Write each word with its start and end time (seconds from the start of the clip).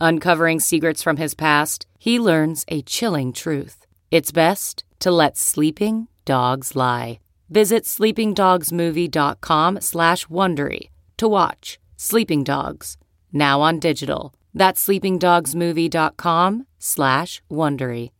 Uncovering 0.00 0.60
secrets 0.60 1.02
from 1.02 1.18
his 1.18 1.34
past, 1.34 1.86
he 1.98 2.18
learns 2.18 2.64
a 2.68 2.82
chilling 2.82 3.32
truth. 3.32 3.86
It's 4.10 4.32
best 4.32 4.84
to 5.00 5.10
let 5.10 5.36
sleeping 5.36 6.08
dogs 6.24 6.74
lie. 6.74 7.20
Visit 7.50 7.84
sleepingdogsmovie.com 7.84 9.80
slash 9.80 10.26
Wondery 10.26 10.88
to 11.18 11.28
watch 11.28 11.78
Sleeping 11.96 12.44
Dogs, 12.44 12.96
now 13.32 13.60
on 13.60 13.78
digital. 13.78 14.32
That's 14.54 14.86
sleepingdogsmovie.com 14.86 16.66
slash 16.78 17.42
Wondery. 17.50 18.10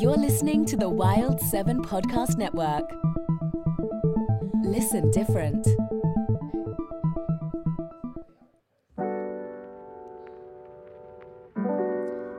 You're 0.00 0.16
listening 0.16 0.64
to 0.66 0.76
the 0.76 0.88
Wild 0.88 1.40
7 1.40 1.82
Podcast 1.82 2.38
Network. 2.38 2.90
Listen 4.64 5.10
different. 5.10 5.66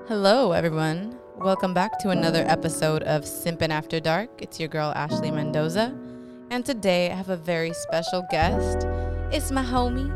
Hello, 0.09 0.53
everyone. 0.53 1.15
Welcome 1.35 1.75
back 1.75 1.99
to 1.99 2.09
another 2.09 2.43
episode 2.47 3.03
of 3.03 3.25
Simpin' 3.25 3.69
After 3.69 3.99
Dark. 3.99 4.41
It's 4.41 4.59
your 4.59 4.67
girl, 4.67 4.91
Ashley 4.95 5.29
Mendoza. 5.29 5.95
And 6.49 6.65
today 6.65 7.11
I 7.11 7.13
have 7.13 7.29
a 7.29 7.37
very 7.37 7.73
special 7.73 8.25
guest. 8.31 8.87
It's 9.31 9.51
my 9.51 9.61
homie, 9.63 10.09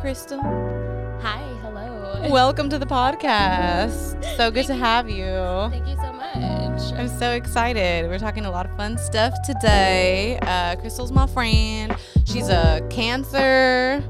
Crystal. 0.00 0.40
Hi, 0.40 1.42
hello. 1.62 2.30
Welcome 2.30 2.70
to 2.70 2.78
the 2.78 2.86
podcast. 2.86 4.24
So 4.36 4.52
good 4.52 4.66
to 4.66 4.74
have 4.76 5.10
you. 5.10 5.24
Thank 5.24 5.88
you 5.88 5.96
so 5.96 6.12
much. 6.12 6.92
I'm 6.92 7.08
so 7.08 7.32
excited. 7.32 8.08
We're 8.08 8.20
talking 8.20 8.46
a 8.46 8.50
lot 8.52 8.66
of 8.66 8.76
fun 8.76 8.98
stuff 8.98 9.34
today. 9.42 10.38
Uh, 10.42 10.76
Crystal's 10.76 11.10
my 11.10 11.26
friend. 11.26 11.96
She's 12.24 12.48
a 12.48 12.86
cancer 12.88 14.00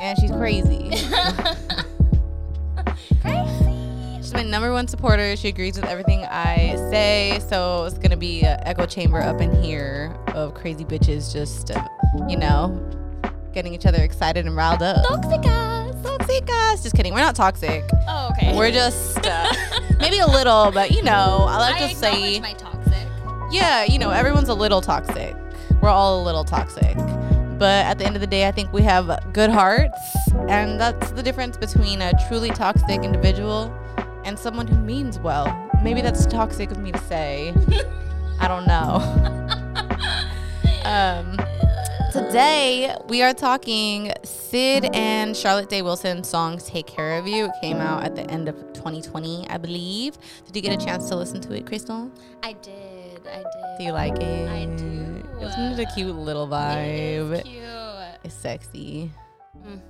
and 0.00 0.16
she's 0.20 0.30
crazy. 0.30 0.92
crazy. 3.20 3.83
She's 4.24 4.32
my 4.32 4.42
number 4.42 4.72
one 4.72 4.88
supporter. 4.88 5.36
She 5.36 5.48
agrees 5.48 5.78
with 5.78 5.84
everything 5.84 6.24
I 6.24 6.76
say. 6.90 7.40
So 7.46 7.84
it's 7.84 7.98
gonna 7.98 8.16
be 8.16 8.40
an 8.40 8.58
echo 8.62 8.86
chamber 8.86 9.20
up 9.20 9.42
in 9.42 9.62
here 9.62 10.16
of 10.28 10.54
crazy 10.54 10.82
bitches 10.82 11.30
just, 11.30 11.70
uh, 11.70 11.86
you 12.26 12.38
know, 12.38 12.72
getting 13.52 13.74
each 13.74 13.84
other 13.84 14.02
excited 14.02 14.46
and 14.46 14.56
riled 14.56 14.82
up. 14.82 15.06
Toxic 15.06 15.44
ass. 15.44 15.94
Toxic 16.02 16.48
us. 16.50 16.82
Just 16.82 16.96
kidding. 16.96 17.12
We're 17.12 17.20
not 17.20 17.36
toxic. 17.36 17.84
Oh, 18.08 18.30
okay. 18.30 18.56
We're 18.56 18.70
just 18.70 19.26
uh, 19.26 19.52
maybe 19.98 20.20
a 20.20 20.26
little, 20.26 20.72
but 20.72 20.90
you 20.90 21.02
know, 21.02 21.44
I 21.46 21.58
like 21.58 21.82
I 21.82 21.88
to 21.88 21.94
say, 21.94 22.40
my 22.40 22.54
toxic. 22.54 23.06
yeah, 23.50 23.84
you 23.84 23.98
know, 23.98 24.08
everyone's 24.08 24.48
a 24.48 24.54
little 24.54 24.80
toxic. 24.80 25.36
We're 25.82 25.90
all 25.90 26.22
a 26.22 26.24
little 26.24 26.44
toxic. 26.44 26.96
But 27.58 27.84
at 27.84 27.98
the 27.98 28.06
end 28.06 28.16
of 28.16 28.22
the 28.22 28.26
day, 28.26 28.48
I 28.48 28.52
think 28.52 28.72
we 28.72 28.80
have 28.84 29.22
good 29.34 29.50
hearts. 29.50 29.98
And 30.48 30.80
that's 30.80 31.10
the 31.10 31.22
difference 31.22 31.58
between 31.58 32.00
a 32.00 32.12
truly 32.26 32.48
toxic 32.48 33.04
individual 33.04 33.70
and 34.24 34.38
someone 34.38 34.66
who 34.66 34.76
means 34.78 35.18
well. 35.18 35.46
Maybe 35.82 36.00
that's 36.00 36.26
toxic 36.26 36.70
of 36.70 36.78
me 36.78 36.92
to 36.92 36.98
say. 36.98 37.54
I 38.40 38.48
don't 38.48 38.66
know. 38.66 39.00
um, 40.84 41.36
today, 42.12 42.94
we 43.08 43.22
are 43.22 43.34
talking 43.34 44.12
Syd 44.22 44.86
and 44.94 45.36
Charlotte 45.36 45.68
Day 45.68 45.82
Wilson 45.82 46.24
song 46.24 46.58
Take 46.58 46.86
Care 46.86 47.18
of 47.18 47.26
You. 47.28 47.46
It 47.46 47.52
came 47.60 47.76
out 47.78 48.02
at 48.04 48.16
the 48.16 48.28
end 48.30 48.48
of 48.48 48.56
2020, 48.72 49.46
I 49.48 49.58
believe. 49.58 50.16
Did 50.46 50.56
you 50.56 50.62
get 50.62 50.82
a 50.82 50.84
chance 50.84 51.08
to 51.10 51.16
listen 51.16 51.40
to 51.42 51.54
it, 51.54 51.66
Crystal? 51.66 52.10
I 52.42 52.54
did. 52.54 53.26
I 53.26 53.38
did. 53.38 53.78
Do 53.78 53.84
you 53.84 53.92
like 53.92 54.18
it? 54.18 54.48
I 54.48 54.64
do. 54.76 55.22
Isn't 55.40 55.78
a 55.78 55.86
cute 55.94 56.16
little 56.16 56.48
vibe? 56.48 57.32
is 57.32 57.42
cute. 57.42 57.62
It's 58.24 58.34
sexy. 58.34 59.10
Mm. 59.58 59.80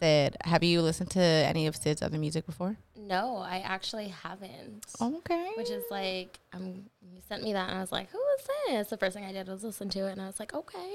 Syd, 0.00 0.36
have 0.44 0.62
you 0.62 0.80
listened 0.80 1.10
to 1.10 1.20
any 1.20 1.66
of 1.66 1.76
Syd's 1.76 2.02
other 2.02 2.18
music 2.18 2.46
before? 2.46 2.76
No, 3.08 3.38
I 3.38 3.58
actually 3.64 4.08
haven't. 4.08 4.84
Okay. 5.00 5.50
Which 5.56 5.70
is 5.70 5.84
like, 5.90 6.38
um, 6.52 6.84
you 7.02 7.20
sent 7.28 7.42
me 7.42 7.52
that, 7.54 7.68
and 7.70 7.78
I 7.78 7.80
was 7.80 7.90
like, 7.92 8.10
"Who 8.10 8.18
is 8.38 8.46
this?" 8.68 8.88
The 8.88 8.96
first 8.98 9.14
thing 9.16 9.24
I 9.24 9.32
did 9.32 9.48
was 9.48 9.64
listen 9.64 9.88
to 9.90 10.00
it, 10.08 10.12
and 10.12 10.20
I 10.20 10.26
was 10.26 10.38
like, 10.38 10.52
"Okay, 10.54 10.92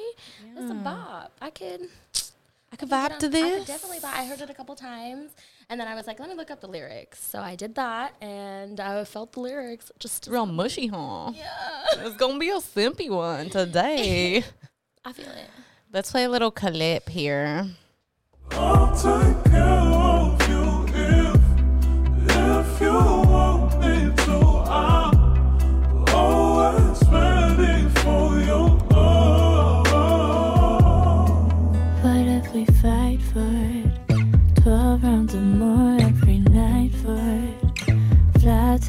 this 0.53 0.63
is 0.65 0.69
a 0.71 0.75
bop. 0.75 1.31
I 1.41 1.49
could, 1.49 1.81
I 2.71 2.75
could 2.75 2.89
vibe 2.89 3.11
on- 3.13 3.19
to 3.19 3.25
I 3.25 3.29
this. 3.29 3.57
could 3.59 3.67
definitely 3.67 3.97
vibe. 3.99 4.13
I 4.13 4.25
heard 4.25 4.41
it 4.41 4.49
a 4.49 4.53
couple 4.53 4.75
times, 4.75 5.31
and 5.69 5.79
then 5.79 5.87
I 5.87 5.95
was 5.95 6.05
like, 6.05 6.19
"Let 6.19 6.29
me 6.29 6.35
look 6.35 6.51
up 6.51 6.61
the 6.61 6.67
lyrics." 6.67 7.19
So 7.23 7.39
I 7.39 7.55
did 7.55 7.73
that, 7.75 8.13
and 8.21 8.79
I 8.79 9.03
felt 9.05 9.31
the 9.33 9.39
lyrics 9.39 9.91
just. 9.99 10.27
Real 10.29 10.45
mushy, 10.45 10.87
huh? 10.87 11.31
Yeah, 11.33 11.49
It's 12.05 12.17
gonna 12.17 12.37
be 12.37 12.49
a 12.49 12.57
simpy 12.57 13.09
one 13.09 13.49
today. 13.49 14.43
I 15.05 15.13
feel 15.13 15.29
it. 15.29 15.49
Let's 15.91 16.11
play 16.11 16.23
a 16.25 16.29
little 16.29 16.51
clip 16.51 17.09
here. 17.09 17.67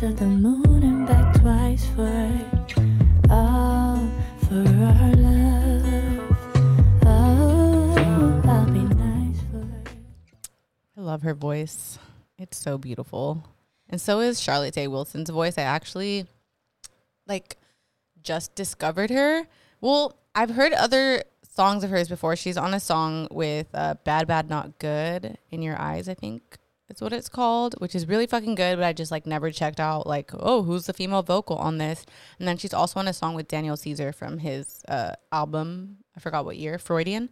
To 0.04 0.12
the 0.12 0.26
moon 0.26 0.82
and 0.82 1.06
back 1.06 1.34
twice 1.40 1.86
for. 1.96 2.30
All 3.30 4.06
for 4.40 4.56
our 4.56 5.12
love. 5.14 6.36
Oh, 7.06 8.42
I'll 8.44 8.66
be 8.66 8.80
nice 8.80 9.40
for. 9.50 9.66
I 10.98 11.00
love 11.00 11.22
her 11.22 11.32
voice. 11.32 11.98
It's 12.36 12.58
so 12.58 12.76
beautiful. 12.76 13.48
And 13.88 13.98
so 13.98 14.20
is 14.20 14.38
Charlotte 14.42 14.74
Day 14.74 14.88
Wilson's 14.88 15.30
voice. 15.30 15.56
I 15.56 15.62
actually 15.62 16.26
like 17.26 17.56
just 18.22 18.54
discovered 18.54 19.08
her. 19.08 19.46
Well, 19.80 20.18
I've 20.34 20.50
heard 20.50 20.74
other 20.74 21.22
songs 21.48 21.82
of 21.82 21.88
hers 21.88 22.08
before. 22.08 22.36
She's 22.36 22.58
on 22.58 22.74
a 22.74 22.80
song 22.80 23.26
with 23.30 23.68
uh, 23.72 23.94
Bad 24.04 24.26
Bad 24.26 24.50
Not 24.50 24.78
Good 24.78 25.38
in 25.50 25.62
Your 25.62 25.80
Eyes, 25.80 26.10
I 26.10 26.14
think. 26.14 26.58
That's 26.94 27.02
what 27.02 27.12
it's 27.12 27.28
called, 27.28 27.74
which 27.78 27.96
is 27.96 28.06
really 28.06 28.28
fucking 28.28 28.54
good, 28.54 28.76
but 28.76 28.84
I 28.84 28.92
just 28.92 29.10
like 29.10 29.26
never 29.26 29.50
checked 29.50 29.80
out 29.80 30.06
like, 30.06 30.30
oh, 30.32 30.62
who's 30.62 30.86
the 30.86 30.92
female 30.92 31.24
vocal 31.24 31.56
on 31.56 31.78
this? 31.78 32.06
And 32.38 32.46
then 32.46 32.56
she's 32.56 32.72
also 32.72 33.00
on 33.00 33.08
a 33.08 33.12
song 33.12 33.34
with 33.34 33.48
Daniel 33.48 33.76
Caesar 33.76 34.12
from 34.12 34.38
his 34.38 34.84
uh, 34.86 35.14
album, 35.32 35.96
I 36.16 36.20
forgot 36.20 36.44
what 36.44 36.56
year, 36.56 36.78
Freudian. 36.78 37.30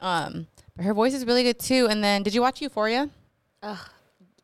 Um, 0.00 0.48
but 0.74 0.84
her 0.84 0.94
voice 0.94 1.14
is 1.14 1.24
really 1.24 1.44
good 1.44 1.60
too. 1.60 1.86
And 1.88 2.02
then 2.02 2.24
did 2.24 2.34
you 2.34 2.40
watch 2.40 2.60
Euphoria? 2.60 3.08
Ugh, 3.62 3.78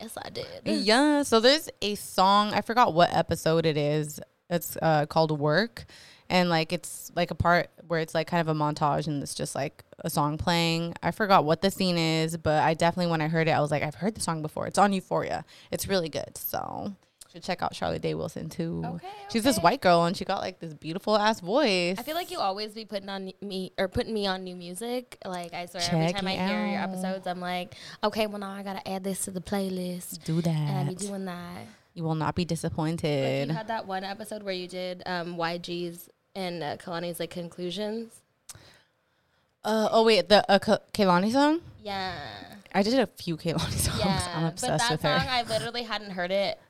yes, 0.00 0.16
I 0.16 0.30
did. 0.30 0.46
Yeah. 0.64 1.24
So 1.24 1.40
there's 1.40 1.68
a 1.82 1.96
song, 1.96 2.54
I 2.54 2.60
forgot 2.60 2.94
what 2.94 3.12
episode 3.12 3.66
it 3.66 3.76
is. 3.76 4.20
It's 4.48 4.76
uh, 4.80 5.06
called 5.06 5.36
Work. 5.36 5.84
And 6.30 6.50
like 6.50 6.72
it's 6.72 7.10
like 7.16 7.30
a 7.30 7.34
part 7.34 7.70
where 7.86 8.00
it's 8.00 8.14
like 8.14 8.26
kind 8.26 8.40
of 8.40 8.48
a 8.48 8.58
montage 8.58 9.06
and 9.06 9.22
it's 9.22 9.34
just 9.34 9.54
like 9.54 9.82
a 10.00 10.10
song 10.10 10.36
playing. 10.38 10.94
I 11.02 11.10
forgot 11.10 11.44
what 11.44 11.62
the 11.62 11.70
scene 11.70 11.96
is, 11.96 12.36
but 12.36 12.62
I 12.62 12.74
definitely 12.74 13.10
when 13.10 13.20
I 13.22 13.28
heard 13.28 13.48
it, 13.48 13.52
I 13.52 13.60
was 13.60 13.70
like, 13.70 13.82
I've 13.82 13.94
heard 13.94 14.14
the 14.14 14.20
song 14.20 14.42
before. 14.42 14.66
It's 14.66 14.78
on 14.78 14.92
Euphoria. 14.92 15.44
It's 15.70 15.88
really 15.88 16.08
good. 16.10 16.36
So 16.36 16.92
should 17.32 17.42
check 17.42 17.62
out 17.62 17.74
Charlotte 17.74 18.00
Day 18.02 18.14
Wilson 18.14 18.48
too. 18.48 18.82
Okay, 18.84 19.06
She's 19.30 19.42
this 19.42 19.58
white 19.58 19.80
girl 19.82 20.04
and 20.04 20.16
she 20.16 20.24
got 20.24 20.40
like 20.40 20.60
this 20.60 20.72
beautiful 20.74 21.16
ass 21.16 21.40
voice. 21.40 21.96
I 21.98 22.02
feel 22.02 22.14
like 22.14 22.30
you 22.30 22.38
always 22.38 22.72
be 22.72 22.84
putting 22.86 23.08
on 23.10 23.32
me 23.42 23.72
or 23.78 23.86
putting 23.88 24.12
me 24.14 24.26
on 24.26 24.44
new 24.44 24.56
music. 24.56 25.18
Like 25.26 25.52
I 25.54 25.64
swear, 25.66 25.82
every 25.90 26.12
time 26.12 26.26
I 26.26 26.32
it 26.32 26.48
hear 26.48 26.66
your 26.66 26.80
episodes, 26.80 27.26
I'm 27.26 27.40
like, 27.40 27.74
okay, 28.04 28.26
well 28.26 28.38
now 28.38 28.50
I 28.52 28.62
gotta 28.62 28.86
add 28.88 29.02
this 29.04 29.24
to 29.26 29.30
the 29.30 29.40
playlist, 29.42 30.24
do 30.24 30.40
that. 30.42 30.48
and 30.50 30.88
I 30.90 30.92
be 30.92 30.94
doing 30.94 31.24
that. 31.26 31.66
You 31.94 32.04
will 32.04 32.14
not 32.14 32.34
be 32.36 32.42
Like, 32.42 32.48
disappointed. 32.48 33.48
you 33.48 33.54
had 33.54 33.68
that 33.68 33.86
one 33.86 34.04
episode 34.04 34.42
where 34.42 34.54
you 34.54 34.68
did 34.68 35.02
um, 35.04 35.36
YG's 35.36 36.08
and 36.38 36.62
uh, 36.62 36.76
Kehlani's 36.76 37.18
like 37.20 37.30
conclusions. 37.30 38.12
Uh, 39.64 39.88
oh 39.90 40.04
wait, 40.04 40.28
the 40.28 40.48
uh, 40.50 40.58
Ka- 40.58 40.78
Kehlani 40.94 41.32
song. 41.32 41.60
Yeah. 41.82 42.14
I 42.74 42.82
did 42.82 42.98
a 42.98 43.06
few 43.06 43.36
Kehlani 43.36 43.72
songs. 43.86 43.98
Yeah. 43.98 44.22
I'm 44.36 44.42
but 44.50 44.60
that 44.60 44.90
with 44.92 45.00
song, 45.02 45.20
her. 45.20 45.26
I 45.28 45.42
literally 45.42 45.82
hadn't 45.82 46.10
heard 46.10 46.30
it 46.30 46.60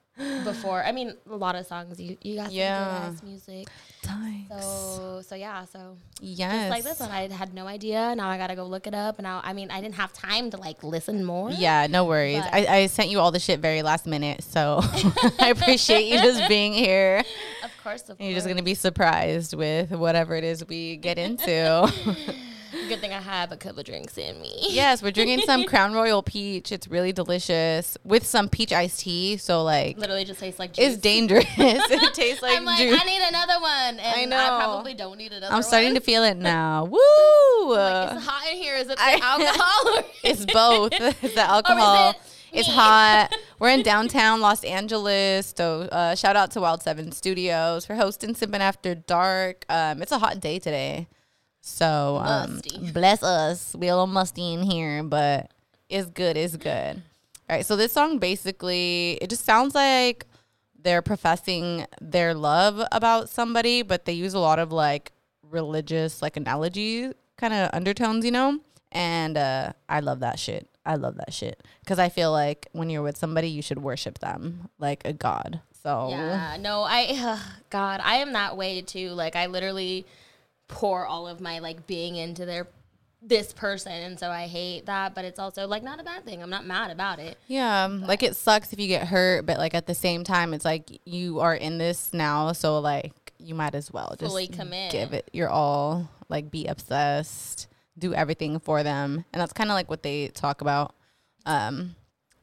before. 0.44 0.82
I 0.82 0.92
mean, 0.92 1.14
a 1.30 1.36
lot 1.36 1.54
of 1.54 1.66
songs. 1.66 2.00
You 2.00 2.16
you 2.22 2.36
got 2.36 2.50
Yeah. 2.50 2.78
some 2.78 3.10
good 3.10 3.16
ass 3.16 3.22
music. 3.22 3.68
So 4.48 5.22
so 5.28 5.34
yeah. 5.34 5.64
So 5.64 5.96
yes. 6.20 6.52
just 6.52 6.70
like 6.70 6.84
this 6.84 7.00
one, 7.00 7.10
I 7.10 7.28
had 7.28 7.54
no 7.54 7.66
idea. 7.66 8.14
Now 8.16 8.28
I 8.28 8.38
gotta 8.38 8.54
go 8.54 8.64
look 8.64 8.86
it 8.86 8.94
up. 8.94 9.18
And 9.18 9.24
now 9.24 9.40
I 9.44 9.52
mean, 9.52 9.70
I 9.70 9.80
didn't 9.80 9.96
have 9.96 10.12
time 10.12 10.50
to 10.50 10.56
like 10.56 10.82
listen 10.82 11.24
more. 11.24 11.50
Yeah, 11.50 11.86
no 11.86 12.04
worries. 12.04 12.42
I, 12.52 12.66
I 12.66 12.86
sent 12.86 13.10
you 13.10 13.20
all 13.20 13.30
the 13.30 13.38
shit 13.38 13.60
very 13.60 13.82
last 13.82 14.06
minute, 14.06 14.42
so 14.42 14.80
I 15.38 15.50
appreciate 15.50 16.06
you 16.06 16.18
just 16.18 16.48
being 16.48 16.72
here. 16.72 17.24
Of 17.64 17.82
course. 17.82 18.08
Of 18.08 18.20
you're 18.20 18.34
just 18.34 18.46
gonna 18.46 18.62
be 18.62 18.74
surprised 18.74 19.54
with 19.54 19.90
whatever 19.90 20.34
it 20.34 20.44
is 20.44 20.66
we 20.66 20.96
get 20.96 21.18
into. 21.18 21.92
Good 22.88 23.00
thing 23.00 23.12
I 23.12 23.20
have 23.20 23.52
a 23.52 23.56
couple 23.56 23.82
drinks 23.82 24.16
in 24.18 24.40
me. 24.40 24.52
yes, 24.70 25.02
we're 25.02 25.10
drinking 25.10 25.40
some 25.46 25.64
Crown 25.66 25.92
Royal 25.92 26.22
peach. 26.22 26.72
It's 26.72 26.88
really 26.88 27.12
delicious 27.12 27.96
with 28.04 28.26
some 28.26 28.48
peach 28.48 28.72
iced 28.72 29.00
tea. 29.00 29.36
So 29.36 29.62
like, 29.62 29.98
Literally 29.98 30.24
just 30.24 30.40
tastes 30.40 30.58
like 30.58 30.72
juice. 30.72 30.94
it's 30.94 30.96
dangerous. 30.98 31.44
it 31.58 32.14
tastes 32.14 32.42
like 32.42 32.56
I'm 32.56 32.64
like, 32.64 32.78
juice. 32.78 32.98
I 33.00 33.04
need 33.04 33.22
another 33.28 33.60
one. 33.60 33.98
And 34.00 34.34
I 34.34 34.46
I 34.46 34.62
probably 34.64 34.94
don't 34.94 35.18
need 35.18 35.32
another 35.32 35.54
I'm 35.54 35.62
starting 35.62 35.94
to 35.94 36.00
feel 36.00 36.24
it 36.24 36.36
now. 36.36 36.84
Woo! 36.84 37.74
Like, 37.74 38.12
it's 38.16 38.24
hot 38.26 38.50
in 38.50 38.56
here. 38.56 38.76
Is 38.76 38.88
it 38.88 38.96
the 38.96 39.02
I- 39.02 39.20
alcohol? 39.22 40.04
It's 40.24 40.46
both. 40.46 40.92
It's 41.22 41.34
the 41.34 41.42
alcohol. 41.42 42.10
it 42.10 42.16
it's 42.50 42.68
hot. 42.68 43.28
We're 43.58 43.68
in 43.70 43.82
downtown 43.82 44.40
Los 44.40 44.64
Angeles. 44.64 45.52
So 45.54 45.82
uh, 45.82 46.14
shout 46.14 46.34
out 46.36 46.50
to 46.52 46.60
Wild 46.62 46.82
Seven 46.82 47.12
Studios 47.12 47.84
for 47.84 47.94
hosting 47.94 48.34
Simpin' 48.34 48.60
After 48.60 48.94
Dark. 48.94 49.66
Um, 49.68 50.00
it's 50.00 50.12
a 50.12 50.18
hot 50.18 50.40
day 50.40 50.58
today. 50.58 51.08
So 51.68 52.18
um, 52.22 52.60
bless 52.92 53.22
us. 53.22 53.74
We 53.78 53.88
a 53.88 53.92
little 53.92 54.06
musty 54.06 54.54
in 54.54 54.62
here, 54.62 55.02
but 55.02 55.52
it's 55.88 56.08
good. 56.10 56.36
It's 56.36 56.56
good. 56.56 57.02
All 57.48 57.56
right. 57.56 57.64
So 57.64 57.76
this 57.76 57.92
song 57.92 58.18
basically, 58.18 59.18
it 59.20 59.30
just 59.30 59.44
sounds 59.44 59.74
like 59.74 60.26
they're 60.80 61.02
professing 61.02 61.86
their 62.00 62.34
love 62.34 62.80
about 62.90 63.28
somebody, 63.28 63.82
but 63.82 64.06
they 64.06 64.12
use 64.12 64.34
a 64.34 64.38
lot 64.38 64.58
of 64.58 64.72
like 64.72 65.12
religious, 65.42 66.22
like 66.22 66.36
analogy 66.36 67.12
kind 67.36 67.54
of 67.54 67.70
undertones, 67.72 68.24
you 68.24 68.30
know? 68.30 68.60
And 68.90 69.36
uh, 69.36 69.72
I 69.88 70.00
love 70.00 70.20
that 70.20 70.38
shit. 70.38 70.68
I 70.84 70.94
love 70.94 71.16
that 71.16 71.32
shit. 71.32 71.62
Because 71.80 71.98
I 71.98 72.08
feel 72.08 72.32
like 72.32 72.68
when 72.72 72.90
you're 72.90 73.02
with 73.02 73.16
somebody, 73.18 73.48
you 73.48 73.62
should 73.62 73.78
worship 73.78 74.18
them 74.18 74.68
like 74.78 75.02
a 75.04 75.12
god. 75.12 75.60
So, 75.82 76.08
Yeah, 76.10 76.56
no, 76.58 76.82
I, 76.82 77.08
uh, 77.14 77.38
God, 77.70 78.00
I 78.02 78.16
am 78.16 78.32
that 78.32 78.56
way 78.56 78.80
too. 78.80 79.10
Like, 79.10 79.36
I 79.36 79.46
literally 79.46 80.06
pour 80.68 81.06
all 81.06 81.26
of 81.26 81.40
my 81.40 81.58
like 81.58 81.86
being 81.86 82.16
into 82.16 82.44
their 82.44 82.68
this 83.20 83.52
person, 83.52 83.90
and 83.92 84.18
so 84.18 84.30
I 84.30 84.46
hate 84.46 84.86
that. 84.86 85.14
But 85.14 85.24
it's 85.24 85.38
also 85.40 85.66
like 85.66 85.82
not 85.82 86.00
a 86.00 86.04
bad 86.04 86.24
thing. 86.24 86.42
I'm 86.42 86.50
not 86.50 86.64
mad 86.66 86.90
about 86.90 87.18
it. 87.18 87.36
yeah, 87.48 87.86
like 87.86 88.22
it 88.22 88.36
sucks 88.36 88.72
if 88.72 88.78
you 88.78 88.86
get 88.86 89.08
hurt, 89.08 89.44
but 89.46 89.58
like 89.58 89.74
at 89.74 89.86
the 89.86 89.94
same 89.94 90.22
time, 90.24 90.54
it's 90.54 90.64
like 90.64 91.00
you 91.04 91.40
are 91.40 91.54
in 91.54 91.78
this 91.78 92.12
now. 92.12 92.52
So, 92.52 92.78
like, 92.78 93.32
you 93.38 93.54
might 93.54 93.74
as 93.74 93.92
well 93.92 94.14
just 94.18 94.30
Fully 94.30 94.46
commit. 94.46 94.92
give 94.92 95.12
it 95.12 95.28
your 95.32 95.48
all, 95.48 96.08
like, 96.28 96.50
be 96.50 96.66
obsessed, 96.66 97.66
do 97.98 98.14
everything 98.14 98.60
for 98.60 98.82
them. 98.82 99.24
And 99.32 99.40
that's 99.40 99.52
kind 99.52 99.70
of 99.70 99.74
like 99.74 99.90
what 99.90 100.02
they 100.02 100.28
talk 100.28 100.60
about. 100.60 100.94
Um, 101.46 101.96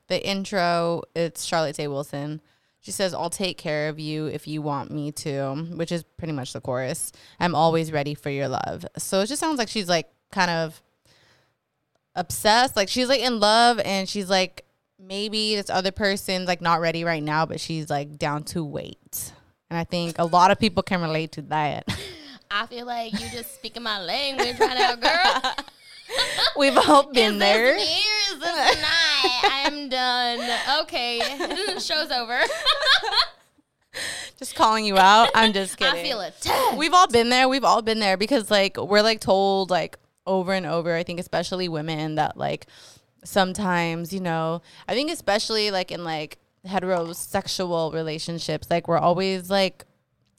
the 0.07 0.25
intro, 0.27 1.03
it's 1.15 1.43
Charlotte 1.45 1.75
Day 1.77 1.87
Wilson. 1.87 2.41
She 2.85 2.91
says, 2.91 3.15
I'll 3.15 3.31
take 3.31 3.57
care 3.57 3.89
of 3.89 3.99
you 3.99 4.27
if 4.27 4.47
you 4.47 4.61
want 4.61 4.91
me 4.91 5.11
to, 5.13 5.55
which 5.73 5.91
is 5.91 6.03
pretty 6.03 6.33
much 6.33 6.53
the 6.53 6.61
chorus. 6.61 7.11
I'm 7.39 7.55
always 7.55 7.91
ready 7.91 8.13
for 8.13 8.29
your 8.29 8.47
love. 8.47 8.85
So 8.95 9.21
it 9.21 9.25
just 9.25 9.39
sounds 9.39 9.57
like 9.57 9.69
she's 9.69 9.89
like 9.89 10.07
kind 10.31 10.51
of 10.51 10.83
obsessed. 12.13 12.75
Like 12.75 12.87
she's 12.87 13.09
like 13.09 13.21
in 13.21 13.39
love 13.39 13.79
and 13.79 14.07
she's 14.07 14.29
like, 14.29 14.65
maybe 14.99 15.55
this 15.55 15.71
other 15.71 15.91
person's 15.91 16.47
like 16.47 16.61
not 16.61 16.79
ready 16.79 17.03
right 17.03 17.23
now, 17.23 17.47
but 17.47 17.59
she's 17.59 17.89
like 17.89 18.19
down 18.19 18.43
to 18.43 18.63
wait. 18.63 19.31
And 19.71 19.79
I 19.79 19.83
think 19.83 20.19
a 20.19 20.25
lot 20.25 20.51
of 20.51 20.59
people 20.59 20.83
can 20.83 21.01
relate 21.01 21.31
to 21.31 21.41
that. 21.41 21.87
I 22.51 22.67
feel 22.67 22.85
like 22.85 23.13
you 23.13 23.27
just 23.31 23.55
speaking 23.55 23.81
my 23.81 23.99
language 23.99 24.59
right 24.59 24.77
now, 24.77 24.95
girl. 24.95 25.55
We've 26.57 26.77
all 26.77 27.11
been 27.11 27.39
there. 27.39 27.75
this 27.75 27.87
me 27.87 27.93
or 27.93 28.35
is 28.35 28.39
this 28.39 28.81
not? 28.81 29.65
I'm 29.65 29.89
done. 29.89 30.59
Okay, 30.81 31.19
show's 31.79 32.11
over. 32.11 32.39
Just 34.37 34.55
calling 34.55 34.85
you 34.85 34.97
out. 34.97 35.29
I'm 35.33 35.53
just 35.53 35.77
kidding. 35.77 35.99
I 35.99 36.03
feel 36.03 36.19
attacked. 36.21 36.77
We've 36.77 36.93
all 36.93 37.07
been 37.07 37.29
there. 37.29 37.47
We've 37.47 37.63
all 37.63 37.81
been 37.81 37.99
there 37.99 38.17
because 38.17 38.51
like 38.51 38.77
we're 38.77 39.01
like 39.01 39.21
told 39.21 39.69
like 39.69 39.97
over 40.27 40.53
and 40.53 40.65
over. 40.65 40.93
I 40.93 41.03
think 41.03 41.19
especially 41.19 41.69
women 41.69 42.15
that 42.15 42.37
like 42.37 42.67
sometimes 43.23 44.13
you 44.13 44.19
know. 44.19 44.61
I 44.87 44.93
think 44.93 45.11
especially 45.11 45.71
like 45.71 45.91
in 45.91 46.03
like 46.03 46.37
heterosexual 46.67 47.93
relationships, 47.93 48.69
like 48.69 48.87
we're 48.87 48.97
always 48.97 49.49
like 49.49 49.85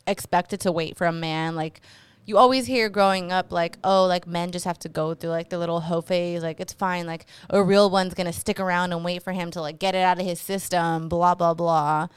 expected 0.07 0.61
to 0.61 0.73
wait 0.73 0.97
for 0.97 1.07
a 1.07 1.13
man. 1.13 1.57
Like 1.57 1.81
you 2.27 2.37
always 2.37 2.67
hear 2.67 2.89
growing 2.89 3.31
up, 3.31 3.53
like 3.53 3.79
oh, 3.85 4.05
like 4.07 4.27
men 4.27 4.51
just 4.51 4.65
have 4.65 4.79
to 4.81 4.89
go 4.89 5.15
through 5.15 5.31
like 5.31 5.49
the 5.49 5.59
little 5.59 5.81
hoe 5.81 6.01
phase. 6.01 6.43
Like 6.43 6.61
it's 6.61 6.73
fine. 6.73 7.07
Like 7.07 7.27
a 7.49 7.63
real 7.63 7.89
one's 7.89 8.15
gonna 8.15 8.33
stick 8.33 8.59
around 8.59 8.93
and 8.93 9.05
wait 9.05 9.23
for 9.23 9.33
him 9.33 9.51
to 9.53 9.61
like 9.61 9.79
get 9.79 9.95
it 9.95 10.03
out 10.03 10.19
of 10.19 10.27
his 10.27 10.41
system. 10.41 11.09
Blah 11.09 11.37
blah 11.37 11.55
blah. 11.55 12.09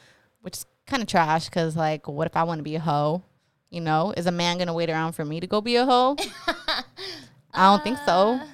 Which 0.41 0.57
is 0.57 0.65
kind 0.88 1.03
of 1.03 1.07
trash 1.07 1.45
because 1.45 1.75
like 1.75 2.07
what 2.07 2.25
if 2.25 2.35
I 2.35 2.44
want 2.44 2.59
to 2.59 2.63
be 2.63 2.75
a 2.75 2.79
hoe? 2.79 3.21
You 3.69 3.81
know, 3.81 4.13
is 4.17 4.25
a 4.25 4.31
man 4.31 4.57
gonna 4.57 4.73
wait 4.73 4.89
around 4.89 5.13
for 5.13 5.23
me 5.23 5.39
to 5.39 5.47
go 5.47 5.61
be 5.61 5.75
a 5.75 5.85
hoe? 5.85 6.17
I 7.53 7.71
don't 7.71 7.83
think 7.83 8.00
so. 8.05 8.33
Uh, 8.33 8.45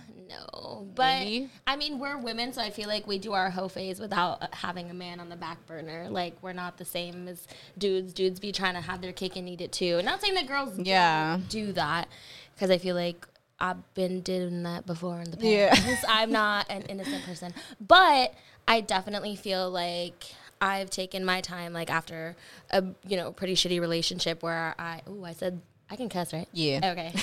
But 0.95 1.19
Maybe. 1.19 1.49
I 1.67 1.75
mean, 1.75 1.99
we're 1.99 2.17
women, 2.17 2.53
so 2.53 2.61
I 2.61 2.69
feel 2.69 2.87
like 2.87 3.05
we 3.05 3.19
do 3.19 3.33
our 3.33 3.49
hoe 3.49 3.67
phase 3.67 3.99
without 3.99 4.53
having 4.55 4.89
a 4.89 4.93
man 4.93 5.19
on 5.19 5.29
the 5.29 5.35
back 5.35 5.65
burner. 5.67 6.07
Like 6.09 6.35
we're 6.41 6.53
not 6.53 6.77
the 6.77 6.85
same 6.85 7.27
as 7.27 7.47
dudes. 7.77 8.13
Dudes 8.13 8.39
be 8.39 8.51
trying 8.51 8.75
to 8.75 8.81
have 8.81 9.01
their 9.01 9.13
cake 9.13 9.35
and 9.35 9.47
eat 9.49 9.61
it 9.61 9.71
too. 9.71 10.01
Not 10.03 10.21
saying 10.21 10.33
that 10.35 10.47
girls 10.47 10.75
don't 10.75 10.85
Yeah. 10.85 11.39
do 11.49 11.71
that, 11.73 12.07
because 12.53 12.69
I 12.71 12.77
feel 12.77 12.95
like 12.95 13.27
I've 13.59 13.93
been 13.93 14.21
doing 14.21 14.63
that 14.63 14.85
before 14.85 15.21
in 15.21 15.31
the 15.31 15.37
past. 15.37 15.45
Yeah. 15.45 15.95
I'm 16.07 16.31
not 16.31 16.65
an 16.69 16.83
innocent 16.83 17.23
person, 17.25 17.53
but 17.85 18.33
I 18.67 18.81
definitely 18.81 19.35
feel 19.35 19.69
like. 19.69 20.25
I've 20.61 20.89
taken 20.89 21.25
my 21.25 21.41
time, 21.41 21.73
like 21.73 21.91
after 21.91 22.37
a 22.71 22.81
you 23.05 23.17
know 23.17 23.33
pretty 23.33 23.55
shitty 23.55 23.81
relationship 23.81 24.41
where 24.41 24.73
I 24.79 25.01
oh 25.05 25.25
I 25.25 25.33
said 25.33 25.59
I 25.89 25.95
can 25.95 26.09
cuss 26.09 26.33
right 26.33 26.47
Yeah. 26.51 26.79
okay 26.83 27.13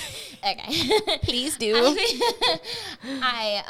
okay 0.51 1.17
Please 1.23 1.57
do. 1.57 1.75
I 3.21 3.63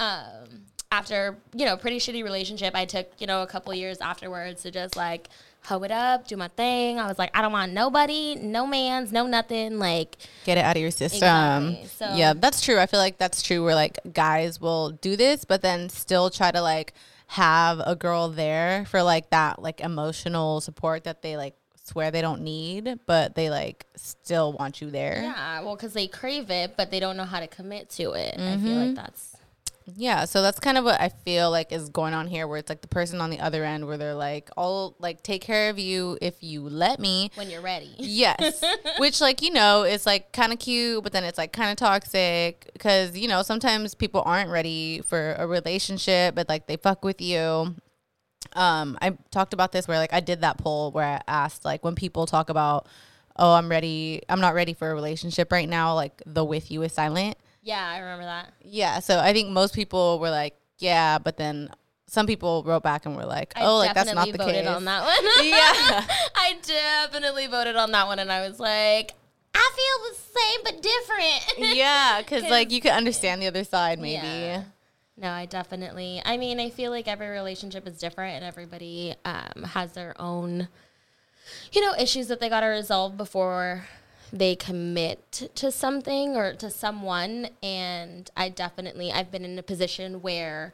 um 0.45 0.62
after 0.91 1.38
you 1.55 1.65
know 1.65 1.75
pretty 1.77 1.97
shitty 1.97 2.23
relationship, 2.23 2.75
I 2.75 2.85
took 2.85 3.07
you 3.19 3.27
know 3.27 3.41
a 3.41 3.47
couple 3.47 3.73
years 3.73 4.00
afterwards 4.01 4.62
to 4.63 4.71
just 4.71 4.95
like 4.95 5.29
hoe 5.65 5.81
it 5.83 5.91
up, 5.91 6.27
do 6.27 6.35
my 6.35 6.50
thing. 6.50 7.00
I 7.00 7.07
was 7.07 7.17
like, 7.17 7.31
I 7.33 7.41
don't 7.41 7.53
want 7.53 7.71
nobody, 7.71 8.35
no 8.35 8.67
man's, 8.67 9.12
no 9.12 9.25
nothing. 9.25 9.79
Like 9.79 10.17
Get 10.45 10.57
it 10.57 10.62
out 10.62 10.75
of 10.75 10.81
your 10.81 10.91
system. 10.91 11.69
Exactly. 11.69 11.88
So- 11.88 12.15
yeah, 12.15 12.33
that's 12.35 12.62
true. 12.62 12.79
I 12.79 12.85
feel 12.85 13.00
like 13.00 13.17
that's 13.17 13.41
true 13.41 13.63
where 13.63 13.73
like 13.75 13.97
guys 14.13 14.59
will 14.62 14.91
do 14.91 15.15
this, 15.15 15.45
but 15.45 15.62
then 15.62 15.89
still 15.89 16.29
try 16.29 16.51
to 16.51 16.62
like 16.62 16.93
have 17.27 17.81
a 17.85 17.95
girl 17.95 18.29
there 18.29 18.85
for 18.85 19.01
like 19.01 19.29
that 19.31 19.59
like 19.62 19.79
emotional 19.81 20.62
support 20.62 21.05
that 21.05 21.21
they 21.23 21.35
like 21.38 21.55
swear 21.83 22.11
they 22.11 22.21
don't 22.21 22.41
need, 22.41 22.99
but 23.05 23.35
they 23.35 23.49
like 23.49 23.85
still 23.95 24.53
want 24.53 24.81
you 24.81 24.89
there. 24.89 25.19
yeah, 25.21 25.61
well, 25.61 25.75
because 25.75 25.93
they 25.93 26.07
crave 26.07 26.49
it, 26.49 26.75
but 26.77 26.89
they 26.91 26.99
don't 26.99 27.17
know 27.17 27.25
how 27.25 27.39
to 27.39 27.47
commit 27.47 27.89
to 27.91 28.11
it. 28.13 28.35
I 28.35 28.57
feel 28.57 28.69
Mm-hmm. 28.71 28.77
like 28.87 28.95
that's 28.95 29.35
Yeah, 29.97 30.23
so 30.23 30.41
that's 30.41 30.61
kind 30.61 30.77
of 30.77 30.85
what 30.85 31.01
I 31.01 31.09
feel 31.09 31.51
like 31.51 31.73
is 31.73 31.89
going 31.89 32.13
on 32.13 32.27
here 32.27 32.47
where 32.47 32.57
it's 32.57 32.69
like 32.69 32.79
the 32.81 32.87
person 32.87 33.19
on 33.19 33.29
the 33.29 33.41
other 33.41 33.65
end 33.65 33.85
where 33.85 33.97
they're 33.97 34.13
like, 34.13 34.49
I'll 34.55 34.95
like 34.99 35.23
take 35.23 35.41
care 35.41 35.69
of 35.69 35.77
you 35.77 36.17
if 36.21 36.41
you 36.41 36.61
let 36.61 37.01
me. 37.01 37.31
when 37.35 37.49
you're 37.49 37.59
ready. 37.61 37.93
Yes. 37.97 38.63
Which, 38.97 39.19
like, 39.19 39.41
you 39.41 39.51
know, 39.51 39.83
is 39.83 40.05
like 40.05 40.31
kind 40.31 40.53
of 40.53 40.59
cute, 40.59 41.03
but 41.03 41.11
then 41.11 41.25
it's 41.25 41.37
like 41.37 41.51
kind 41.51 41.69
of 41.69 41.75
toxic 41.75 42.69
because, 42.71 43.17
you 43.17 43.27
know, 43.27 43.41
sometimes 43.43 43.93
people 43.93 44.23
aren't 44.25 44.49
ready 44.49 45.01
for 45.01 45.33
a 45.37 45.45
relationship, 45.45 46.33
but 46.33 46.47
like 46.47 46.67
they 46.67 46.77
fuck 46.77 47.03
with 47.03 47.19
you. 47.19 47.75
Um, 48.55 48.98
I 49.01 49.17
talked 49.31 49.53
about 49.53 49.72
this 49.72 49.88
where 49.88 49.98
like 49.98 50.13
I 50.13 50.19
did 50.19 50.41
that 50.41 50.57
poll 50.57 50.91
where 50.91 51.05
I 51.05 51.22
asked 51.27 51.65
like 51.65 51.83
when 51.83 51.95
people 51.95 52.25
talk 52.25 52.50
about, 52.50 52.88
oh, 53.38 53.53
I'm 53.53 53.69
ready, 53.69 54.22
I'm 54.29 54.39
not 54.39 54.53
ready 54.53 54.74
for 54.74 54.91
a 54.91 54.93
relationship 54.93 55.51
right 55.51 55.67
now, 55.67 55.95
like 55.95 56.22
the 56.25 56.43
with 56.43 56.72
you 56.72 56.81
is 56.83 56.93
silent. 56.93 57.38
Yeah, 57.62 57.86
I 57.86 58.00
remember 58.00 58.25
that. 58.25 58.53
Yeah. 58.62 59.00
So 59.00 59.19
I 59.19 59.33
think 59.33 59.50
most 59.50 59.74
people 59.74 60.19
were 60.19 60.29
like, 60.29 60.55
yeah, 60.79 61.17
but 61.17 61.38
then 61.38 61.69
some 62.07 62.27
people 62.27 62.63
wrote 62.65 62.83
back 62.83 63.05
and 63.05 63.15
were 63.15 63.25
like, 63.25 63.53
I 63.55 63.63
oh, 63.63 63.77
like 63.77 63.95
that's 63.95 64.13
not 64.13 64.31
the 64.31 64.38
voted 64.38 64.55
case. 64.55 64.67
on 64.67 64.86
that 64.86 65.03
one. 65.03 65.31
Yeah. 65.45 66.05
I 66.36 66.57
definitely 66.62 67.48
voted 67.48 67.75
on 67.75 67.91
that 67.91 68.07
one, 68.07 68.19
and 68.19 68.31
I 68.31 68.48
was 68.48 68.60
like, 68.60 69.13
I 69.55 69.72
feel 69.75 70.12
the 70.12 70.39
same 70.39 70.60
but 70.63 70.81
different. 70.81 71.75
yeah, 71.75 72.22
because 72.22 72.43
like 72.50 72.72
you 72.72 72.81
could 72.81 72.91
understand 72.91 73.41
the 73.41 73.48
other 73.48 73.63
side 73.63 74.00
maybe. 74.00 74.27
Yeah. 74.27 74.63
No, 75.15 75.29
I 75.29 75.46
definitely. 75.46 76.22
I 76.25 76.38
mean, 76.38 76.60
I 76.60 76.70
feel 76.70 76.91
like 76.91 77.08
every 77.08 77.27
relationship 77.27 77.88
is 77.88 77.98
different, 78.00 78.36
and 78.36 78.46
everybody 78.46 79.13
um, 79.25 79.63
has 79.63 79.93
their 79.93 80.20
own, 80.20 80.67
you 81.72 81.82
know, 81.82 81.93
issues 82.00 82.27
that 82.29 82.39
they 82.39 82.50
got 82.50 82.62
to 82.62 82.67
resolve 82.67 83.15
before 83.15 83.86
they 84.32 84.55
commit 84.55 85.50
to 85.53 85.72
something 85.72 86.36
or 86.36 86.53
to 86.55 86.72
someone. 86.72 87.50
And 87.62 88.29
I 88.36 88.50
definitely, 88.50 89.12
I've 89.12 89.29
been 89.29 89.46
in 89.46 89.60
a 89.60 89.63
position 89.63 90.24
where 90.24 90.74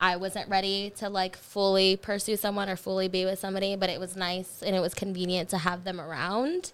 I 0.00 0.16
wasn't 0.16 0.50
ready 0.50 0.90
to 0.96 1.08
like 1.08 1.36
fully 1.36 1.96
pursue 1.96 2.36
someone 2.36 2.68
or 2.68 2.74
fully 2.76 3.06
be 3.08 3.24
with 3.24 3.38
somebody, 3.38 3.76
but 3.76 3.88
it 3.88 4.00
was 4.00 4.16
nice 4.16 4.62
and 4.62 4.74
it 4.74 4.80
was 4.80 4.92
convenient 4.94 5.48
to 5.50 5.58
have 5.58 5.84
them 5.84 6.00
around. 6.00 6.72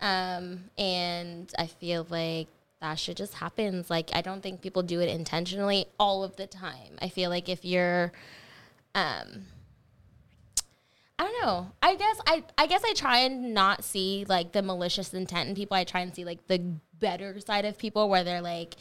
Um, 0.00 0.64
and 0.78 1.50
I 1.58 1.66
feel 1.66 2.06
like 2.10 2.48
that 2.80 2.98
shit 2.98 3.16
just 3.16 3.34
happens. 3.34 3.88
Like 3.90 4.10
I 4.14 4.20
don't 4.22 4.42
think 4.42 4.60
people 4.62 4.82
do 4.82 5.00
it 5.00 5.08
intentionally 5.08 5.86
all 5.98 6.22
of 6.24 6.36
the 6.36 6.46
time. 6.46 6.98
I 7.00 7.08
feel 7.08 7.30
like 7.30 7.48
if 7.48 7.64
you're, 7.64 8.12
um, 8.94 9.46
I 11.18 11.24
don't 11.24 11.42
know. 11.46 11.72
I 11.82 11.94
guess 11.94 12.20
I 12.26 12.44
I 12.58 12.66
guess 12.66 12.82
I 12.84 12.92
try 12.94 13.18
and 13.20 13.54
not 13.54 13.84
see 13.84 14.26
like 14.28 14.52
the 14.52 14.62
malicious 14.62 15.14
intent 15.14 15.48
in 15.48 15.54
people. 15.54 15.76
I 15.76 15.84
try 15.84 16.00
and 16.00 16.14
see 16.14 16.24
like 16.24 16.46
the 16.46 16.58
better 16.98 17.38
side 17.40 17.64
of 17.64 17.78
people 17.78 18.08
where 18.10 18.22
they're 18.22 18.42
like, 18.42 18.74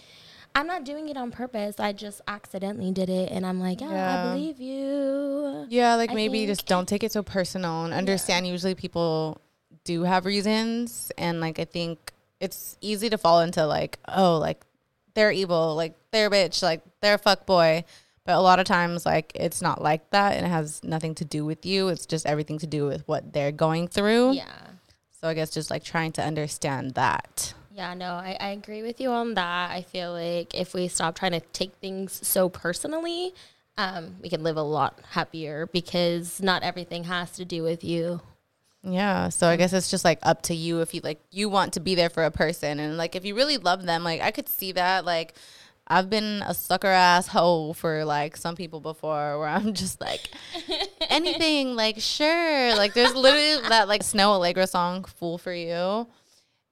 I'm 0.54 0.68
not 0.68 0.84
doing 0.84 1.08
it 1.08 1.16
on 1.16 1.32
purpose. 1.32 1.80
I 1.80 1.94
just 1.94 2.20
accidentally 2.28 2.92
did 2.92 3.10
it, 3.10 3.32
and 3.32 3.46
I'm 3.46 3.60
like, 3.62 3.80
yeah, 3.80 3.92
Yeah. 3.92 4.24
I 4.25 4.34
believe 4.34 4.60
you. 4.60 5.66
Yeah, 5.70 5.96
like 5.96 6.12
I 6.12 6.14
maybe 6.14 6.40
think- 6.40 6.50
just 6.50 6.68
don't 6.68 6.88
take 6.88 7.04
it 7.04 7.14
so 7.14 7.24
personal 7.24 7.86
and 7.86 7.94
understand 7.94 8.46
usually 8.48 8.75
people 8.75 9.40
do 9.86 10.04
have 10.04 10.25
reasons 10.25 11.12
and 11.18 11.40
like 11.40 11.60
I 11.60 11.66
think 11.66 12.12
it's 12.39 12.77
easy 12.82 13.10
to 13.10 13.18
fall 13.18 13.42
into 13.42 13.65
like, 13.65 14.00
oh, 14.08 14.38
like 14.38 14.63
they're 15.13 15.32
evil, 15.32 15.75
like 15.75 15.96
they're 16.12 16.27
a 16.27 16.30
bitch, 16.30 16.62
like 16.62 16.82
they're 17.01 17.15
a 17.15 17.20
fuck 17.20 17.46
boy. 17.46 17.84
But 18.25 18.36
a 18.36 18.42
lot 18.42 18.60
of 18.60 18.65
times 18.65 19.06
like 19.06 19.32
it's 19.36 19.62
not 19.62 19.82
like 19.82 20.10
that 20.10 20.34
and 20.34 20.46
it 20.46 20.50
has 20.50 20.84
nothing 20.84 21.15
to 21.15 21.25
do 21.25 21.46
with 21.46 21.65
you. 21.65 21.89
It's 21.89 22.06
just 22.06 22.25
everything 22.25 22.58
to 22.60 22.68
do 22.68 22.86
with 22.86 23.08
what 23.08 23.34
they're 23.34 23.51
going 23.51 23.88
through. 23.88 24.34
Yeah. 24.34 24.51
So 25.22 25.27
I 25.27 25.34
guess 25.34 25.51
just 25.51 25.70
like 25.70 25.84
trying 25.84 26.12
to 26.13 26.24
understand 26.24 26.96
that. 26.96 27.54
Yeah, 27.72 27.94
no, 27.94 28.13
I, 28.13 28.38
I 28.39 28.50
agree 28.50 28.84
with 28.84 29.01
you 29.01 29.10
on 29.10 29.34
that. 29.34 29.72
I 29.72 29.82
feel 29.82 30.13
like 30.13 30.56
if 30.56 30.74
we 30.74 30.88
stop 30.88 31.15
trying 31.15 31.34
to 31.34 31.42
take 31.42 31.74
things 31.75 32.25
so 32.25 32.48
personally, 32.48 33.34
um, 33.77 34.15
we 34.22 34.30
can 34.30 34.44
live 34.44 34.56
a 34.56 34.62
lot 34.62 35.00
happier 35.12 35.68
because 35.68 36.42
not 36.42 36.63
everything 36.63 37.04
has 37.04 37.32
to 37.32 37.44
do 37.44 37.63
with 37.63 37.84
you. 37.84 38.22
Yeah. 38.86 39.30
So 39.30 39.48
I 39.48 39.56
mm. 39.56 39.58
guess 39.58 39.74
it's 39.74 39.89
just 39.89 40.06
like 40.06 40.20
up 40.22 40.44
to 40.44 40.56
you 40.56 40.82
if 40.82 40.94
you 40.94 41.01
like 41.04 41.20
you 41.32 41.50
want 41.50 41.74
to 41.74 41.80
be 41.80 41.96
there 41.96 42.10
for 42.10 42.24
a 42.24 42.32
person 42.32 42.80
and 42.80 42.98
like 42.98 43.15
if 43.15 43.25
you 43.25 43.36
really 43.36 43.58
love 43.58 43.84
them, 43.86 44.04
like 44.04 44.22
I 44.22 44.32
could 44.32 44.48
see 44.48 44.72
that. 44.74 45.06
Like 45.06 45.34
I've 45.88 46.10
been 46.10 46.44
a 46.46 46.54
sucker 46.54 46.88
ass 46.88 47.27
hoe 47.27 47.74
for 47.74 48.06
like 48.06 48.38
some 48.38 48.56
people 48.56 48.80
before 48.80 49.39
where 49.39 49.48
I'm 49.50 49.74
just 49.74 50.00
like 50.00 50.30
anything, 51.10 51.75
like 51.75 52.00
sure. 52.00 52.75
Like 52.75 52.94
there's 52.94 53.15
literally 53.15 53.68
that 53.70 53.88
like 53.88 54.01
Snoh 54.01 54.39
Aalegra 54.39 54.70
song, 54.70 55.04
Fool 55.04 55.38
for 55.38 55.54
You. 55.54 56.08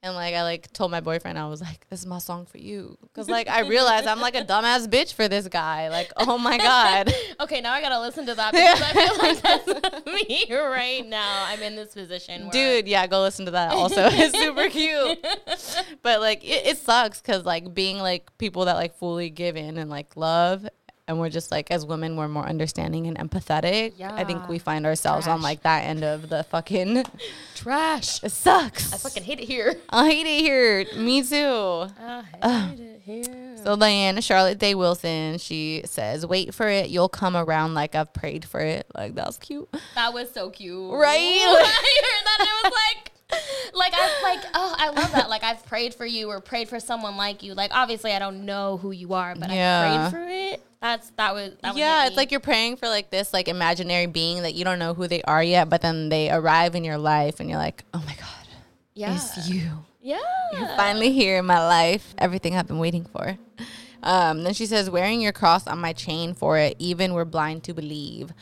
And 0.03 0.15
like 0.15 0.35
I 0.35 0.43
like 0.43 0.71
told 0.73 0.91
my 0.91 0.99
boyfriend 0.99 1.39
I 1.39 1.47
was 1.47 1.61
like, 1.61 1.87
"This 1.89 2.01
is 2.01 2.05
my 2.05 2.17
song 2.17 2.45
for 2.45 2.57
you," 2.57 2.97
because 3.03 3.29
like 3.29 3.47
I 3.47 3.61
realized 3.61 4.05
I'm 4.05 4.19
like 4.19 4.35
a 4.35 4.43
dumbass 4.43 4.85
bitch 4.85 5.13
for 5.13 5.29
this 5.29 5.47
guy. 5.47 5.87
Like, 5.87 6.11
oh 6.17 6.37
my 6.37 6.57
god, 6.57 7.13
Okay, 7.39 7.61
now 7.61 7.71
I 7.71 7.79
gotta 7.79 8.01
listen 8.01 8.25
to 8.25 8.35
that 8.35 8.51
because 8.53 8.81
I 8.81 8.91
feel 8.91 9.17
like 9.17 9.41
that's 9.41 10.05
me 10.29 10.45
right 10.53 11.07
now. 11.07 11.45
I'm 11.47 11.61
in 11.61 11.77
this 11.77 11.93
position, 11.93 12.43
where 12.43 12.51
dude 12.51 12.87
yeah 12.87 13.07
go 13.07 13.21
listen 13.21 13.45
to 13.45 13.51
that 13.51 13.71
also 13.71 14.09
it's 14.11 14.37
super 14.37 14.69
cute 14.69 15.25
but 16.03 16.19
like 16.19 16.43
it, 16.43 16.67
it 16.67 16.77
sucks 16.77 17.21
because 17.21 17.45
like 17.45 17.73
being 17.73 17.97
like 17.97 18.37
people 18.37 18.65
that 18.65 18.75
like 18.75 18.95
fully 18.97 19.29
give 19.29 19.55
in 19.55 19.77
and 19.77 19.89
like 19.89 20.17
love 20.17 20.67
and 21.07 21.19
we're 21.19 21.29
just 21.29 21.51
like 21.51 21.69
as 21.69 21.85
women 21.85 22.15
we're 22.15 22.27
more 22.27 22.45
understanding 22.45 23.07
and 23.07 23.17
empathetic 23.17 23.93
i 24.01 24.23
think 24.23 24.47
we 24.47 24.57
find 24.57 24.85
ourselves 24.85 25.27
on 25.27 25.41
like 25.41 25.61
that 25.63 25.83
end 25.85 26.03
of 26.03 26.29
the 26.29 26.43
fucking 26.45 27.03
trash. 27.55 28.23
it 28.23 28.31
sucks 28.31 28.93
I 28.93 28.97
fucking 28.97 29.23
hate 29.23 29.39
it 29.39 29.45
here. 29.45 29.75
i 29.89 30.09
hate 30.09 30.25
it 30.25 30.39
here 30.41 30.85
me 30.97 31.21
too 31.23 31.87
I 31.99 32.23
hate 32.67 32.79
it 32.79 33.01
here. 33.03 33.57
so 33.63 33.75
Diana 33.75 34.21
Charlotte 34.21 34.59
Day 34.59 34.75
Wilson, 34.75 35.37
she 35.37 35.81
says, 35.85 36.25
"Wait 36.25 36.53
for 36.53 36.67
it, 36.69 36.89
you'll 36.89 37.09
come 37.09 37.35
around 37.35 37.73
like 37.73 37.95
I've 37.95 38.13
prayed 38.13 38.45
for 38.45 38.61
it." 38.61 38.85
Like 38.95 39.15
that 39.15 39.25
was 39.27 39.37
cute. 39.37 39.67
That 39.95 40.13
was 40.13 40.31
so 40.31 40.49
cute, 40.49 40.89
Right? 40.93 41.17
I 41.19 42.01
heard 42.03 42.25
that 42.25 42.37
and 42.39 42.47
it 42.47 42.63
was 42.63 42.73
like. 42.73 43.12
Like 43.75 43.93
I 43.95 44.21
like 44.21 44.45
oh 44.53 44.75
I 44.77 44.89
love 44.89 45.11
that 45.13 45.29
like 45.29 45.43
I've 45.43 45.65
prayed 45.65 45.95
for 45.95 46.05
you 46.05 46.29
or 46.29 46.39
prayed 46.39 46.69
for 46.69 46.79
someone 46.79 47.17
like 47.17 47.41
you 47.41 47.55
like 47.55 47.71
obviously 47.73 48.11
I 48.11 48.19
don't 48.19 48.45
know 48.45 48.77
who 48.77 48.91
you 48.91 49.13
are 49.13 49.33
but 49.35 49.49
Yeah. 49.49 50.05
I 50.05 50.11
prayed 50.11 50.21
for 50.21 50.29
it 50.29 50.63
that's 50.83 51.11
that 51.11 51.33
was 51.33 51.53
that 51.61 51.77
yeah, 51.77 52.07
it's 52.07 52.17
like 52.17 52.29
you're 52.29 52.41
praying 52.41 52.75
for 52.75 52.89
like 52.89 53.09
this 53.09 53.31
like 53.31 53.47
imaginary 53.47 54.05
being 54.05 54.41
that 54.43 54.53
you 54.53 54.65
don't 54.65 54.79
know 54.79 54.93
who 54.93 55.07
they 55.07 55.21
are 55.21 55.41
yet, 55.41 55.69
but 55.69 55.81
then 55.81 56.09
they 56.09 56.29
arrive 56.29 56.75
in 56.75 56.83
your 56.83 56.97
life 56.97 57.39
and 57.39 57.49
you're 57.49 57.57
like, 57.57 57.85
oh 57.93 58.03
my 58.05 58.13
god, 58.15 58.47
yeah 58.93 59.15
it's 59.15 59.47
you. 59.49 59.71
yeah 60.01 60.19
You're 60.51 60.67
finally 60.75 61.13
here 61.13 61.37
in 61.37 61.45
my 61.45 61.65
life. 61.65 62.13
Everything 62.17 62.57
I've 62.57 62.67
been 62.67 62.79
waiting 62.79 63.05
for. 63.05 63.37
Um, 64.03 64.43
then 64.43 64.53
she 64.53 64.65
says, 64.65 64.89
wearing 64.89 65.21
your 65.21 65.31
cross 65.31 65.65
on 65.67 65.79
my 65.79 65.93
chain 65.93 66.33
for 66.33 66.57
it, 66.57 66.75
even 66.79 67.13
we're 67.13 67.23
blind 67.23 67.63
to 67.63 67.73
believe. 67.73 68.33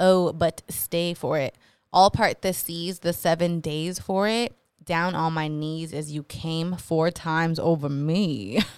Oh, 0.00 0.32
but 0.32 0.62
stay 0.68 1.14
for 1.14 1.38
it. 1.38 1.54
All 1.94 2.10
part 2.10 2.42
the 2.42 2.52
seas, 2.52 2.98
the 2.98 3.12
seven 3.12 3.60
days 3.60 4.00
for 4.00 4.26
it. 4.26 4.56
Down 4.84 5.14
on 5.14 5.32
my 5.32 5.46
knees 5.46 5.94
as 5.94 6.10
you 6.10 6.24
came 6.24 6.74
four 6.74 7.12
times 7.12 7.60
over 7.60 7.88
me. 7.88 8.60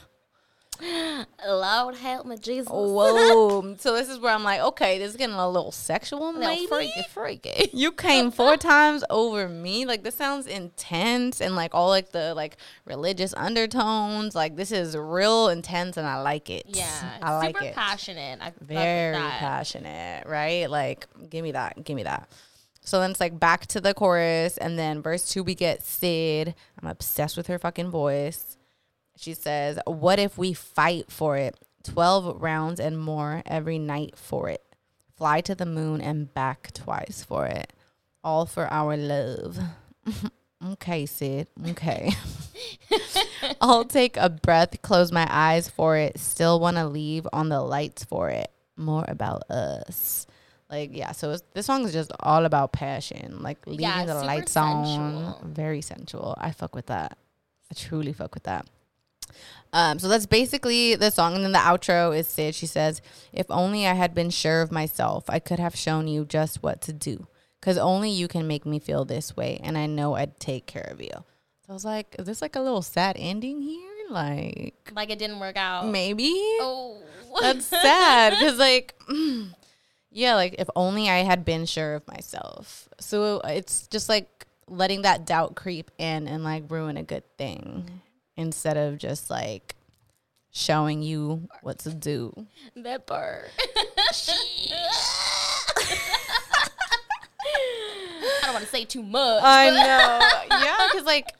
Lord 1.48 1.94
help 1.94 2.26
me 2.26 2.36
Jesus 2.36 2.68
Whoa. 2.68 3.76
so 3.78 3.94
this 3.94 4.10
is 4.10 4.18
where 4.18 4.34
I'm 4.34 4.44
like, 4.44 4.60
okay, 4.60 4.98
this 4.98 5.12
is 5.12 5.16
getting 5.16 5.34
a 5.34 5.48
little 5.48 5.72
sexual, 5.72 6.26
little 6.26 6.40
maybe. 6.40 6.66
freaky 6.66 7.02
freaky 7.08 7.70
You 7.72 7.90
came 7.90 8.30
four 8.30 8.58
times 8.58 9.02
over 9.08 9.48
me. 9.48 9.86
Like 9.86 10.02
this 10.02 10.14
sounds 10.14 10.46
intense 10.46 11.40
and 11.40 11.56
like 11.56 11.74
all 11.74 11.88
like 11.88 12.12
the 12.12 12.34
like 12.34 12.58
religious 12.84 13.32
undertones. 13.32 14.34
Like 14.34 14.56
this 14.56 14.70
is 14.70 14.94
real 14.94 15.48
intense 15.48 15.96
and 15.96 16.06
I 16.06 16.20
like 16.20 16.50
it. 16.50 16.66
yeah 16.68 17.18
I 17.22 17.38
like 17.38 17.56
super 17.56 17.68
it. 17.70 17.74
passionate 17.74 18.40
I 18.42 18.52
Very 18.60 19.16
passionate, 19.16 20.26
right? 20.26 20.70
Like 20.70 21.06
give 21.30 21.42
me 21.42 21.52
that, 21.52 21.82
give 21.82 21.96
me 21.96 22.02
that. 22.02 22.28
So 22.86 23.00
then 23.00 23.10
it's 23.10 23.20
like 23.20 23.40
back 23.40 23.66
to 23.66 23.80
the 23.80 23.94
chorus 23.94 24.56
and 24.56 24.78
then 24.78 25.02
verse 25.02 25.28
2 25.28 25.42
we 25.42 25.56
get 25.56 25.82
Syd. 25.82 26.54
I'm 26.80 26.88
obsessed 26.88 27.36
with 27.36 27.48
her 27.48 27.58
fucking 27.58 27.90
voice. 27.90 28.56
She 29.16 29.34
says, 29.34 29.80
"What 29.86 30.20
if 30.20 30.38
we 30.38 30.52
fight 30.52 31.10
for 31.10 31.36
it? 31.36 31.58
12 31.82 32.40
rounds 32.40 32.78
and 32.78 32.98
more 32.98 33.42
every 33.44 33.78
night 33.80 34.16
for 34.16 34.48
it. 34.48 34.62
Fly 35.16 35.40
to 35.42 35.54
the 35.56 35.66
moon 35.66 36.00
and 36.00 36.32
back 36.32 36.70
twice 36.74 37.24
for 37.26 37.46
it. 37.46 37.72
All 38.22 38.46
for 38.46 38.72
our 38.72 38.96
love." 38.96 39.58
okay, 40.64 41.06
Syd. 41.06 41.48
Okay. 41.66 42.12
I'll 43.60 43.84
take 43.84 44.16
a 44.16 44.30
breath, 44.30 44.80
close 44.82 45.10
my 45.10 45.26
eyes 45.28 45.68
for 45.68 45.96
it. 45.96 46.20
Still 46.20 46.60
want 46.60 46.76
to 46.76 46.86
leave 46.86 47.26
on 47.32 47.48
the 47.48 47.60
lights 47.62 48.04
for 48.04 48.30
it. 48.30 48.52
More 48.76 49.04
about 49.08 49.50
us. 49.50 50.26
Like, 50.70 50.90
yeah, 50.92 51.12
so 51.12 51.36
this 51.54 51.66
song 51.66 51.84
is 51.84 51.92
just 51.92 52.10
all 52.20 52.44
about 52.44 52.72
passion. 52.72 53.40
Like, 53.40 53.64
leaving 53.66 53.82
Yeah, 53.84 54.04
the 54.04 54.14
lights 54.16 54.56
on. 54.56 55.36
Very 55.44 55.80
sensual. 55.80 56.34
I 56.38 56.50
fuck 56.50 56.74
with 56.74 56.86
that. 56.86 57.16
I 57.70 57.74
truly 57.74 58.12
fuck 58.12 58.34
with 58.34 58.44
that. 58.44 58.66
Um, 59.72 59.98
so 59.98 60.08
that's 60.08 60.26
basically 60.26 60.94
the 60.94 61.10
song. 61.10 61.34
And 61.34 61.44
then 61.44 61.52
the 61.52 61.58
outro 61.58 62.16
is 62.16 62.26
Syd. 62.26 62.54
She 62.54 62.66
says, 62.66 63.00
If 63.32 63.46
only 63.50 63.86
I 63.86 63.94
had 63.94 64.14
been 64.14 64.30
sure 64.30 64.62
of 64.62 64.72
myself, 64.72 65.24
I 65.28 65.38
could 65.38 65.58
have 65.58 65.76
shown 65.76 66.08
you 66.08 66.24
just 66.24 66.62
what 66.62 66.80
to 66.82 66.92
do. 66.92 67.26
Because 67.60 67.78
only 67.78 68.10
you 68.10 68.28
can 68.28 68.46
make 68.46 68.64
me 68.64 68.78
feel 68.78 69.04
this 69.04 69.36
way. 69.36 69.60
And 69.62 69.76
I 69.76 69.86
know 69.86 70.14
I'd 70.14 70.38
take 70.40 70.66
care 70.66 70.88
of 70.90 71.00
you. 71.00 71.10
So 71.12 71.70
I 71.70 71.72
was 71.72 71.84
like, 71.84 72.16
Is 72.18 72.26
this 72.26 72.42
like 72.42 72.56
a 72.56 72.60
little 72.60 72.82
sad 72.82 73.16
ending 73.18 73.60
here? 73.60 73.82
Like, 74.08 74.92
like 74.94 75.10
it 75.10 75.18
didn't 75.18 75.40
work 75.40 75.56
out 75.56 75.88
maybe? 75.88 76.32
oh 76.60 76.98
That's 77.40 77.66
sad. 77.66 78.34
Because, 78.38 78.56
like, 78.56 78.94
yeah, 80.16 80.34
like 80.34 80.54
if 80.58 80.68
only 80.74 81.10
I 81.10 81.18
had 81.18 81.44
been 81.44 81.66
sure 81.66 81.94
of 81.94 82.08
myself. 82.08 82.88
So 82.98 83.42
it's 83.44 83.86
just 83.88 84.08
like 84.08 84.46
letting 84.66 85.02
that 85.02 85.26
doubt 85.26 85.54
creep 85.56 85.90
in 85.98 86.26
and 86.26 86.42
like 86.42 86.64
ruin 86.70 86.96
a 86.96 87.02
good 87.02 87.24
thing 87.36 88.00
instead 88.34 88.78
of 88.78 88.96
just 88.96 89.28
like 89.28 89.74
showing 90.52 91.02
you 91.02 91.46
what 91.60 91.80
to 91.80 91.92
do. 91.92 92.32
that 92.76 93.06
part 93.06 93.50
I 98.18 98.40
don't 98.44 98.54
want 98.54 98.64
to 98.64 98.70
say 98.70 98.84
too 98.86 99.02
much 99.02 99.42
I 99.44 99.70
know. 100.50 100.56
yeah, 100.64 100.88
because 100.90 101.06
like 101.06 101.32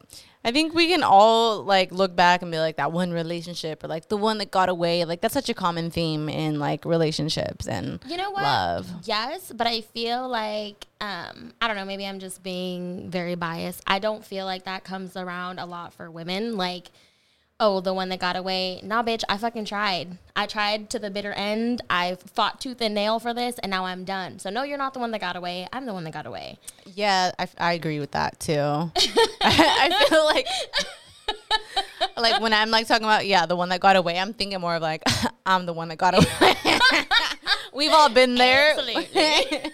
I 0.47 0.53
think 0.53 0.75
we 0.75 0.87
can 0.87 1.03
all 1.03 1.65
like 1.65 1.91
look 1.91 2.15
back 2.15 2.41
and 2.41 2.53
be 2.53 2.59
like 2.61 2.77
that 2.77 2.93
one 2.93 3.11
relationship 3.11 3.83
or 3.83 3.89
like 3.89 4.09
the 4.09 4.17
one 4.17 4.39
that 4.39 4.53
got 4.53 4.69
away. 4.69 5.05
Like 5.05 5.21
that's 5.21 5.35
such 5.35 5.49
a 5.49 5.55
common 5.55 5.91
theme 5.91 6.29
in 6.29 6.61
like 6.61 6.85
relationships 6.85 7.67
and 7.67 7.99
You 8.07 8.17
know 8.17 8.31
what? 8.31 8.45
love. 8.45 8.89
Yes, 9.03 9.51
but 9.53 9.67
I 9.67 9.81
feel 9.81 10.29
like 10.29 10.87
um, 11.01 11.53
I 11.61 11.67
don't 11.67 11.75
know. 11.77 11.85
Maybe 11.85 12.07
I'm 12.07 12.21
just 12.21 12.45
being 12.45 13.11
very 13.11 13.35
biased. 13.35 13.83
I 13.89 13.99
don't 13.99 14.25
feel 14.25 14.45
like 14.47 14.65
that 14.67 14.85
comes 14.85 15.17
around 15.17 15.59
a 15.59 15.67
lot 15.67 15.93
for 15.93 16.09
women. 16.13 16.57
Like 16.57 16.93
oh, 17.59 17.81
the 17.81 17.95
one 17.95 18.09
that 18.11 18.21
got 18.21 18.37
away. 18.37 18.81
Nah, 18.83 19.03
bitch, 19.03 19.23
I 19.29 19.39
fucking 19.39 19.65
tried. 19.65 20.19
I 20.35 20.47
tried 20.47 20.91
to 20.91 20.99
the 20.99 21.11
bitter 21.11 21.33
end. 21.33 21.83
I 21.89 22.17
fought 22.17 22.61
tooth 22.61 22.81
and 22.81 22.95
nail 22.95 23.19
for 23.19 23.33
this, 23.33 23.59
and 23.59 23.71
now 23.71 23.87
I'm 23.87 24.05
done. 24.05 24.39
So 24.39 24.51
no, 24.51 24.63
you're 24.63 24.79
not 24.79 24.95
the 24.95 25.01
one 25.01 25.11
that 25.13 25.21
got 25.21 25.37
away. 25.37 25.69
I'm 25.73 25.87
the 25.87 25.95
one 25.95 26.05
that 26.05 26.13
got 26.13 26.27
away. 26.27 26.59
Yeah, 26.85 27.33
I, 27.39 27.49
I 27.59 27.73
agree 27.73 28.01
with 28.01 28.13
that 28.13 28.39
too. 28.41 28.53
I 29.41 30.07
feel 30.09 30.25
like 30.25 30.47
like 32.17 32.41
when 32.41 32.53
I'm 32.53 32.71
like 32.71 32.87
talking 32.87 33.05
about 33.05 33.27
yeah 33.27 33.47
the 33.47 33.57
one 33.57 33.69
that 33.71 33.81
got 33.81 33.97
away, 33.97 34.19
I'm 34.19 34.33
thinking 34.33 34.61
more 34.61 34.77
of 34.77 34.83
like 34.83 35.03
I'm 35.47 35.67
the 35.67 35.73
one 35.73 35.89
that 35.89 35.97
got 35.97 36.15
away. 36.15 36.79
We've 37.75 37.93
all 37.93 38.09
been 38.09 38.35
there. 38.37 38.71
Absolutely. 38.71 39.73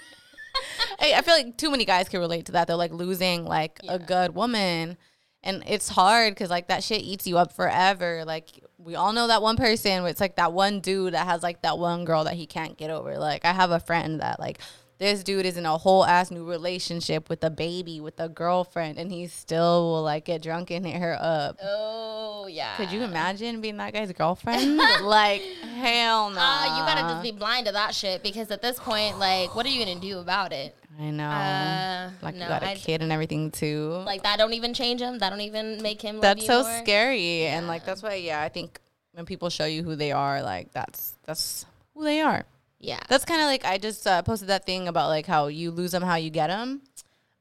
I, 1.01 1.15
I 1.15 1.23
feel 1.23 1.35
like 1.35 1.57
too 1.57 1.71
many 1.71 1.85
guys 1.85 2.09
can 2.09 2.21
relate 2.21 2.47
to 2.47 2.53
that. 2.53 2.67
They're 2.67 2.77
like 2.77 2.93
losing 2.93 3.45
like 3.45 3.81
a 3.89 3.99
good 3.99 4.35
woman, 4.35 4.97
and 5.45 5.63
it's 5.67 5.89
hard 5.89 6.35
because 6.35 6.51
like 6.51 6.69
that 6.69 6.85
shit 6.85 7.03
eats 7.03 7.27
you 7.27 7.39
up 7.39 7.53
forever. 7.53 8.25
Like 8.25 8.49
we 8.79 8.95
all 8.95 9.13
know 9.13 9.27
that 9.29 9.43
one 9.43 9.57
person. 9.57 10.05
It's 10.07 10.21
like 10.21 10.37
that 10.37 10.53
one 10.53 10.81
dude 10.81 11.15
that 11.15 11.27
has 11.27 11.43
like 11.43 11.63
that 11.63 11.79
one 11.79 12.05
girl 12.05 12.25
that 12.25 12.35
he 12.35 12.47
can't 12.47 12.77
get 12.77 12.91
over. 12.91 13.19
Like 13.19 13.45
I 13.45 13.53
have 13.53 13.71
a 13.71 13.81
friend 13.81 14.21
that 14.21 14.39
like 14.39 14.59
this 14.99 15.25
dude 15.25 15.47
is 15.47 15.57
in 15.57 15.67
a 15.67 15.77
whole 15.79 16.05
ass 16.05 16.31
new 16.31 16.45
relationship 16.45 17.29
with 17.29 17.43
a 17.43 17.51
baby 17.51 18.01
with 18.01 18.21
a 18.21 18.29
girlfriend, 18.29 18.99
and 18.99 19.11
he 19.11 19.27
still 19.27 19.91
will 19.91 20.03
like 20.05 20.27
get 20.27 20.43
drunk 20.43 20.71
and 20.71 20.87
hit 20.87 21.01
her 21.01 21.17
up. 21.19 21.59
oh 21.61 22.47
yeah. 22.47 22.77
Could 22.77 22.93
you 22.93 23.03
imagine 23.03 23.61
being 23.61 23.79
that 23.79 23.93
guy's 23.93 24.13
girlfriend? 24.13 24.77
like 25.03 25.43
hell 25.75 26.31
no. 26.31 26.39
Uh, 26.41 26.79
you 26.79 26.85
gotta 26.85 27.01
just 27.01 27.23
be 27.23 27.33
blind 27.33 27.67
to 27.67 27.73
that 27.73 27.97
shit 27.97 28.23
because 28.23 28.51
at 28.53 28.63
this 28.63 28.79
point, 28.79 29.19
like, 29.19 29.55
what 29.57 29.67
are 29.67 29.71
you 29.71 29.85
gonna 29.85 29.99
do 29.99 30.21
about 30.21 30.53
it? 30.53 30.77
I 31.01 31.11
know. 31.11 31.25
Uh, 31.29 32.11
like 32.23 32.35
no, 32.35 32.43
you 32.45 32.49
got 32.49 32.63
a 32.63 32.71
I- 32.71 32.75
kid 32.75 33.03
and 33.03 33.11
everything 33.13 33.51
too. 33.51 34.03
Like 34.05 34.23
that 34.25 34.39
don't 34.39 34.53
even 34.53 34.75
change 34.75 35.01
him. 35.01 35.19
That 35.19 35.31
don't 35.31 35.41
even 35.41 35.83
make 35.83 36.03
him. 36.03 36.17
love 36.17 36.23
that's 36.23 36.47
so 36.47 36.63
more. 36.63 36.79
scary 36.83 37.45
and 37.47 37.67
like 37.67 37.85
that's 37.85 38.03
why 38.03 38.15
yeah 38.15 38.43
i 38.43 38.49
think 38.49 38.79
when 39.13 39.25
people 39.27 39.51
show 39.51 39.65
you 39.67 39.83
who 39.83 39.95
they 39.97 40.13
are 40.13 40.43
like 40.43 40.73
that's 40.73 41.17
that's 41.25 41.65
who 41.95 42.05
they 42.05 42.21
are 42.21 42.45
Yeah. 42.79 43.01
that's 43.09 43.25
kind 43.25 43.41
of 43.41 43.47
like 43.47 43.65
i 43.65 43.79
just 43.79 44.07
uh, 44.07 44.23
posted 44.23 44.49
that 44.49 44.65
thing 44.67 44.89
about 44.89 45.09
like 45.09 45.27
how 45.27 45.47
you 45.49 45.71
lose 45.71 45.93
them 45.93 46.03
how 46.03 46.17
you 46.17 46.31
get 46.31 46.47
them 46.49 46.83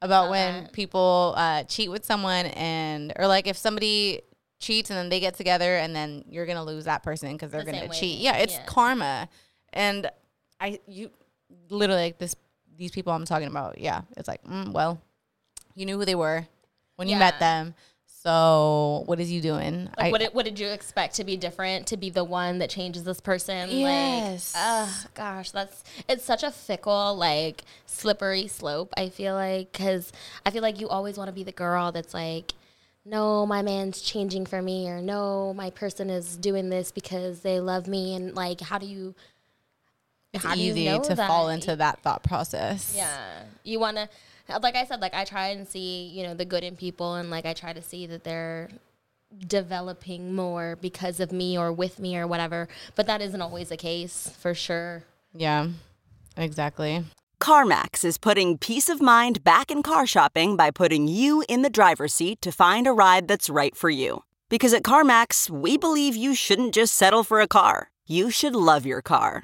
about 0.01 0.29
when 0.31 0.67
people 0.67 1.33
uh, 1.37 1.63
cheat 1.63 1.89
with 1.91 2.03
someone 2.05 2.47
and 2.47 3.13
or 3.17 3.27
like 3.27 3.47
if 3.47 3.55
somebody 3.57 4.21
cheats 4.59 4.89
and 4.89 4.97
then 4.97 5.09
they 5.09 5.19
get 5.19 5.35
together 5.35 5.75
and 5.77 5.95
then 5.95 6.23
you're 6.29 6.45
gonna 6.45 6.63
lose 6.63 6.85
that 6.85 7.03
person 7.03 7.33
because 7.33 7.51
they're 7.51 7.63
The 7.63 7.71
gonna 7.71 7.89
cheat 7.89 8.19
yeah 8.19 8.37
it's 8.37 8.53
Yeah. 8.53 8.65
karma 8.65 9.29
and 9.73 10.09
i 10.59 10.79
you 10.87 11.09
literally 11.69 12.01
like 12.03 12.17
this 12.17 12.35
these 12.81 12.91
people 12.91 13.13
i'm 13.13 13.25
talking 13.25 13.47
about 13.47 13.77
yeah 13.77 14.01
it's 14.17 14.27
like 14.27 14.43
mm, 14.43 14.71
well 14.73 14.99
you 15.75 15.85
knew 15.85 15.97
who 15.97 16.05
they 16.05 16.15
were 16.15 16.45
when 16.95 17.07
you 17.07 17.15
met 17.15 17.39
them 17.39 17.73
so 18.05 19.03
what 19.07 19.19
is 19.19 19.31
you 19.31 19.41
doing 19.41 19.85
Like, 19.97 20.07
I- 20.07 20.11
what, 20.11 20.21
did, 20.21 20.33
what 20.33 20.45
did 20.45 20.59
you 20.59 20.67
expect 20.67 21.15
to 21.15 21.23
be 21.23 21.37
different? 21.37 21.87
To 21.87 21.97
be 21.97 22.09
the 22.11 22.23
one 22.23 22.59
that 22.59 22.69
changes 22.69 23.03
this 23.03 23.19
person? 23.19 23.69
Yes. 23.71 24.53
Like, 24.53 24.63
ugh, 24.63 25.09
gosh, 25.15 25.49
that's 25.51 25.83
it's 26.07 26.23
such 26.23 26.43
a 26.43 26.51
fickle, 26.51 27.15
like 27.15 27.63
slippery 27.87 28.47
slope. 28.47 28.93
I 28.95 29.09
feel 29.09 29.33
like 29.33 29.71
because 29.71 30.11
I 30.45 30.51
feel 30.51 30.61
like 30.61 30.79
you 30.79 30.87
always 30.87 31.17
want 31.17 31.29
to 31.29 31.33
be 31.33 31.43
the 31.43 31.51
girl 31.51 31.91
that's 31.91 32.13
like, 32.13 32.53
no, 33.05 33.47
my 33.47 33.63
man's 33.63 34.01
changing 34.01 34.45
for 34.45 34.61
me, 34.61 34.87
or 34.87 35.01
no, 35.01 35.51
my 35.55 35.71
person 35.71 36.11
is 36.11 36.37
doing 36.37 36.69
this 36.69 36.91
because 36.91 37.39
they 37.41 37.59
love 37.59 37.87
me, 37.87 38.13
and 38.13 38.35
like, 38.35 38.61
how 38.61 38.77
do 38.77 38.85
you? 38.85 39.15
It's 40.33 40.43
how 40.43 40.55
do 40.55 40.61
you 40.61 40.71
easy 40.71 40.85
know 40.85 41.01
to 41.01 41.15
that? 41.15 41.27
fall 41.27 41.49
into 41.49 41.75
that 41.75 41.99
thought 41.99 42.23
process 42.23 42.93
Yeah. 42.95 43.43
You 43.63 43.79
want 43.79 43.97
to, 43.97 44.09
like 44.61 44.75
I 44.75 44.85
said, 44.85 45.01
like 45.01 45.13
I 45.13 45.23
try 45.25 45.47
and 45.47 45.67
see, 45.67 46.07
you 46.07 46.23
know, 46.23 46.33
the 46.33 46.45
good 46.45 46.63
in 46.63 46.75
people 46.75 47.15
and 47.15 47.29
like 47.29 47.45
I 47.45 47.53
try 47.53 47.73
to 47.73 47.81
see 47.81 48.05
that 48.07 48.23
they're 48.23 48.69
developing 49.47 50.33
more 50.35 50.77
because 50.81 51.19
of 51.19 51.31
me 51.31 51.57
or 51.57 51.71
with 51.71 51.99
me 51.99 52.17
or 52.17 52.27
whatever. 52.27 52.67
But 52.95 53.07
that 53.07 53.21
isn't 53.21 53.41
always 53.41 53.69
the 53.69 53.77
case 53.77 54.33
for 54.39 54.53
sure. 54.53 55.03
yeah 55.33 55.67
exactly 56.37 57.03
CarMax 57.41 58.05
is 58.05 58.17
putting 58.19 58.57
peace 58.57 58.87
of 58.87 59.01
mind 59.01 59.43
back 59.43 59.71
in 59.71 59.81
car 59.81 60.05
shopping 60.05 60.55
by 60.55 60.69
putting 60.71 61.07
you 61.07 61.43
in 61.49 61.63
the 61.63 61.69
driver's 61.71 62.13
seat 62.13 62.39
to 62.41 62.51
find 62.51 62.85
a 62.85 62.91
ride 62.93 63.27
that's 63.27 63.49
right 63.49 63.75
for 63.75 63.89
you. 63.89 64.23
Because 64.47 64.73
at 64.73 64.83
CarMax, 64.83 65.49
we 65.49 65.75
believe 65.75 66.15
you 66.15 66.35
shouldn't 66.35 66.75
just 66.75 66.93
settle 66.93 67.23
for 67.23 67.41
a 67.41 67.47
car, 67.47 67.89
you 68.05 68.29
should 68.29 68.55
love 68.55 68.85
your 68.85 69.01
car. 69.01 69.43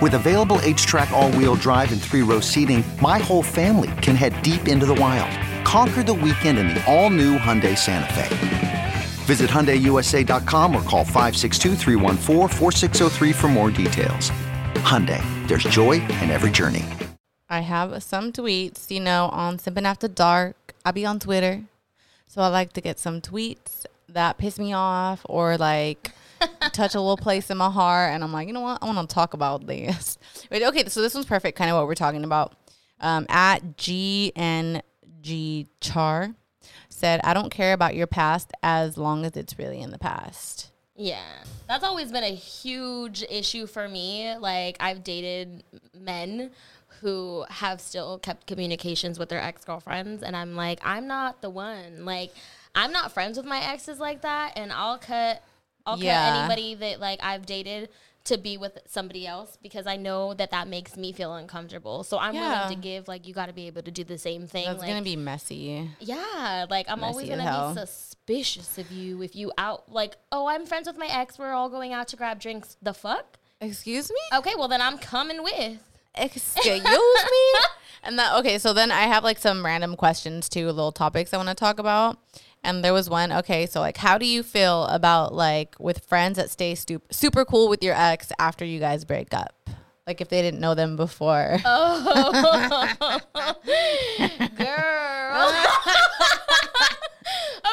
With 0.00 0.14
available 0.14 0.56
HTRAC, 0.60 1.10
all 1.10 1.30
wheel 1.32 1.56
drive, 1.56 1.92
and 1.92 2.00
three 2.00 2.22
row 2.22 2.40
seating, 2.40 2.82
my 3.02 3.18
whole 3.18 3.42
family 3.42 3.90
can 4.00 4.16
head 4.16 4.40
deep 4.40 4.66
into 4.66 4.86
the 4.86 4.94
wild. 4.94 5.28
Conquer 5.66 6.02
the 6.02 6.14
weekend 6.14 6.58
in 6.58 6.68
the 6.68 6.82
all 6.90 7.10
new 7.10 7.36
Hyundai 7.36 7.76
Santa 7.76 8.10
Fe. 8.14 8.94
Visit 9.26 9.50
HyundaiUSA.com 9.50 10.74
or 10.74 10.82
call 10.84 11.04
562-314-4603 11.04 13.34
for 13.34 13.48
more 13.48 13.70
details. 13.70 14.30
Hyundai, 14.76 15.22
there's 15.46 15.64
joy 15.64 16.00
in 16.22 16.30
every 16.30 16.50
journey. 16.50 16.86
I 17.50 17.60
have 17.60 18.02
some 18.02 18.32
tweets, 18.32 18.90
you 18.90 19.00
know, 19.00 19.28
on 19.32 19.58
Simping 19.58 19.84
After 19.84 20.08
Dark. 20.08 20.56
I 20.82 20.92
be 20.92 21.04
on 21.04 21.20
Twitter. 21.20 21.64
So 22.26 22.40
I 22.40 22.48
like 22.48 22.72
to 22.72 22.80
get 22.80 22.98
some 22.98 23.20
tweets 23.20 23.84
that 24.08 24.38
piss 24.38 24.58
me 24.58 24.72
off 24.72 25.26
or 25.28 25.58
like 25.58 26.12
touch 26.72 26.94
a 26.94 27.00
little 27.00 27.16
place 27.16 27.50
in 27.50 27.58
my 27.58 27.70
heart. 27.70 28.12
And 28.12 28.22
I'm 28.24 28.32
like, 28.32 28.48
you 28.48 28.54
know 28.54 28.60
what? 28.60 28.82
I 28.82 28.86
want 28.86 29.08
to 29.08 29.14
talk 29.14 29.34
about 29.34 29.66
this. 29.66 30.18
Wait, 30.50 30.62
okay, 30.62 30.88
so 30.88 31.02
this 31.02 31.14
one's 31.14 31.26
perfect, 31.26 31.56
kind 31.56 31.70
of 31.70 31.76
what 31.76 31.86
we're 31.86 31.94
talking 31.94 32.24
about. 32.24 32.54
Um, 33.00 33.26
at 33.28 33.76
GNG 33.76 35.68
Char 35.80 36.34
said, 36.88 37.20
I 37.24 37.34
don't 37.34 37.50
care 37.50 37.72
about 37.72 37.94
your 37.94 38.06
past 38.06 38.52
as 38.62 38.98
long 38.98 39.24
as 39.24 39.36
it's 39.36 39.58
really 39.58 39.80
in 39.80 39.90
the 39.90 39.98
past. 39.98 40.70
Yeah. 40.94 41.44
That's 41.66 41.82
always 41.82 42.12
been 42.12 42.24
a 42.24 42.34
huge 42.34 43.24
issue 43.30 43.66
for 43.66 43.88
me. 43.88 44.36
Like, 44.36 44.76
I've 44.80 45.02
dated 45.02 45.64
men 45.98 46.50
who 47.00 47.46
have 47.48 47.80
still 47.80 48.18
kept 48.18 48.46
communications 48.46 49.18
with 49.18 49.30
their 49.30 49.40
ex 49.40 49.64
girlfriends, 49.64 50.22
and 50.22 50.36
I'm 50.36 50.54
like, 50.54 50.80
I'm 50.84 51.06
not 51.06 51.40
the 51.40 51.48
one. 51.48 52.04
Like, 52.04 52.32
I'm 52.74 52.92
not 52.92 53.12
friends 53.12 53.38
with 53.38 53.46
my 53.46 53.60
exes 53.60 53.98
like 53.98 54.20
that, 54.22 54.52
and 54.56 54.70
I'll 54.72 54.98
cut, 54.98 55.42
I'll 55.86 55.98
Yeah. 55.98 56.40
anybody 56.40 56.74
that 56.74 57.00
like 57.00 57.20
I've 57.22 57.46
dated 57.46 57.88
to 58.24 58.36
be 58.36 58.58
with 58.58 58.78
somebody 58.86 59.26
else 59.26 59.56
because 59.62 59.86
I 59.86 59.96
know 59.96 60.34
that 60.34 60.50
that 60.50 60.68
makes 60.68 60.94
me 60.96 61.10
feel 61.10 61.34
uncomfortable. 61.34 62.04
So 62.04 62.18
I'm 62.18 62.34
Yeah. 62.34 62.64
willing 62.66 62.76
to 62.76 62.80
give. 62.82 63.08
Like, 63.08 63.26
you 63.26 63.32
got 63.32 63.46
to 63.46 63.54
be 63.54 63.66
able 63.66 63.80
to 63.82 63.90
do 63.90 64.04
the 64.04 64.18
same 64.18 64.46
thing. 64.46 64.66
That's 64.66 64.78
like, 64.80 64.88
going 64.88 64.98
to 65.02 65.04
be 65.04 65.16
messy. 65.16 65.90
yeah, 66.00 66.66
like 66.68 66.84
I'm 66.90 67.02
always 67.02 67.28
Messy 67.28 67.32
as 67.32 67.38
gonna 67.38 67.50
hell. 67.50 67.74
be 67.74 67.80
suspicious 67.80 68.76
of 68.76 68.90
you 68.90 69.22
if 69.22 69.34
you 69.34 69.52
out 69.56 69.90
like, 69.90 70.16
oh, 70.32 70.46
I'm 70.46 70.66
friends 70.66 70.86
with 70.86 70.98
my 70.98 71.06
ex. 71.06 71.38
We're 71.38 71.52
all 71.52 71.70
going 71.70 71.94
out 71.94 72.08
to 72.08 72.16
grab 72.16 72.38
drinks. 72.40 72.76
The 72.82 72.92
fuck? 72.92 73.38
Excuse 73.60 74.10
me? 74.10 74.38
Okay, 74.38 74.52
well 74.56 74.68
then 74.68 74.82
I'm 74.82 74.98
coming 74.98 75.42
with. 75.42 75.78
excuse 76.14 76.82
me 76.84 76.90
and 78.02 78.18
that 78.18 78.36
okay 78.36 78.58
so 78.58 78.72
then 78.72 78.90
i 78.90 79.02
have 79.02 79.22
like 79.22 79.38
some 79.38 79.64
random 79.64 79.94
questions 79.94 80.48
too 80.48 80.66
little 80.66 80.90
topics 80.90 81.32
i 81.32 81.36
want 81.36 81.48
to 81.48 81.54
talk 81.54 81.78
about 81.78 82.18
and 82.62 82.84
there 82.84 82.92
was 82.92 83.08
one 83.10 83.32
okay 83.32 83.66
so 83.66 83.80
like 83.80 83.96
how 83.98 84.18
do 84.18 84.26
you 84.26 84.42
feel 84.42 84.84
about 84.86 85.34
like 85.34 85.74
with 85.78 86.04
friends 86.04 86.36
that 86.36 86.50
stay 86.50 86.74
stu- 86.74 87.02
super 87.10 87.44
cool 87.44 87.68
with 87.68 87.82
your 87.82 87.94
ex 87.94 88.32
after 88.38 88.64
you 88.64 88.78
guys 88.80 89.04
break 89.04 89.32
up 89.32 89.70
like 90.06 90.20
if 90.20 90.28
they 90.28 90.42
didn't 90.42 90.60
know 90.60 90.74
them 90.74 90.96
before 90.96 91.58
Oh, 91.64 93.20
girl. 94.56 95.54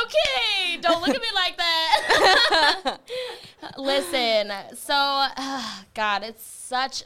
okay, 0.04 0.78
don't 0.82 1.02
look 1.02 1.16
at 1.16 1.22
me 1.22 1.28
like 1.34 1.58
that. 1.58 2.98
Listen, 3.78 4.52
so 4.76 5.26
God, 5.94 6.24
it's 6.24 6.44
such. 6.44 7.04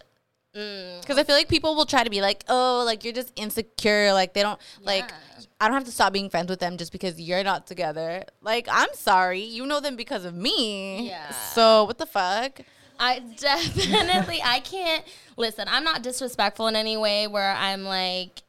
Mm, 0.56 1.00
Because 1.02 1.18
I 1.18 1.24
feel 1.24 1.36
like 1.36 1.48
people 1.48 1.76
will 1.76 1.86
try 1.86 2.04
to 2.04 2.10
be 2.10 2.22
like, 2.22 2.44
oh, 2.50 2.84
like 2.86 3.04
you're 3.04 3.14
just 3.14 3.32
insecure. 3.36 4.12
Like 4.14 4.34
they 4.34 4.42
don't 4.42 4.60
like. 4.84 5.12
I 5.60 5.68
don't 5.68 5.76
have 5.76 5.86
to 5.86 5.92
stop 5.92 6.12
being 6.12 6.30
friends 6.30 6.50
with 6.50 6.60
them 6.60 6.78
just 6.78 6.92
because 6.92 7.22
you're 7.22 7.44
not 7.44 7.68
together. 7.68 8.24
Like 8.42 8.68
I'm 8.70 8.90
sorry, 8.94 9.42
you 9.42 9.66
know 9.66 9.80
them 9.80 9.96
because 9.96 10.26
of 10.26 10.34
me. 10.36 11.08
Yeah. 11.08 11.30
So 11.32 11.86
what 11.86 11.98
the 12.00 12.06
fuck? 12.06 12.62
I 13.00 13.20
definitely 13.38 14.42
I 14.44 14.60
can't 14.60 15.04
listen. 15.38 15.68
I'm 15.70 15.84
not 15.84 16.04
disrespectful 16.04 16.68
in 16.68 16.76
any 16.76 16.98
way 16.98 17.28
where 17.28 17.54
I'm 17.56 17.84
like 17.84 18.44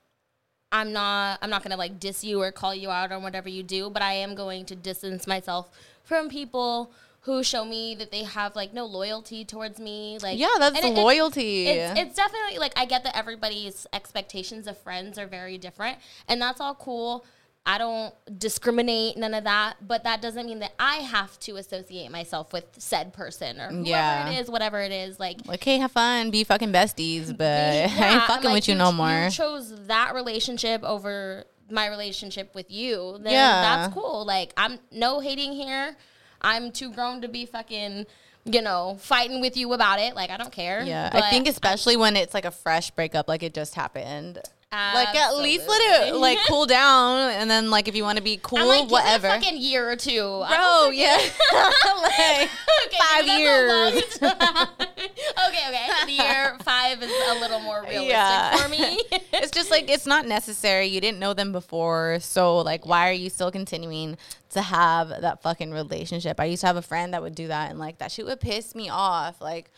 I'm 0.72 0.92
not 0.92 1.38
I'm 1.40 1.50
not 1.50 1.62
gonna 1.62 1.76
like 1.76 2.00
diss 2.00 2.24
you 2.24 2.40
or 2.40 2.50
call 2.50 2.74
you 2.74 2.90
out 2.90 3.12
on 3.12 3.22
whatever 3.22 3.48
you 3.48 3.62
do, 3.62 3.90
but 3.90 4.02
I 4.02 4.14
am 4.14 4.34
going 4.34 4.64
to 4.66 4.74
distance 4.74 5.26
myself 5.26 5.70
from 6.02 6.28
people 6.28 6.92
who 7.22 7.42
show 7.44 7.64
me 7.64 7.94
that 7.94 8.10
they 8.10 8.24
have 8.24 8.56
like 8.56 8.72
no 8.74 8.84
loyalty 8.84 9.44
towards 9.44 9.78
me. 9.78 10.18
Like 10.22 10.38
Yeah, 10.38 10.48
that's 10.58 10.78
it- 10.84 10.94
loyalty. 10.94 11.66
It's, 11.68 11.98
it's 12.00 12.16
definitely 12.16 12.58
like 12.58 12.72
I 12.76 12.84
get 12.84 13.04
that 13.04 13.16
everybody's 13.16 13.86
expectations 13.92 14.66
of 14.66 14.76
friends 14.78 15.18
are 15.18 15.26
very 15.26 15.56
different, 15.58 15.98
and 16.28 16.40
that's 16.42 16.60
all 16.60 16.74
cool. 16.74 17.24
I 17.64 17.78
don't 17.78 18.12
discriminate, 18.40 19.16
none 19.16 19.34
of 19.34 19.44
that, 19.44 19.74
but 19.86 20.02
that 20.02 20.20
doesn't 20.20 20.46
mean 20.46 20.58
that 20.58 20.72
I 20.80 20.96
have 20.96 21.38
to 21.40 21.54
associate 21.58 22.10
myself 22.10 22.52
with 22.52 22.64
said 22.78 23.12
person 23.12 23.60
or 23.60 23.68
whoever 23.68 23.88
Yeah. 23.88 24.30
it 24.30 24.40
is, 24.40 24.50
whatever 24.50 24.80
it 24.80 24.90
is. 24.90 25.20
Like, 25.20 25.38
okay, 25.48 25.78
have 25.78 25.92
fun, 25.92 26.30
be 26.32 26.42
fucking 26.42 26.72
besties, 26.72 27.28
but 27.28 27.44
I 27.46 27.74
yeah, 27.86 28.14
ain't 28.14 28.22
fucking 28.24 28.46
like, 28.46 28.54
with 28.54 28.68
you, 28.68 28.74
ch- 28.74 28.78
no 28.78 28.90
more. 28.90 29.26
You 29.26 29.30
chose 29.30 29.72
that 29.86 30.12
relationship 30.12 30.82
over 30.82 31.44
my 31.70 31.86
relationship 31.86 32.52
with 32.56 32.68
you. 32.68 33.18
Then 33.20 33.32
Yeah. 33.32 33.62
that's 33.62 33.94
cool. 33.94 34.24
Like, 34.26 34.52
I'm 34.56 34.80
no 34.90 35.20
hating 35.20 35.52
here. 35.52 35.96
I'm 36.42 36.70
too 36.72 36.92
grown 36.92 37.22
to 37.22 37.28
be 37.28 37.46
fucking, 37.46 38.06
you 38.44 38.62
know, 38.62 38.96
fighting 39.00 39.40
with 39.40 39.56
you 39.56 39.72
about 39.72 39.98
it. 40.00 40.14
Like, 40.14 40.30
I 40.30 40.36
don't 40.36 40.52
care. 40.52 40.82
yeah, 40.82 41.08
I 41.12 41.30
think 41.30 41.48
especially 41.48 41.96
when 41.96 42.16
it's 42.16 42.34
like 42.34 42.44
a 42.44 42.50
fresh 42.50 42.90
breakup, 42.90 43.28
like 43.28 43.42
it 43.42 43.54
just 43.54 43.74
happened. 43.74 44.40
Like 44.74 45.14
at 45.14 45.36
least 45.36 45.68
let 45.68 46.08
it 46.08 46.14
like 46.14 46.38
cool 46.48 46.64
down, 46.80 47.30
and 47.32 47.50
then 47.50 47.68
like 47.70 47.88
if 47.88 47.94
you 47.94 48.04
want 48.04 48.16
to 48.16 48.24
be 48.24 48.40
cool, 48.42 48.66
like, 48.66 48.78
give 48.78 48.86
it 48.86 48.90
a 48.90 48.92
whatever. 48.94 49.28
fucking 49.28 49.58
year 49.58 49.90
or 49.90 49.96
two. 49.96 50.22
Bro, 50.22 50.90
yeah, 50.94 51.18
like 51.94 52.48
okay, 52.86 52.98
five 52.98 53.26
years. 53.26 53.92
that's 54.18 54.22
a 54.22 54.24
long 54.24 54.34
time. 54.38 54.68
okay, 54.88 55.68
okay. 55.68 55.88
The 56.06 56.12
year 56.12 56.56
five 56.62 57.02
is 57.02 57.10
a 57.30 57.38
little 57.40 57.60
more 57.60 57.82
realistic 57.82 58.08
Yeah. 58.08 58.56
for 58.56 58.68
me. 58.70 59.02
it's 59.34 59.50
just 59.50 59.70
like 59.70 59.90
it's 59.90 60.06
not 60.06 60.26
necessary. 60.26 60.86
You 60.86 61.02
didn't 61.02 61.18
know 61.18 61.34
them 61.34 61.52
before, 61.52 62.18
so 62.20 62.56
like, 62.60 62.86
why 62.86 63.10
are 63.10 63.12
you 63.12 63.28
still 63.28 63.50
continuing 63.50 64.16
to 64.52 64.62
have 64.62 65.08
that 65.08 65.42
fucking 65.42 65.72
relationship? 65.72 66.38
I 66.40 66.46
used 66.46 66.60
to 66.62 66.66
have 66.66 66.76
a 66.76 66.82
friend 66.82 67.14
that 67.14 67.22
would 67.22 67.34
do 67.34 67.48
that, 67.48 67.70
and 67.70 67.78
like 67.78 67.98
that 67.98 68.12
shit 68.12 68.26
would 68.26 68.40
piss 68.40 68.74
me 68.74 68.88
off. 68.88 69.40
Like, 69.40 69.70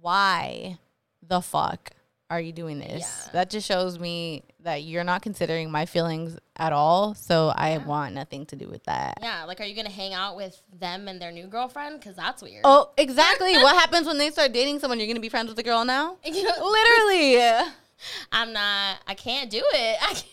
why 0.00 0.78
the 1.26 1.40
fuck 1.40 1.90
are 2.30 2.40
you 2.40 2.52
doing 2.52 2.78
this? 2.78 3.02
Yeah. 3.26 3.32
That 3.32 3.50
just 3.50 3.68
shows 3.68 3.98
me 3.98 4.44
that 4.60 4.82
you're 4.84 5.04
not 5.04 5.20
considering 5.22 5.70
my 5.70 5.84
feelings 5.84 6.38
at 6.56 6.72
all. 6.72 7.14
So 7.14 7.52
I 7.54 7.76
want 7.78 8.14
nothing 8.14 8.46
to 8.46 8.56
do 8.56 8.68
with 8.68 8.84
that. 8.84 9.18
yeah, 9.20 9.44
like, 9.44 9.60
are 9.60 9.64
you 9.64 9.76
gonna 9.76 9.90
hang 9.90 10.14
out 10.14 10.36
with 10.36 10.60
them 10.80 11.08
and 11.08 11.20
their 11.20 11.30
new 11.30 11.46
girlfriend? 11.46 12.00
Because 12.00 12.16
that's 12.16 12.42
weird. 12.42 12.62
Oh, 12.64 12.90
exactly. 12.96 13.54
what 13.58 13.76
happens 13.76 14.06
when 14.06 14.16
they 14.18 14.30
start 14.30 14.52
dating 14.52 14.78
someone? 14.80 14.98
You're 14.98 15.08
gonna 15.08 15.20
be 15.20 15.28
friends 15.28 15.48
with 15.48 15.56
the 15.56 15.62
girl 15.62 15.84
now? 15.84 16.16
Literally. 16.24 17.38
I'm 18.32 18.52
not. 18.52 18.98
I 19.06 19.14
can't 19.14 19.50
do 19.50 19.62
it. 19.62 19.98
I 20.02 20.06
can't. 20.14 20.26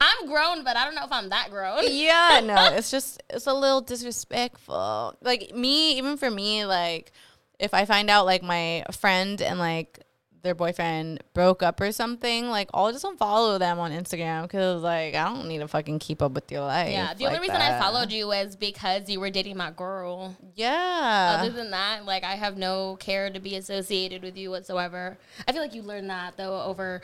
I'm 0.00 0.26
grown, 0.26 0.64
but 0.64 0.76
I 0.76 0.84
don't 0.84 0.94
know 0.94 1.04
if 1.04 1.12
I'm 1.12 1.28
that 1.30 1.50
grown. 1.50 1.80
yeah, 1.88 2.40
no, 2.44 2.70
it's 2.76 2.90
just 2.90 3.22
it's 3.30 3.46
a 3.46 3.54
little 3.54 3.80
disrespectful. 3.80 5.16
Like 5.22 5.54
me, 5.54 5.98
even 5.98 6.16
for 6.16 6.30
me, 6.30 6.64
like 6.64 7.12
if 7.58 7.74
I 7.74 7.84
find 7.84 8.10
out 8.10 8.26
like 8.26 8.42
my 8.42 8.84
friend 8.92 9.40
and 9.42 9.58
like 9.58 10.00
their 10.42 10.54
boyfriend 10.54 11.22
broke 11.34 11.62
up 11.62 11.80
or 11.80 11.92
something, 11.92 12.48
like 12.48 12.68
I'll 12.72 12.92
just 12.92 13.04
unfollow 13.04 13.58
them 13.58 13.78
on 13.78 13.90
Instagram 13.90 14.42
because 14.42 14.82
like 14.82 15.14
I 15.14 15.24
don't 15.24 15.48
need 15.48 15.58
to 15.58 15.68
fucking 15.68 15.98
keep 15.98 16.22
up 16.22 16.32
with 16.32 16.50
your 16.50 16.62
life. 16.62 16.90
Yeah, 16.90 17.14
the 17.14 17.24
like 17.24 17.34
only 17.34 17.48
reason 17.48 17.58
that. 17.58 17.80
I 17.80 17.80
followed 17.80 18.12
you 18.12 18.28
was 18.28 18.56
because 18.56 19.08
you 19.08 19.20
were 19.20 19.30
dating 19.30 19.56
my 19.56 19.70
girl. 19.70 20.36
Yeah. 20.54 21.38
Other 21.40 21.50
than 21.50 21.70
that, 21.70 22.04
like 22.04 22.24
I 22.24 22.36
have 22.36 22.56
no 22.56 22.96
care 22.96 23.30
to 23.30 23.40
be 23.40 23.56
associated 23.56 24.22
with 24.22 24.36
you 24.36 24.50
whatsoever. 24.50 25.18
I 25.46 25.52
feel 25.52 25.62
like 25.62 25.74
you 25.74 25.82
learned 25.82 26.10
that 26.10 26.36
though 26.36 26.62
over 26.62 27.02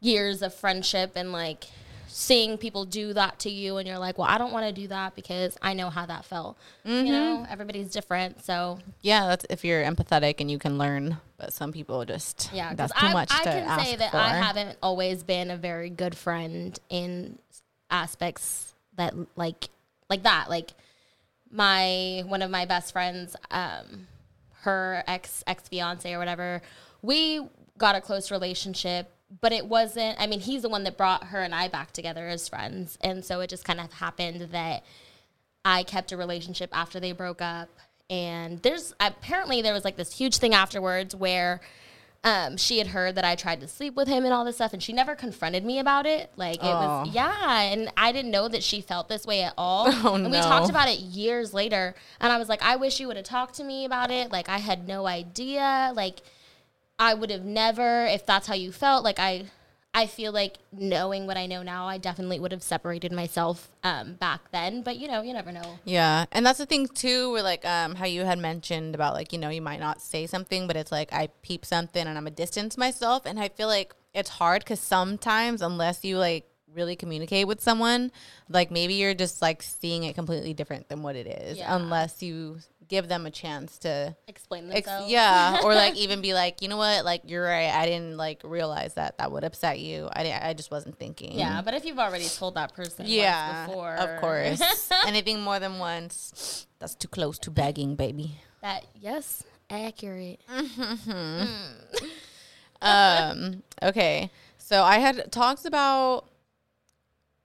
years 0.00 0.42
of 0.42 0.54
friendship 0.54 1.12
and 1.14 1.32
like 1.32 1.66
seeing 2.12 2.58
people 2.58 2.84
do 2.84 3.12
that 3.12 3.38
to 3.38 3.50
you 3.50 3.76
and 3.76 3.86
you're 3.86 3.98
like, 3.98 4.18
well, 4.18 4.26
I 4.28 4.36
don't 4.36 4.52
want 4.52 4.66
to 4.66 4.72
do 4.72 4.88
that 4.88 5.14
because 5.14 5.56
I 5.62 5.74
know 5.74 5.90
how 5.90 6.06
that 6.06 6.24
felt. 6.24 6.58
You 6.84 7.04
know, 7.04 7.46
everybody's 7.48 7.90
different. 7.90 8.44
So 8.44 8.78
yeah, 9.00 9.28
that's 9.28 9.46
if 9.48 9.64
you're 9.64 9.82
empathetic 9.82 10.36
and 10.40 10.50
you 10.50 10.58
can 10.58 10.76
learn. 10.76 11.18
But 11.38 11.52
some 11.52 11.72
people 11.72 12.04
just 12.04 12.50
yeah, 12.52 12.74
that's 12.74 12.92
too 12.92 13.06
I, 13.06 13.12
much 13.12 13.30
I 13.32 13.38
to 13.44 13.50
can 13.50 13.64
ask 13.64 13.86
say 13.86 13.96
that 13.96 14.10
for. 14.10 14.16
I 14.16 14.30
haven't 14.30 14.76
always 14.82 15.22
been 15.22 15.50
a 15.50 15.56
very 15.56 15.88
good 15.88 16.16
friend 16.16 16.78
in 16.90 17.38
aspects 17.90 18.74
that 18.96 19.14
like 19.36 19.68
like 20.08 20.24
that. 20.24 20.50
Like 20.50 20.72
my 21.50 22.24
one 22.26 22.42
of 22.42 22.50
my 22.50 22.66
best 22.66 22.92
friends, 22.92 23.36
um, 23.50 24.08
her 24.62 25.04
ex 25.06 25.44
ex 25.46 25.68
fiance 25.68 26.12
or 26.12 26.18
whatever, 26.18 26.60
we 27.02 27.40
got 27.78 27.94
a 27.94 28.00
close 28.00 28.30
relationship, 28.30 29.10
but 29.40 29.52
it 29.52 29.66
wasn't. 29.66 30.20
I 30.20 30.26
mean, 30.26 30.40
he's 30.40 30.62
the 30.62 30.68
one 30.68 30.84
that 30.84 30.96
brought 30.96 31.24
her 31.24 31.40
and 31.40 31.54
I 31.54 31.68
back 31.68 31.92
together 31.92 32.28
as 32.28 32.48
friends, 32.48 32.98
and 33.00 33.24
so 33.24 33.40
it 33.40 33.50
just 33.50 33.64
kind 33.64 33.80
of 33.80 33.92
happened 33.92 34.48
that 34.52 34.84
I 35.64 35.82
kept 35.82 36.12
a 36.12 36.16
relationship 36.16 36.70
after 36.72 36.98
they 37.00 37.12
broke 37.12 37.42
up. 37.42 37.68
And 38.08 38.60
there's 38.62 38.92
apparently 38.98 39.62
there 39.62 39.72
was 39.72 39.84
like 39.84 39.96
this 39.96 40.16
huge 40.16 40.38
thing 40.38 40.52
afterwards 40.52 41.14
where 41.14 41.60
um, 42.24 42.56
she 42.56 42.78
had 42.78 42.88
heard 42.88 43.14
that 43.14 43.24
I 43.24 43.34
tried 43.34 43.60
to 43.60 43.68
sleep 43.68 43.94
with 43.94 44.08
him 44.08 44.24
and 44.24 44.34
all 44.34 44.44
this 44.44 44.56
stuff, 44.56 44.72
and 44.72 44.82
she 44.82 44.92
never 44.92 45.14
confronted 45.14 45.64
me 45.64 45.78
about 45.78 46.06
it. 46.06 46.30
Like 46.36 46.56
it 46.56 46.64
was, 46.64 47.08
yeah, 47.12 47.62
and 47.62 47.90
I 47.96 48.12
didn't 48.12 48.30
know 48.30 48.48
that 48.48 48.62
she 48.62 48.80
felt 48.80 49.08
this 49.08 49.26
way 49.26 49.42
at 49.42 49.54
all. 49.56 49.90
Oh, 50.02 50.14
and 50.14 50.30
we 50.30 50.38
talked 50.38 50.70
about 50.70 50.88
it 50.88 50.98
years 50.98 51.54
later, 51.54 51.94
and 52.20 52.32
I 52.32 52.38
was 52.38 52.48
like, 52.48 52.62
I 52.62 52.76
wish 52.76 53.00
you 53.00 53.06
would 53.06 53.16
have 53.16 53.26
talked 53.26 53.54
to 53.56 53.64
me 53.64 53.84
about 53.84 54.10
it. 54.10 54.32
Like 54.32 54.48
I 54.48 54.58
had 54.58 54.88
no 54.88 55.06
idea. 55.06 55.92
Like 55.94 56.20
I 57.00 57.14
would 57.14 57.30
have 57.30 57.44
never, 57.44 58.04
if 58.04 58.26
that's 58.26 58.46
how 58.46 58.54
you 58.54 58.70
felt. 58.72 59.02
Like 59.02 59.18
I, 59.18 59.46
I 59.94 60.06
feel 60.06 60.32
like 60.32 60.58
knowing 60.70 61.26
what 61.26 61.38
I 61.38 61.46
know 61.46 61.62
now, 61.62 61.86
I 61.88 61.96
definitely 61.96 62.38
would 62.38 62.52
have 62.52 62.62
separated 62.62 63.10
myself 63.10 63.70
um, 63.82 64.14
back 64.14 64.50
then. 64.52 64.82
But 64.82 64.98
you 64.98 65.08
know, 65.08 65.22
you 65.22 65.32
never 65.32 65.50
know. 65.50 65.78
Yeah, 65.84 66.26
and 66.30 66.44
that's 66.44 66.58
the 66.58 66.66
thing 66.66 66.86
too, 66.86 67.32
where 67.32 67.42
like 67.42 67.64
um 67.64 67.94
how 67.94 68.04
you 68.04 68.24
had 68.24 68.38
mentioned 68.38 68.94
about 68.94 69.14
like 69.14 69.32
you 69.32 69.38
know 69.38 69.48
you 69.48 69.62
might 69.62 69.80
not 69.80 70.02
say 70.02 70.26
something, 70.26 70.66
but 70.66 70.76
it's 70.76 70.92
like 70.92 71.10
I 71.12 71.28
peep 71.42 71.64
something 71.64 72.06
and 72.06 72.16
I'm 72.18 72.26
a 72.26 72.30
distance 72.30 72.76
myself, 72.76 73.24
and 73.24 73.40
I 73.40 73.48
feel 73.48 73.66
like 73.66 73.94
it's 74.12 74.30
hard 74.30 74.62
because 74.62 74.78
sometimes 74.80 75.62
unless 75.62 76.04
you 76.04 76.18
like 76.18 76.46
really 76.72 76.94
communicate 76.94 77.48
with 77.48 77.60
someone, 77.60 78.12
like 78.48 78.70
maybe 78.70 78.94
you're 78.94 79.14
just 79.14 79.40
like 79.42 79.62
seeing 79.62 80.04
it 80.04 80.14
completely 80.14 80.54
different 80.54 80.88
than 80.88 81.02
what 81.02 81.16
it 81.16 81.26
is, 81.26 81.58
Yeah. 81.58 81.74
unless 81.74 82.22
you 82.22 82.58
give 82.90 83.08
them 83.08 83.24
a 83.24 83.30
chance 83.30 83.78
to. 83.78 84.14
Explain 84.28 84.70
Ex- 84.70 84.90
yeah, 85.06 85.60
or 85.64 85.74
like 85.74 85.96
even 86.04 86.20
be 86.20 86.34
like, 86.34 86.60
you 86.60 86.68
know 86.68 86.76
what, 86.76 87.04
like 87.04 87.22
you're 87.24 87.44
right. 87.44 87.72
I 87.72 87.86
didn't 87.86 88.18
like 88.18 88.42
realize 88.44 88.94
that 88.94 89.16
that 89.18 89.32
would 89.32 89.44
upset 89.44 89.78
you. 89.78 90.10
I, 90.12 90.22
di- 90.24 90.32
I 90.32 90.52
just 90.52 90.70
wasn't 90.70 90.98
thinking. 90.98 91.38
Yeah, 91.38 91.62
but 91.62 91.72
if 91.72 91.86
you've 91.86 91.98
already 91.98 92.26
told 92.26 92.56
that 92.56 92.74
person 92.74 93.06
Yeah, 93.08 93.60
once 93.62 93.70
before, 93.70 93.94
of 93.94 94.20
course. 94.20 94.90
Anything 95.06 95.40
more 95.40 95.58
than 95.58 95.78
once, 95.78 96.66
that's 96.78 96.94
too 96.94 97.08
close 97.08 97.38
to 97.38 97.50
begging, 97.50 97.94
baby. 97.94 98.34
that 98.60 98.84
yes, 99.00 99.44
accurate. 99.70 100.40
Um, 102.82 103.62
okay. 103.82 104.30
So 104.56 104.82
I 104.82 104.98
had 105.00 105.30
talked 105.30 105.66
about 105.66 106.24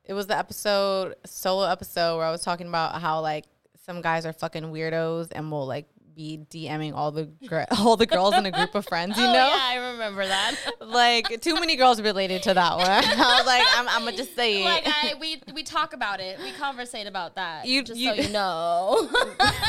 it 0.06 0.14
was 0.14 0.28
the 0.28 0.38
episode 0.38 1.16
solo 1.26 1.64
episode 1.70 2.18
where 2.18 2.26
I 2.26 2.32
was 2.32 2.42
talking 2.42 2.68
about 2.68 3.02
how 3.02 3.20
like 3.20 3.44
some 3.86 4.02
guys 4.02 4.26
are 4.26 4.34
fucking 4.34 4.64
weirdos 4.64 5.30
and 5.32 5.52
will 5.52 5.66
like 5.68 5.86
be 6.16 6.40
DMing 6.50 6.94
all 6.94 7.12
the 7.12 7.26
gir- 7.26 7.68
all 7.78 7.98
the 7.98 8.06
girls 8.06 8.34
in 8.36 8.46
a 8.46 8.52
group 8.52 8.74
of 8.74 8.86
friends, 8.88 9.18
you 9.18 9.24
oh 9.26 9.34
know? 9.34 9.48
yeah, 9.48 9.60
I 9.62 9.92
remember 9.92 10.26
that. 10.26 10.56
Like 10.86 11.42
too 11.42 11.56
many 11.56 11.76
girls 11.76 12.02
related 12.02 12.44
to 12.44 12.54
that 12.54 12.78
one. 12.78 12.88
I 12.88 13.36
was 13.38 13.46
like, 13.46 13.64
I'm, 13.76 13.88
I'm 13.90 14.06
gonna 14.06 14.16
just 14.16 14.34
say 14.36 14.62
it. 14.62 14.66
like 14.66 14.84
I, 14.88 15.16
we 15.20 15.42
we 15.54 15.64
talk 15.64 15.94
about 15.94 16.20
it, 16.22 16.40
we 16.40 16.52
conversate 16.54 17.06
about 17.08 17.36
that. 17.36 17.66
You- 17.66 17.84
just 17.84 18.00
you- 18.00 18.16
so 18.16 18.22
you 18.22 18.30
know. 18.30 19.10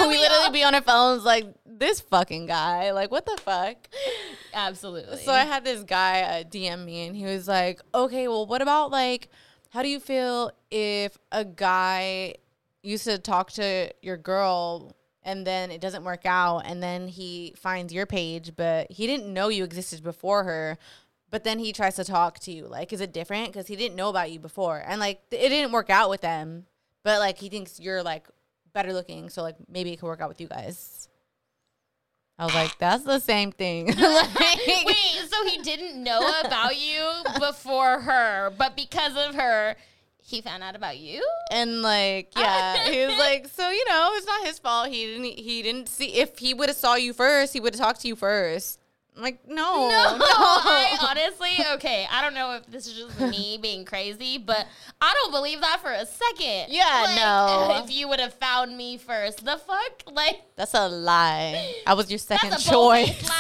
we 0.01 0.19
literally 0.19 0.51
be 0.53 0.63
on 0.63 0.75
our 0.75 0.83
phones 0.83 1.25
like 1.25 1.47
this 1.65 2.01
fucking 2.01 2.47
guy. 2.47 2.93
Like 2.93 3.11
what 3.11 3.27
the 3.27 3.37
fuck? 3.43 3.77
Absolutely. 4.55 5.19
So 5.19 5.33
I 5.33 5.45
had 5.45 5.65
this 5.65 5.83
guy 5.83 6.23
uh, 6.23 6.45
DM 6.45 6.85
me, 6.85 7.07
and 7.07 7.17
he 7.17 7.25
was 7.25 7.49
like, 7.49 7.81
"Okay, 7.95 8.29
well, 8.29 8.47
what 8.47 8.63
about 8.63 8.91
like, 8.91 9.29
how 9.71 9.83
do 9.83 9.89
you 9.89 9.99
feel 10.01 10.53
if 10.71 11.19
a 11.33 11.45
guy 11.45 12.35
used 12.87 13.05
to 13.05 13.19
talk 13.19 13.51
to 13.53 13.91
your 14.03 14.17
girl 14.17 14.95
and 15.23 15.45
then 15.47 15.71
it 15.73 15.81
doesn't 15.81 16.05
work 16.05 16.25
out, 16.25 16.61
and 16.67 16.81
then 16.83 17.09
he 17.09 17.53
finds 17.57 17.93
your 17.93 18.07
page, 18.07 18.53
but 18.57 18.91
he 18.93 19.09
didn't 19.09 19.33
know 19.33 19.49
you 19.49 19.65
existed 19.65 20.03
before 20.05 20.45
her." 20.45 20.79
But 21.29 21.43
then 21.43 21.59
he 21.59 21.73
tries 21.73 21.97
to 21.97 22.05
talk 22.05 22.39
to 22.41 22.53
you. 22.53 22.67
Like, 22.69 22.93
is 22.93 23.01
it 23.01 23.13
different? 23.13 23.49
Because 23.53 23.67
he 23.67 23.75
didn't 23.75 23.97
know 23.97 24.09
about 24.09 24.31
you 24.31 24.39
before, 24.39 24.83
and 24.87 25.01
like 25.01 25.21
it 25.33 25.49
didn't 25.49 25.73
work 25.73 25.91
out 25.91 26.09
with 26.11 26.21
them. 26.21 26.67
But 27.03 27.19
like 27.19 27.39
he 27.39 27.49
thinks 27.49 27.81
you're 27.81 28.03
like 28.05 28.29
better 28.73 28.93
looking, 28.93 29.29
so 29.29 29.43
like 29.43 29.57
maybe 29.69 29.93
it 29.93 29.97
could 29.99 30.07
work 30.07 30.21
out 30.21 30.29
with 30.29 30.41
you 30.41 30.47
guys. 30.47 31.09
I 32.39 32.45
was 32.45 32.55
like, 32.55 32.79
that's 32.79 33.03
the 33.03 33.19
same 33.19 33.51
thing. 33.51 33.87
Like- 33.99 34.67
Wait, 34.67 35.29
so 35.29 35.45
he 35.47 35.59
didn't 35.63 36.03
know 36.05 36.21
about 36.45 36.77
you 36.77 37.01
before 37.41 38.01
her, 38.01 38.53
but 38.57 38.77
because 38.77 39.17
of 39.17 39.35
her, 39.35 39.75
he 40.27 40.41
found 40.41 40.63
out 40.63 40.75
about 40.75 40.99
you? 40.99 41.27
And 41.51 41.83
like, 41.83 42.33
yeah, 42.37 42.89
he 42.91 43.07
was 43.07 43.17
like, 43.17 43.49
so 43.55 43.71
you 43.71 43.85
know, 43.89 44.11
it's 44.15 44.27
not 44.27 44.45
his 44.45 44.59
fault. 44.59 44.89
He 44.89 45.07
didn't. 45.07 45.39
He 45.39 45.63
didn't 45.63 45.89
see. 45.89 46.15
If 46.17 46.39
he 46.39 46.53
would 46.53 46.69
have 46.69 46.77
saw 46.77 46.97
you 46.97 47.13
first, 47.13 47.53
he 47.53 47.61
would 47.61 47.75
have 47.75 47.81
talked 47.81 48.01
to 48.01 48.09
you 48.09 48.17
first. 48.17 48.81
I'm 49.17 49.23
like, 49.23 49.49
no, 49.49 49.89
No, 49.89 50.17
no. 50.19 50.25
I 50.27 50.99
honestly, 51.11 51.65
okay, 51.77 52.07
I 52.11 52.21
don't 52.21 52.35
know 52.35 52.53
if 52.57 52.67
this 52.67 52.87
is 52.87 52.93
just 52.99 53.19
me 53.19 53.59
being 53.63 53.87
crazy, 53.87 54.37
but 54.37 54.67
I 55.01 55.15
don't 55.15 55.31
believe 55.33 55.63
that 55.63 55.81
for 55.81 55.91
a 55.91 56.05
second. 56.05 56.67
Yeah, 56.69 57.03
Like, 57.07 57.17
no. 57.17 57.83
If 57.83 57.91
you 57.91 58.09
would 58.09 58.21
have 58.21 58.35
found 58.35 58.77
me 58.77 58.99
first, 58.99 59.43
the 59.43 59.57
fuck? 59.57 60.03
Like, 60.13 60.43
That's 60.57 60.75
a 60.75 60.87
lie. 60.89 61.73
I 61.87 61.95
was 61.95 62.11
your 62.11 62.19
second 62.33 62.59
choice. 62.59 63.31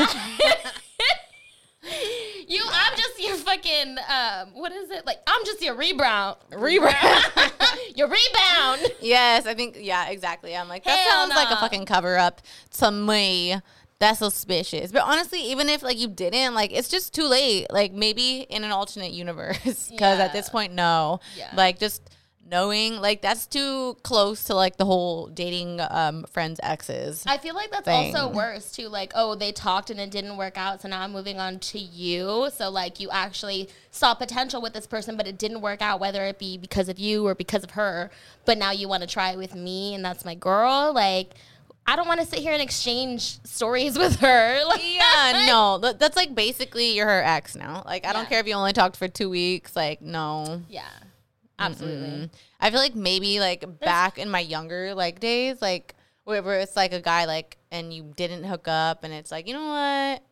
You, 2.47 2.63
I'm 2.71 2.97
just 2.97 3.23
your 3.23 3.37
fucking, 3.37 3.97
um, 4.09 4.49
what 4.55 4.73
is 4.73 4.91
it? 4.91 5.07
Like, 5.07 5.19
I'm 5.27 5.45
just 5.45 5.63
your 5.63 5.75
rebound. 5.75 6.37
Rebound. 6.57 6.95
your 7.97 8.09
rebound. 8.09 8.83
yes, 9.01 9.47
I 9.47 9.55
think. 9.55 9.79
Yeah, 9.81 10.09
exactly. 10.09 10.57
I'm 10.57 10.69
like, 10.69 10.85
that 10.85 10.99
Hell 10.99 11.29
sounds 11.29 11.35
like 11.35 11.51
a 11.51 11.61
fucking 11.61 11.87
cover 11.87 12.17
up 12.17 12.43
to 12.79 12.91
me. 12.91 13.57
That's 13.99 14.19
suspicious. 14.19 14.93
But 14.93 15.03
honestly, 15.03 15.41
even 15.51 15.69
if 15.69 15.83
like 15.83 15.99
you 15.99 16.09
didn't, 16.09 16.55
like 16.55 16.71
it's 16.73 16.89
just 16.89 17.15
too 17.15 17.27
late. 17.27 17.67
Like 17.71 17.93
maybe 17.93 18.41
in 18.41 18.63
an 18.63 18.71
alternate 18.71 19.13
universe, 19.13 19.89
because 19.91 20.21
at 20.21 20.33
this 20.35 20.51
point, 20.51 20.75
no. 20.75 21.21
Yeah. 21.37 21.51
Like 21.55 21.79
just 21.79 22.03
knowing, 22.49 23.01
like 23.01 23.23
that's 23.23 23.47
too 23.47 23.97
close 24.03 24.45
to 24.45 24.55
like 24.55 24.77
the 24.77 24.85
whole 24.85 25.27
dating 25.29 25.81
um 25.91 26.25
friends 26.31 26.61
exes. 26.63 27.25
I 27.27 27.39
feel 27.39 27.55
like 27.55 27.71
that's 27.71 27.85
thing. 27.85 28.15
also 28.15 28.33
worse 28.33 28.73
too. 28.73 28.89
Like, 28.89 29.13
oh, 29.15 29.35
they 29.35 29.53
talked 29.53 29.91
and 29.91 30.01
it 30.01 30.11
didn't 30.11 30.37
work 30.37 30.57
out, 30.57 30.83
so 30.83 30.89
now 30.89 31.03
I'm 31.03 31.13
moving 31.13 31.39
on 31.39 31.59
to 31.59 31.79
you. 31.79 32.49
So 32.55 32.71
like, 32.71 33.01
you 33.01 33.11
actually 33.11 33.69
saw 33.91 34.15
potential 34.15 34.61
with 34.63 34.73
this 34.73 34.87
person, 34.87 35.17
but 35.17 35.27
it 35.27 35.39
didn't 35.39 35.61
work 35.61 35.83
out, 35.83 36.01
whether 36.01 36.25
it 36.25 36.39
be 36.39 36.59
because 36.59 36.89
of 36.89 36.99
you 36.99 37.27
or 37.27 37.35
because 37.35 37.65
of 37.65 37.71
her. 37.73 38.11
But 38.45 38.59
now 38.59 38.71
you 38.71 38.89
want 38.89 39.03
to 39.03 39.09
try 39.09 39.31
it 39.33 39.39
with 39.39 39.55
me, 39.55 39.95
and 39.95 40.05
that's 40.05 40.25
my 40.25 40.35
girl. 40.35 40.93
Like, 40.93 41.35
I 41.89 41.95
don't 41.95 42.09
want 42.09 42.21
to 42.21 42.27
sit 42.27 42.41
here 42.41 42.53
and 42.53 42.61
exchange 42.63 43.43
stories 43.45 43.99
with 44.03 44.17
her. 44.21 44.61
Like, 44.67 44.83
yeah, 44.83 45.45
no, 45.49 45.79
that- 45.79 45.99
that's 46.01 46.17
like 46.17 46.35
basically 46.35 46.95
you're 46.97 47.07
her 47.07 47.23
ex 47.23 47.55
now. 47.55 47.83
Like 47.87 48.05
I 48.05 48.13
don't 48.13 48.29
care 48.29 48.41
if 48.41 48.47
you 48.47 48.55
only 48.55 48.73
talked 48.73 48.97
for 48.97 49.07
two 49.09 49.31
weeks. 49.31 49.77
Like 49.77 50.03
no. 50.03 50.63
yeah, 50.69 50.83
absolutely. 51.59 52.09
Mm. 52.09 52.31
I 52.61 52.71
feel 52.71 52.81
like 52.81 52.95
maybe 52.95 53.41
like 53.41 53.81
back 53.81 54.19
in 54.19 54.29
my 54.31 54.41
younger 54.41 54.95
like 54.95 55.21
days, 55.21 55.61
like 55.61 55.95
where 56.25 56.61
it's 56.61 56.77
like 56.77 56.93
a 56.93 57.01
guy 57.01 57.25
like 57.25 57.57
and 57.71 57.93
you 57.93 58.13
didn't 58.17 58.45
hook 58.45 58.67
up 58.69 59.05
and 59.05 59.13
it's 59.13 59.31
like, 59.31 59.47
you 59.47 59.55
know 59.55 59.69
what? 59.69 60.23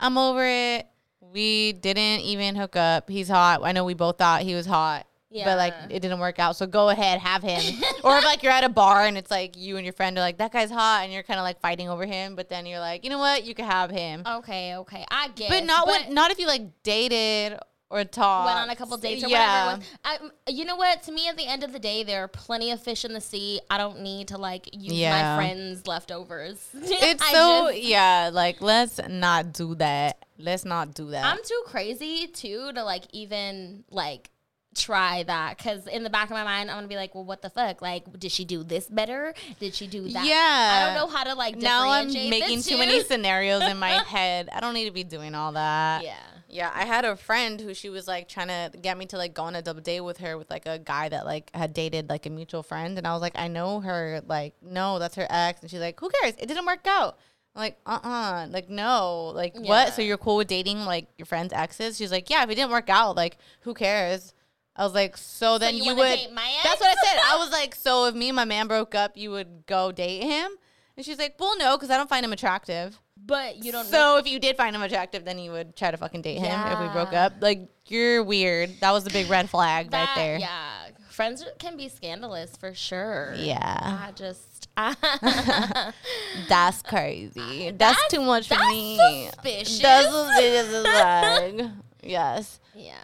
I'm 0.00 0.18
over 0.18 0.44
it. 0.44 0.86
We 1.20 1.72
didn't 1.72 2.20
even 2.20 2.56
hook 2.56 2.76
up. 2.76 3.08
He's 3.08 3.28
hot. 3.28 3.60
I 3.62 3.72
know 3.72 3.84
we 3.84 3.94
both 3.94 4.18
thought 4.18 4.42
he 4.42 4.54
was 4.54 4.66
hot. 4.66 5.06
Yeah. 5.30 5.46
But 5.46 5.58
like 5.58 5.74
it 5.90 6.00
didn't 6.00 6.20
work 6.20 6.38
out. 6.38 6.54
So 6.56 6.66
go 6.66 6.90
ahead, 6.90 7.18
have 7.18 7.42
him. 7.42 7.60
or 8.04 8.18
if 8.18 8.24
like 8.24 8.42
you're 8.42 8.52
at 8.52 8.62
a 8.62 8.68
bar 8.68 9.04
and 9.04 9.18
it's 9.18 9.30
like 9.30 9.56
you 9.56 9.76
and 9.76 9.84
your 9.84 9.92
friend 9.92 10.16
are 10.16 10.20
like, 10.20 10.38
that 10.38 10.52
guy's 10.52 10.70
hot 10.70 11.00
and 11.04 11.12
you're 11.12 11.24
kinda 11.24 11.42
like 11.42 11.60
fighting 11.60 11.88
over 11.88 12.06
him, 12.06 12.36
but 12.36 12.48
then 12.48 12.66
you're 12.66 12.78
like, 12.78 13.02
you 13.02 13.10
know 13.10 13.18
what, 13.18 13.44
you 13.44 13.54
can 13.54 13.64
have 13.64 13.90
him. 13.90 14.22
Okay, 14.24 14.76
okay, 14.76 15.04
I 15.10 15.28
get. 15.28 15.46
It. 15.46 15.50
But 15.50 15.64
not 15.64 15.86
what, 15.88 16.10
not 16.10 16.30
if 16.30 16.38
you 16.38 16.46
like 16.46 16.82
dated 16.84 17.58
or 17.90 18.04
talked. 18.04 18.46
went 18.46 18.58
on 18.58 18.70
a 18.70 18.76
couple 18.76 18.96
dates 18.96 19.22
or 19.24 19.28
yeah. 19.28 19.74
whatever. 19.74 19.82
I, 20.04 20.18
you 20.48 20.64
know 20.64 20.76
what? 20.76 21.02
To 21.04 21.12
me, 21.12 21.28
at 21.28 21.36
the 21.36 21.46
end 21.46 21.62
of 21.62 21.72
the 21.72 21.78
day, 21.78 22.02
there 22.02 22.24
are 22.24 22.28
plenty 22.28 22.70
of 22.70 22.82
fish 22.82 23.04
in 23.04 23.12
the 23.12 23.20
sea. 23.20 23.60
I 23.70 23.78
don't 23.78 24.00
need 24.00 24.28
to 24.28 24.38
like 24.38 24.68
use 24.72 24.92
Yeah. 24.94 25.36
my 25.36 25.42
friends' 25.42 25.86
leftovers. 25.86 26.66
It's 26.74 27.30
so 27.30 27.70
just- 27.70 27.82
yeah, 27.82 28.30
like 28.32 28.60
let's 28.60 29.00
not 29.08 29.52
do 29.52 29.74
that. 29.76 30.18
Let's 30.38 30.64
not 30.64 30.94
do 30.94 31.10
that. 31.10 31.24
I'm 31.24 31.38
too 31.44 31.62
crazy 31.66 32.26
too 32.26 32.72
to 32.72 32.82
like 32.82 33.04
even 33.12 33.84
like 33.90 34.30
try 34.74 35.22
that 35.22 35.56
because 35.56 35.86
in 35.86 36.02
the 36.02 36.10
back 36.10 36.24
of 36.24 36.30
my 36.30 36.44
mind 36.44 36.70
I'm 36.70 36.76
gonna 36.76 36.88
be 36.88 36.96
like, 36.96 37.14
well, 37.14 37.24
what 37.24 37.42
the 37.42 37.50
fuck? 37.50 37.82
Like, 37.82 38.18
did 38.18 38.32
she 38.32 38.44
do 38.44 38.62
this 38.62 38.86
better? 38.86 39.34
Did 39.60 39.74
she 39.74 39.86
do 39.86 40.08
that? 40.10 40.26
Yeah. 40.26 40.70
I 40.72 40.86
don't 40.86 40.94
know 40.94 41.14
how 41.16 41.24
to 41.24 41.34
like. 41.34 41.56
now 41.56 41.90
I'm 41.90 42.12
making 42.12 42.62
too 42.62 42.78
many 42.78 43.02
scenarios 43.02 43.62
in 43.62 43.78
my 43.78 43.90
head. 44.06 44.48
I 44.52 44.60
don't 44.60 44.74
need 44.74 44.86
to 44.86 44.92
be 44.92 45.04
doing 45.04 45.34
all 45.34 45.52
that. 45.52 46.02
Yeah. 46.04 46.16
Yeah, 46.54 46.70
I 46.72 46.84
had 46.84 47.04
a 47.04 47.16
friend 47.16 47.60
who 47.60 47.74
she 47.74 47.88
was 47.88 48.06
like 48.06 48.28
trying 48.28 48.46
to 48.46 48.78
get 48.78 48.96
me 48.96 49.06
to 49.06 49.16
like 49.16 49.34
go 49.34 49.42
on 49.42 49.56
a 49.56 49.62
double 49.62 49.80
date 49.80 50.02
with 50.02 50.18
her 50.18 50.38
with 50.38 50.48
like 50.50 50.66
a 50.66 50.78
guy 50.78 51.08
that 51.08 51.24
like 51.26 51.50
had 51.52 51.74
dated 51.74 52.08
like 52.08 52.26
a 52.26 52.30
mutual 52.30 52.62
friend, 52.62 52.96
and 52.96 53.08
I 53.08 53.12
was 53.12 53.22
like, 53.22 53.36
I 53.36 53.48
know 53.48 53.80
her, 53.80 54.22
like 54.28 54.54
no, 54.62 55.00
that's 55.00 55.16
her 55.16 55.26
ex, 55.28 55.62
and 55.62 55.70
she's 55.70 55.80
like, 55.80 55.98
who 55.98 56.08
cares? 56.20 56.34
It 56.38 56.46
didn't 56.46 56.64
work 56.64 56.86
out. 56.86 57.18
I'm 57.56 57.60
like, 57.60 57.78
uh, 57.86 57.98
uh 58.04 58.46
like 58.50 58.70
no, 58.70 59.32
like 59.34 59.54
Yeah. 59.56 59.68
what? 59.68 59.94
So 59.94 60.02
you're 60.02 60.16
cool 60.16 60.36
with 60.36 60.46
dating 60.46 60.84
like 60.84 61.08
your 61.18 61.26
friend's 61.26 61.52
exes? 61.52 61.96
She's 61.96 62.12
like, 62.12 62.30
yeah, 62.30 62.44
if 62.44 62.50
it 62.50 62.54
didn't 62.54 62.70
work 62.70 62.88
out, 62.88 63.16
like 63.16 63.36
who 63.62 63.74
cares? 63.74 64.32
I 64.76 64.84
was 64.84 64.94
like, 64.94 65.16
so 65.16 65.58
then 65.58 65.76
you 65.76 65.84
you, 65.84 65.94
would. 65.94 66.08
date 66.08 66.32
my 66.32 66.50
That's 66.64 66.80
what 66.80 66.90
I 66.90 67.06
said. 67.06 67.20
I 67.24 67.38
was 67.38 67.50
like, 67.52 67.74
so 67.74 68.06
if 68.06 68.14
me 68.14 68.28
and 68.28 68.36
my 68.36 68.44
man 68.44 68.66
broke 68.66 68.94
up, 68.94 69.16
you 69.16 69.30
would 69.30 69.66
go 69.66 69.92
date 69.92 70.22
him? 70.22 70.50
And 70.96 71.04
she's 71.04 71.18
like, 71.18 71.36
well, 71.38 71.56
no, 71.58 71.76
because 71.76 71.90
I 71.90 71.96
don't 71.96 72.08
find 72.08 72.24
him 72.24 72.32
attractive. 72.32 72.98
But 73.16 73.64
you 73.64 73.72
don't. 73.72 73.86
So 73.86 74.18
if 74.18 74.26
you 74.26 74.38
did 74.38 74.56
find 74.56 74.74
him 74.74 74.82
attractive, 74.82 75.24
then 75.24 75.38
you 75.38 75.52
would 75.52 75.76
try 75.76 75.90
to 75.90 75.96
fucking 75.96 76.22
date 76.22 76.38
him 76.38 76.60
if 76.72 76.80
we 76.80 76.88
broke 76.88 77.12
up. 77.12 77.34
Like 77.40 77.68
you're 77.86 78.22
weird. 78.22 78.80
That 78.80 78.90
was 78.90 79.04
the 79.04 79.10
big 79.10 79.30
red 79.30 79.48
flag 79.48 79.90
that, 79.90 80.08
right 80.08 80.14
there. 80.16 80.38
Yeah, 80.38 80.88
friends 81.08 81.44
can 81.58 81.76
be 81.76 81.88
scandalous 81.88 82.56
for 82.56 82.74
sure. 82.74 83.34
Yeah. 83.36 83.98
I 84.06 84.10
just. 84.12 84.68
That's 86.48 86.82
crazy. 86.82 87.70
That's, 87.70 88.08
too 88.08 88.20
much 88.20 88.48
for 88.48 88.56
that's 88.56 88.68
me. 88.68 89.28
suspicious. 89.30 89.78
That's 89.78 90.12
suspicious. 90.12 91.70
Yes. 92.04 92.60
yeah, 92.74 92.96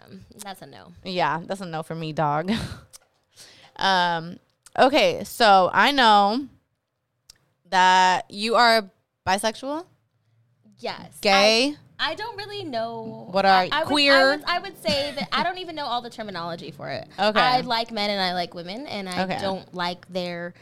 that's 0.43 0.61
a 0.61 0.65
no. 0.65 0.93
Yeah, 1.03 1.41
that's 1.45 1.61
a 1.61 1.65
no 1.65 1.83
for 1.83 1.95
me, 1.95 2.13
dog. 2.13 2.51
um. 3.77 4.37
Okay, 4.79 5.23
so 5.25 5.69
I 5.73 5.91
know 5.91 6.47
that 7.69 8.25
you 8.29 8.55
are 8.55 8.89
bisexual, 9.27 9.85
Yes. 10.79 11.17
gay. 11.21 11.75
I, 11.99 12.11
I 12.11 12.15
don't 12.15 12.37
really 12.37 12.63
know. 12.63 13.27
What 13.31 13.45
are 13.45 13.51
I, 13.51 13.69
I 13.71 13.79
would- 13.83 13.87
queer? 13.87 14.13
I 14.13 14.35
would, 14.35 14.43
I 14.45 14.59
would 14.59 14.81
say 14.81 15.11
that 15.15 15.27
I 15.31 15.43
don't 15.43 15.57
even 15.57 15.75
know 15.75 15.85
all 15.85 16.01
the 16.01 16.09
terminology 16.09 16.71
for 16.71 16.89
it. 16.89 17.07
Okay. 17.19 17.39
I 17.39 17.61
like 17.61 17.91
men 17.91 18.09
and 18.09 18.21
I 18.21 18.33
like 18.33 18.53
women, 18.53 18.87
and 18.87 19.07
I 19.09 19.23
Okay. 19.23 19.37
don't 19.41 19.71
like 19.73 20.07
their. 20.11 20.53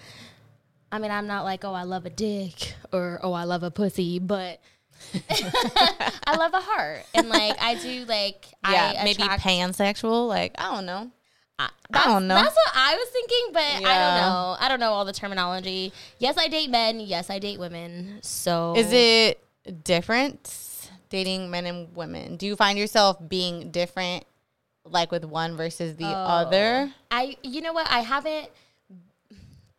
I 0.92 0.98
mean, 0.98 1.12
I'm 1.12 1.28
not 1.28 1.44
like, 1.44 1.64
oh, 1.64 1.74
I 1.74 1.84
love 1.84 2.06
a 2.08 2.10
dick 2.10 2.74
or 2.92 3.20
oh, 3.22 3.32
I 3.34 3.44
love 3.44 3.62
a 3.62 3.70
pussy, 3.70 4.18
but 4.18 4.60
I 6.28 6.36
love 6.38 6.54
a 6.54 6.62
heart, 6.62 7.06
and 7.14 7.30
like 7.30 7.62
I 7.62 7.76
do 7.76 8.06
like 8.06 8.48
yeah, 8.70 8.96
I 8.98 9.04
maybe 9.04 9.24
attract- 9.24 9.44
pansexual. 9.44 10.28
Like 10.28 10.56
I 10.58 10.74
don't 10.76 10.86
know. 10.86 11.12
I, 11.58 11.70
I 11.94 12.06
don't 12.06 12.28
know. 12.28 12.36
That's 12.36 12.56
what 12.56 12.72
I 12.74 12.96
was 12.96 13.10
thinking, 13.10 13.54
but 13.54 13.90
I 13.90 13.98
don't 14.00 14.22
know. 14.22 14.56
I 14.60 14.70
don't 14.70 14.80
know 14.80 14.92
all 14.92 15.04
the 15.04 15.14
terminology. 15.14 15.92
Yes, 16.18 16.38
I 16.38 16.48
date 16.48 16.70
men. 16.70 17.02
Yes, 17.02 17.30
I 17.30 17.40
date 17.40 17.60
women. 17.60 18.20
So 18.22 18.76
Is 18.78 18.94
it 18.94 19.44
different 19.84 20.90
dating 21.10 21.52
men 21.52 21.66
and 21.66 21.94
women? 21.96 22.38
Do 22.38 22.46
you 22.46 22.56
find 22.56 22.80
yourself 22.80 23.18
being 23.28 23.72
different, 23.72 24.24
like 24.86 25.12
with 25.12 25.26
one 25.26 25.58
versus 25.58 25.98
the 25.98 26.06
oh, 26.06 26.14
other? 26.14 26.94
I 27.12 27.36
you 27.44 27.62
know 27.62 27.74
what 27.74 27.88
I 27.92 28.00
haven't 28.00 28.50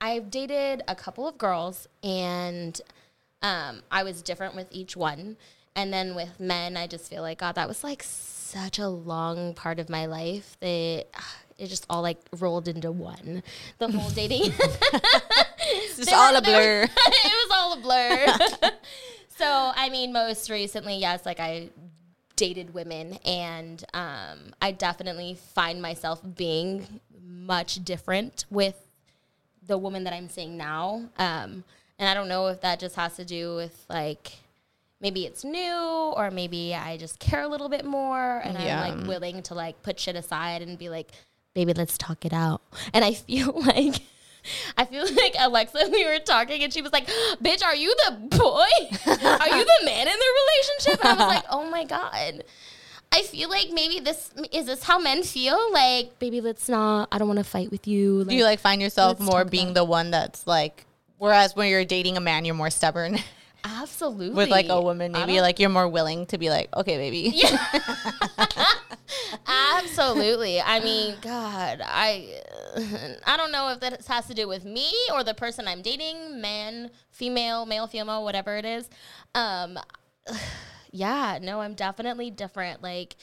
I've 0.00 0.30
dated 0.30 0.82
a 0.88 0.94
couple 0.94 1.28
of 1.28 1.36
girls 1.36 1.86
and 2.02 2.80
um 3.42 3.82
I 3.90 4.02
was 4.02 4.22
different 4.22 4.54
with 4.54 4.68
each 4.70 4.96
one 4.96 5.36
and 5.74 5.92
then 5.92 6.14
with 6.14 6.38
men 6.40 6.76
I 6.76 6.86
just 6.86 7.08
feel 7.10 7.22
like 7.22 7.38
god 7.38 7.54
that 7.56 7.68
was 7.68 7.82
like 7.84 8.02
such 8.02 8.78
a 8.78 8.88
long 8.88 9.54
part 9.54 9.78
of 9.78 9.88
my 9.88 10.06
life 10.06 10.56
that 10.60 11.06
ah, 11.14 11.36
it 11.58 11.66
just 11.68 11.86
all 11.88 12.02
like 12.02 12.18
rolled 12.38 12.68
into 12.68 12.90
one 12.90 13.42
the 13.78 13.88
whole 13.90 14.10
dating 14.14 14.52
It's 15.62 15.96
just 15.96 16.12
all 16.14 16.32
were- 16.32 16.38
a 16.38 16.40
they 16.40 16.52
were- 16.52 16.58
blur. 16.58 16.82
it 16.96 17.48
was 17.48 17.50
all 17.52 17.72
a 17.74 17.80
blur. 17.80 18.70
so 19.36 19.72
I 19.74 19.88
mean, 19.90 20.12
most 20.12 20.50
recently, 20.50 20.96
yes, 20.98 21.24
like 21.24 21.38
I 21.40 21.68
dated 22.36 22.72
women, 22.74 23.18
and 23.24 23.84
um, 23.92 24.52
I 24.62 24.72
definitely 24.72 25.34
find 25.54 25.80
myself 25.82 26.20
being 26.36 27.00
much 27.22 27.84
different 27.84 28.46
with 28.50 28.76
the 29.66 29.76
woman 29.78 30.04
that 30.04 30.12
I'm 30.14 30.28
seeing 30.28 30.56
now. 30.56 31.04
Um, 31.18 31.64
and 32.00 32.08
I 32.08 32.14
don't 32.14 32.26
know 32.28 32.48
if 32.48 32.62
that 32.62 32.80
just 32.80 32.96
has 32.96 33.14
to 33.16 33.24
do 33.24 33.54
with 33.54 33.84
like 33.88 34.32
maybe 35.00 35.24
it's 35.26 35.44
new 35.44 36.12
or 36.16 36.30
maybe 36.30 36.74
I 36.74 36.96
just 36.96 37.20
care 37.20 37.42
a 37.42 37.48
little 37.48 37.68
bit 37.68 37.84
more 37.84 38.38
and 38.44 38.58
Yeah. 38.58 38.82
I'm 38.82 38.98
like 39.00 39.06
willing 39.08 39.42
to 39.44 39.54
like 39.54 39.80
put 39.82 40.00
shit 40.00 40.16
aside 40.16 40.62
and 40.62 40.76
be 40.78 40.88
like, 40.88 41.12
baby, 41.54 41.72
let's 41.72 41.96
talk 41.96 42.24
it 42.24 42.32
out. 42.32 42.62
And 42.92 43.04
I 43.04 43.12
feel 43.26 43.52
like 43.62 43.94
I 44.76 44.86
feel 44.86 45.04
like 45.14 45.34
Alexa, 45.38 45.90
we 45.92 46.04
were 46.06 46.18
talking 46.18 46.62
and 46.64 46.72
she 46.72 46.82
was 46.82 46.92
like, 46.92 47.06
bitch, 47.42 47.62
are 47.62 47.74
you 47.76 47.94
the 48.08 48.16
boy? 48.36 48.70
Are 49.06 49.48
you 49.56 49.64
the 49.64 49.80
man 49.84 50.08
in 50.08 50.14
the 50.18 50.32
relationship? 50.40 51.04
And 51.04 51.08
I 51.20 51.24
was 51.26 51.34
like, 51.36 51.44
oh 51.50 51.70
my 51.70 51.84
God. 51.84 52.44
I 53.12 53.22
feel 53.22 53.50
like 53.50 53.70
maybe 53.72 53.98
this 54.00 54.30
is 54.52 54.66
this 54.66 54.84
how 54.84 54.98
men 55.00 55.24
feel? 55.24 55.72
Like, 55.72 56.18
baby, 56.20 56.40
let's 56.40 56.68
not. 56.68 57.08
I 57.10 57.18
don't 57.18 57.26
want 57.26 57.38
to 57.38 57.44
fight 57.44 57.70
with 57.70 57.88
you. 57.88 58.24
Do 58.24 58.34
you 58.34 58.44
like 58.44 58.60
find 58.60 58.80
yourself 58.80 59.18
more 59.18 59.44
being 59.44 59.74
the 59.74 59.82
one 59.84 60.12
that's 60.12 60.46
like, 60.46 60.86
whereas 61.20 61.54
when 61.54 61.68
you're 61.68 61.84
dating 61.84 62.16
a 62.16 62.20
man, 62.20 62.44
you're 62.44 62.54
more 62.54 62.70
stubborn? 62.70 63.18
Absolutely. 63.64 64.30
with 64.30 64.48
like 64.48 64.70
a 64.70 64.80
woman? 64.80 65.12
Maybe 65.12 65.42
like 65.42 65.60
you're 65.60 65.68
more 65.68 65.86
willing 65.86 66.24
to 66.26 66.38
be 66.38 66.48
like, 66.48 66.74
okay, 66.74 66.96
baby. 66.96 67.30
Yeah. 67.34 67.62
Absolutely. 69.46 70.62
I 70.62 70.80
mean, 70.80 71.14
God, 71.20 71.82
I 71.84 72.40
I 73.26 73.36
don't 73.36 73.52
know 73.52 73.68
if 73.68 73.80
that 73.80 74.06
has 74.06 74.26
to 74.28 74.34
do 74.34 74.48
with 74.48 74.64
me 74.64 74.90
or 75.12 75.22
the 75.22 75.34
person 75.34 75.68
I'm 75.68 75.82
dating, 75.82 76.40
man, 76.40 76.90
female, 77.10 77.66
male, 77.66 77.86
female, 77.86 78.24
whatever 78.24 78.56
it 78.56 78.64
is. 78.64 78.88
Um, 79.34 79.78
yeah, 80.90 81.38
no, 81.40 81.60
I'm 81.60 81.74
definitely 81.74 82.30
different. 82.30 82.82
Like, 82.82 83.16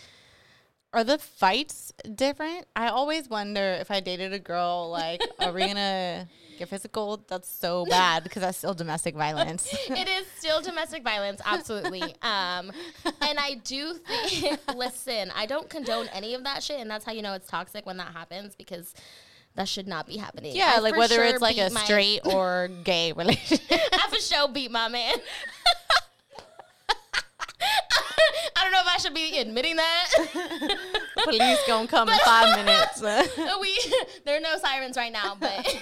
Are 0.94 1.04
the 1.04 1.18
fights 1.18 1.94
different? 2.14 2.68
I 2.76 2.90
always 2.90 3.28
wonder 3.28 3.76
if 3.82 3.90
I 3.90 4.02
dated 4.02 4.34
a 4.34 4.40
girl, 4.40 4.92
like, 4.92 5.22
are 5.40 5.52
we 5.52 5.66
gonna 5.66 6.28
get 6.58 6.70
physical? 6.70 7.24
That's 7.28 7.50
so 7.50 7.86
bad 7.90 8.24
because 8.24 8.42
that's 8.42 8.58
still 8.58 8.74
domestic 8.74 9.16
violence. 9.16 9.68
it 9.90 10.08
is 10.08 10.26
still 10.38 10.62
domestic 10.62 11.04
violence, 11.04 11.42
absolutely. 11.46 12.16
Um, 12.28 12.72
and 13.22 13.40
I 13.40 13.56
do 13.64 13.94
think, 13.94 14.60
listen, 14.76 15.32
I 15.36 15.46
don't 15.46 15.70
condone 15.70 16.08
any 16.12 16.34
of 16.34 16.44
that 16.44 16.62
shit, 16.62 16.80
and 16.80 16.90
that's 16.90 17.06
how 17.06 17.12
you 17.12 17.22
know 17.22 17.34
it's 17.34 17.48
toxic 17.48 17.86
when 17.86 17.98
that 17.98 18.12
happens 18.14 18.56
because 18.56 18.94
that 19.56 19.68
should 19.68 19.88
not 19.88 20.08
be 20.08 20.18
happening. 20.18 20.56
yeah, 20.56 20.74
I 20.76 20.80
like 20.80 20.96
whether 20.96 21.16
sure 21.16 21.26
it's 21.26 21.42
like 21.42 21.58
a 21.58 21.70
straight 21.70 22.22
or 22.26 22.70
gay 22.84 23.14
relationship. 23.14 23.62
I 23.72 24.08
for 24.10 24.20
sure 24.20 24.48
beat 24.50 24.72
my 24.72 24.88
man. 24.88 25.16
I 27.60 28.64
don't 28.64 28.72
know 28.72 28.82
if 28.82 28.88
I 28.88 28.98
should 28.98 29.14
be 29.14 29.38
admitting 29.40 29.76
that. 29.78 30.08
Police 31.24 31.60
gonna 31.68 31.88
come 31.88 32.10
in 32.10 32.18
five 32.20 32.58
minutes. 32.66 33.02
we 33.62 33.80
there 34.26 34.38
are 34.38 34.42
no 34.42 34.58
sirens 34.58 34.98
right 34.98 35.12
now, 35.12 35.36
but 35.40 35.66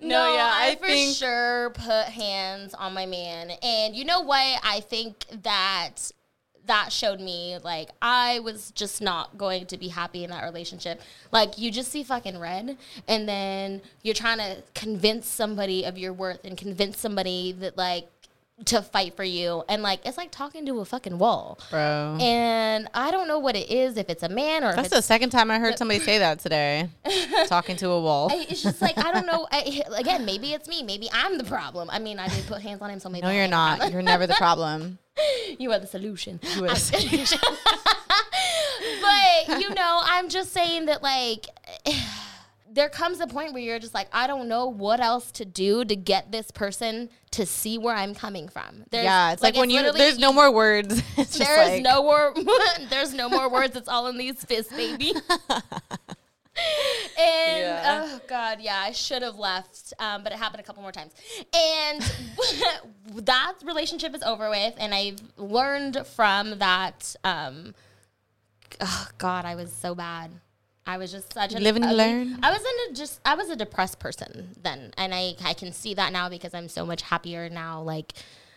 no, 0.00 0.08
No, 0.08 0.34
yeah, 0.34 0.50
I, 0.52 0.70
I 0.72 0.76
for 0.76 0.86
think- 0.86 1.16
sure 1.16 1.70
put 1.70 2.06
hands 2.06 2.74
on 2.74 2.94
my 2.94 3.06
man, 3.06 3.52
and 3.62 3.94
you 3.94 4.04
know 4.04 4.20
what? 4.20 4.60
I 4.64 4.80
think 4.80 5.26
that 5.42 6.10
that 6.66 6.90
showed 6.92 7.20
me 7.20 7.58
like 7.62 7.90
I 8.02 8.40
was 8.40 8.72
just 8.72 9.00
not 9.00 9.38
going 9.38 9.66
to 9.66 9.76
be 9.78 9.86
happy 9.86 10.24
in 10.24 10.30
that 10.30 10.42
relationship. 10.42 11.00
Like 11.30 11.58
you 11.58 11.70
just 11.70 11.92
see 11.92 12.02
fucking 12.02 12.38
red, 12.40 12.76
and 13.06 13.28
then 13.28 13.82
you're 14.02 14.14
trying 14.16 14.38
to 14.38 14.62
convince 14.74 15.28
somebody 15.28 15.84
of 15.84 15.96
your 15.96 16.12
worth 16.12 16.44
and 16.44 16.56
convince 16.58 16.98
somebody 16.98 17.52
that 17.52 17.76
like 17.76 18.08
to 18.64 18.80
fight 18.80 19.14
for 19.14 19.24
you, 19.24 19.62
and 19.68 19.82
like 19.82 20.00
it's 20.06 20.16
like 20.16 20.30
talking 20.30 20.64
to 20.66 20.80
a 20.80 20.84
fucking 20.84 21.18
wall. 21.18 21.58
Bro. 21.70 22.16
And 22.20 22.88
I 22.94 23.10
don't 23.10 23.28
know 23.28 23.38
what 23.38 23.54
it 23.54 23.70
is, 23.70 23.98
if 23.98 24.08
it's 24.08 24.22
a 24.22 24.30
man 24.30 24.64
or 24.64 24.70
if 24.70 24.76
That's 24.76 24.88
it's 24.88 24.96
the 24.96 25.02
second 25.02 25.30
time 25.30 25.50
I 25.50 25.58
heard 25.58 25.76
somebody 25.76 26.00
say 26.00 26.18
that 26.18 26.38
today. 26.38 26.88
Talking 27.46 27.76
to 27.76 27.90
a 27.90 28.00
wall. 28.00 28.32
I, 28.32 28.46
it's 28.48 28.62
just 28.62 28.80
like 28.80 28.96
I 28.96 29.12
don't 29.12 29.26
know. 29.26 29.46
I, 29.52 29.82
again, 29.96 30.24
maybe 30.24 30.54
it's 30.54 30.68
me. 30.68 30.82
Maybe 30.82 31.08
I'm 31.12 31.36
the 31.36 31.44
problem. 31.44 31.90
I 31.90 31.98
mean, 31.98 32.18
I 32.18 32.28
did 32.28 32.46
put 32.46 32.62
hands 32.62 32.80
on 32.80 32.90
him, 32.90 32.98
so 32.98 33.10
maybe 33.10 33.26
no, 33.26 33.32
you're 33.32 33.46
not. 33.46 33.92
You're 33.92 34.02
never 34.02 34.26
the 34.26 34.34
problem. 34.38 34.98
you 35.58 35.70
are 35.72 35.78
the 35.78 35.86
solution. 35.86 36.40
You 36.54 36.64
are 36.64 36.68
the 36.68 36.76
solution. 36.76 37.38
but 39.02 39.60
you 39.60 39.68
know, 39.74 40.00
I'm 40.02 40.28
just 40.30 40.52
saying 40.52 40.86
that 40.86 41.02
like. 41.02 41.46
There 42.76 42.90
comes 42.90 43.20
a 43.20 43.26
point 43.26 43.54
where 43.54 43.62
you're 43.62 43.78
just 43.78 43.94
like, 43.94 44.06
I 44.12 44.26
don't 44.26 44.48
know 44.48 44.66
what 44.66 45.00
else 45.00 45.32
to 45.32 45.46
do 45.46 45.82
to 45.82 45.96
get 45.96 46.30
this 46.30 46.50
person 46.50 47.08
to 47.30 47.46
see 47.46 47.78
where 47.78 47.94
I'm 47.94 48.14
coming 48.14 48.48
from. 48.48 48.84
There's, 48.90 49.04
yeah, 49.04 49.32
it's 49.32 49.42
like, 49.42 49.56
when 49.56 49.70
you 49.70 49.92
there's 49.92 50.18
no 50.18 50.30
more 50.30 50.52
words. 50.52 51.02
It's 51.16 51.38
There's 51.38 51.70
like, 51.70 51.82
no 51.82 52.02
more. 52.02 52.34
there's 52.90 53.14
no 53.14 53.30
more 53.30 53.50
words. 53.50 53.76
It's 53.76 53.88
all 53.88 54.08
in 54.08 54.18
these 54.18 54.44
fists, 54.44 54.70
baby. 54.70 55.14
and 57.18 57.60
Yeah. 57.60 58.04
oh 58.04 58.20
god, 58.28 58.60
yeah, 58.60 58.78
I 58.78 58.92
should 58.92 59.22
have 59.22 59.38
left, 59.38 59.94
um, 59.98 60.22
but 60.22 60.32
it 60.32 60.38
happened 60.38 60.60
a 60.60 60.62
couple 60.62 60.82
more 60.82 60.92
times. 60.92 61.12
And 61.54 62.02
that 63.24 63.54
relationship 63.64 64.14
is 64.14 64.22
over 64.22 64.50
with, 64.50 64.74
and 64.76 64.94
I've 64.94 65.20
learned 65.38 66.06
from 66.06 66.58
that. 66.58 67.16
Um, 67.24 67.74
oh 68.82 69.08
god, 69.16 69.46
I 69.46 69.54
was 69.54 69.72
so 69.72 69.94
bad. 69.94 70.30
I 70.86 70.98
was 70.98 71.10
just 71.10 71.32
such 71.32 71.54
a 71.54 71.58
Live 71.58 71.76
and 71.76 71.96
learn. 71.96 72.38
I 72.42 72.50
was 72.52 72.60
in 72.60 72.92
a 72.92 72.94
just 72.94 73.20
I 73.24 73.34
was 73.34 73.50
a 73.50 73.56
depressed 73.56 73.98
person 73.98 74.54
then, 74.62 74.92
and 74.96 75.14
I 75.14 75.34
I 75.44 75.52
can 75.54 75.72
see 75.72 75.94
that 75.94 76.12
now 76.12 76.28
because 76.28 76.54
I'm 76.54 76.68
so 76.68 76.86
much 76.86 77.02
happier 77.02 77.48
now. 77.48 77.82
Like 77.82 78.12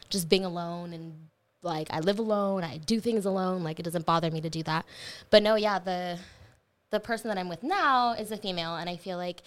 just 0.10 0.30
being 0.30 0.46
alone 0.46 0.94
and 0.94 1.30
like 1.64 1.88
I 1.92 2.00
live 2.00 2.20
alone, 2.20 2.64
I 2.64 2.78
do 2.78 3.00
things 3.00 3.26
alone. 3.26 3.64
Like 3.64 3.80
it 3.80 3.84
doesn't 3.84 4.06
bother 4.06 4.30
me 4.30 4.42
to 4.42 4.50
do 4.50 4.64
that. 4.64 4.86
But 5.30 5.44
no, 5.44 5.56
yeah, 5.56 5.80
the 5.80 6.20
the 6.92 7.00
person 7.00 7.30
that 7.30 7.38
I'm 7.38 7.50
with 7.50 7.64
now 7.64 8.14
is 8.14 8.32
a 8.32 8.38
female, 8.38 8.76
and 8.76 8.90
I 8.90 8.96
feel 8.96 9.18
like 9.18 9.42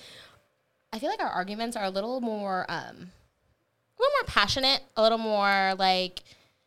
I 0.92 0.98
feel 0.98 1.08
like 1.08 1.22
our 1.22 1.30
arguments 1.30 1.76
are 1.76 1.84
a 1.84 1.90
little 1.90 2.20
more 2.20 2.66
um 2.68 3.12
a 3.98 4.02
little 4.02 4.16
more 4.20 4.26
passionate, 4.26 4.82
a 4.96 5.02
little 5.02 5.18
more 5.18 5.74
like 5.78 6.22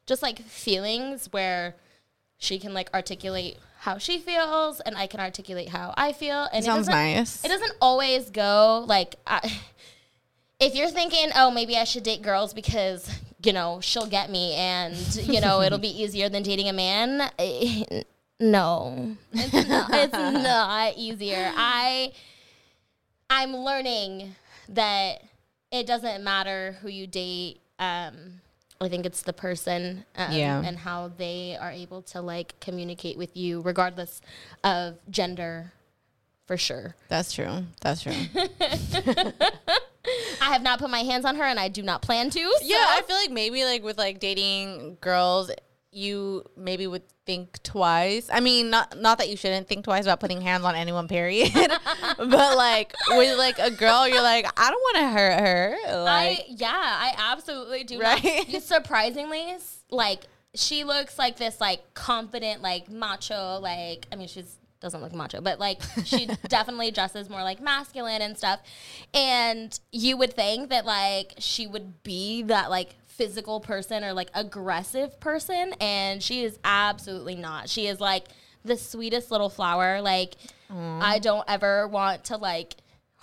just 0.06 0.22
like 0.22 0.40
feelings 0.40 1.28
where 1.32 1.76
she 2.38 2.58
can 2.60 2.74
like 2.74 2.90
articulate 2.94 3.58
how 3.86 4.00
she 4.00 4.18
feels 4.18 4.80
and 4.80 4.98
I 4.98 5.06
can 5.06 5.20
articulate 5.20 5.70
how 5.70 5.94
I 5.96 6.12
feel 6.12 6.48
and 6.52 6.64
it 6.64 6.66
Sounds 6.66 6.88
doesn't- 6.88 6.94
nice. 6.94 7.46
It 7.46 7.50
doesn't 7.50 7.74
always 7.80 8.32
go 8.32 8.84
like 8.88 9.16
I, 9.28 9.40
if 10.60 10.74
you're 10.76 10.90
thinking, 10.90 11.30
"Oh, 11.36 11.52
maybe 11.52 11.78
I 11.78 11.84
should 11.84 12.02
date 12.04 12.22
girls 12.24 12.52
because, 12.54 13.08
you 13.44 13.54
know, 13.54 13.80
she'll 13.82 14.08
get 14.08 14.32
me 14.32 14.54
and, 14.56 14.96
you 15.28 15.40
know, 15.40 15.62
it'll 15.62 15.78
be 15.78 15.90
easier 16.04 16.30
than 16.30 16.42
dating 16.42 16.68
a 16.68 16.74
man." 16.74 17.30
eh, 17.38 18.02
No. 18.40 19.16
It's 19.34 19.54
not, 19.70 19.90
it's 19.94 20.14
not 20.14 20.94
easier. 20.98 21.52
I 21.56 22.12
I'm 23.30 23.56
learning 23.56 24.36
that 24.70 25.22
it 25.72 25.86
doesn't 25.86 26.24
matter 26.24 26.78
who 26.82 26.90
you 26.90 27.06
date. 27.08 27.62
Um, 27.78 28.42
I 28.82 28.90
think 28.90 29.06
it's 29.06 29.22
the 29.22 29.34
person 29.34 30.06
um, 30.16 30.32
Yeah. 30.34 30.62
and 30.64 30.78
how 30.78 31.12
they 31.18 31.58
are 31.60 31.72
able 31.72 32.02
to 32.04 32.22
like 32.22 32.60
communicate 32.60 33.18
with 33.18 33.36
you, 33.38 33.62
regardless 33.62 34.22
of 34.64 34.98
gender, 35.10 35.72
for 36.46 36.58
sure. 36.58 36.96
That's 37.08 37.34
true. 37.34 37.64
That's 37.82 38.02
true. 38.04 38.14
I 40.42 40.54
have 40.54 40.62
not 40.62 40.80
put 40.80 40.90
my 40.90 41.00
hands 41.00 41.26
on 41.26 41.36
her, 41.38 41.44
and 41.44 41.60
I 41.60 41.68
do 41.68 41.82
not 41.82 42.02
plan 42.02 42.30
to. 42.30 42.40
Yeah, 42.62 42.76
I 42.90 43.02
feel 43.08 43.16
like 43.16 43.32
maybe 43.32 43.64
like 43.66 43.84
with 43.84 43.98
like 43.98 44.20
dating 44.20 44.98
girls, 45.02 45.50
you 45.96 46.44
maybe 46.58 46.88
would 46.88 47.04
think 47.26 47.62
twice. 47.64 48.30
I 48.32 48.40
mean, 48.40 48.70
not 48.70 49.00
not 49.00 49.18
that 49.18 49.30
you 49.30 49.38
shouldn't 49.38 49.68
think 49.68 49.86
twice 49.86 50.04
about 50.04 50.20
putting 50.20 50.42
hands 50.42 50.64
on 50.64 50.76
anyone, 50.76 51.08
period. 51.08 51.52
but 52.18 52.58
like 52.58 52.94
with 53.10 53.38
like 53.38 53.60
a 53.60 53.72
girl, 53.72 54.08
you're 54.08 54.22
like, 54.22 54.46
I 54.60 54.70
don't 54.70 54.82
want 54.82 54.98
to 54.98 55.10
hurt 55.10 55.40
her. 55.40 55.78
Like, 56.04 56.40
I 56.40 56.46
yeah, 56.50 56.70
I 56.72 57.14
absolutely 57.34 57.84
do. 57.84 58.00
Right? 58.00 58.46
Not. 58.52 58.62
Surprisingly, 58.62 59.56
like 59.90 60.22
she 60.54 60.84
looks 60.84 61.18
like 61.18 61.38
this 61.38 61.62
like 61.62 61.94
confident, 61.94 62.62
like 62.62 62.90
macho. 62.90 63.60
Like 63.60 64.08
I 64.12 64.16
mean, 64.16 64.28
she's 64.28 64.58
doesn't 64.82 65.02
look 65.02 65.14
macho, 65.14 65.42
but 65.42 65.60
like 65.60 65.82
she 66.04 66.28
definitely 66.48 66.92
dresses 66.92 67.30
more 67.30 67.42
like 67.42 67.60
masculine 67.62 68.22
and 68.22 68.38
stuff. 68.38 68.60
And 69.14 69.78
you 69.92 70.18
would 70.18 70.34
think 70.34 70.70
that 70.70 70.86
like 70.86 71.34
she 71.40 71.66
would 71.66 72.04
be 72.04 72.44
that 72.44 72.70
like 72.70 72.96
physical 73.18 73.60
person 73.60 74.04
or 74.04 74.14
like 74.14 74.30
aggressive 74.34 75.20
person, 75.20 75.74
and 75.80 76.22
she 76.22 76.44
is 76.44 76.60
absolutely 76.64 77.36
not. 77.36 77.70
She 77.70 77.88
is 77.88 78.00
like 78.00 78.26
the 78.64 78.78
sweetest 78.78 79.32
little 79.32 79.50
flower. 79.50 80.02
Like 80.02 80.36
I 80.70 81.20
don't 81.20 81.46
ever 81.48 81.88
want 81.88 82.26
to 82.26 82.38
like 82.38 82.76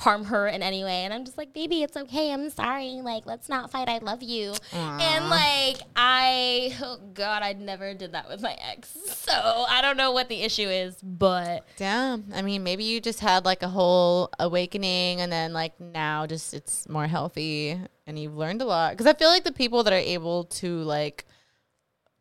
harm 0.02 0.24
her 0.24 0.48
in 0.48 0.62
any 0.62 0.82
way. 0.82 1.04
And 1.04 1.14
I'm 1.14 1.24
just 1.24 1.38
like, 1.38 1.54
baby, 1.54 1.82
it's 1.82 1.96
okay. 1.96 2.32
I'm 2.32 2.50
sorry. 2.50 3.00
Like, 3.02 3.24
let's 3.24 3.48
not 3.48 3.70
fight. 3.70 3.88
I 3.88 3.98
love 3.98 4.22
you. 4.22 4.54
And 4.72 5.30
like, 5.30 5.78
I, 5.96 6.76
oh 6.82 6.98
God, 7.14 7.42
I 7.42 7.52
never 7.52 7.94
did 7.94 8.12
that 8.12 8.28
with 8.28 8.42
my 8.42 8.56
ex. 8.70 8.96
So 9.06 9.32
I 9.32 9.80
don't 9.80 9.96
know 9.96 10.12
what 10.12 10.28
the 10.28 10.42
issue 10.42 10.68
is, 10.68 10.96
but 11.02 11.66
damn. 11.76 12.24
I 12.34 12.42
mean, 12.42 12.62
maybe 12.64 12.84
you 12.84 13.00
just 13.00 13.20
had 13.20 13.44
like 13.44 13.62
a 13.62 13.68
whole 13.68 14.30
awakening, 14.38 15.20
and 15.20 15.30
then 15.30 15.52
like 15.52 15.78
now, 15.80 16.26
just 16.26 16.52
it's 16.52 16.88
more 16.88 17.06
healthy, 17.06 17.78
and 18.06 18.18
you've 18.18 18.36
learned 18.36 18.60
a 18.62 18.64
lot. 18.64 18.92
Because 18.92 19.06
I 19.06 19.14
feel 19.14 19.28
like 19.28 19.44
the 19.44 19.52
people 19.52 19.84
that 19.84 19.92
are 19.92 19.96
able 19.96 20.44
to 20.44 20.82
like 20.82 21.24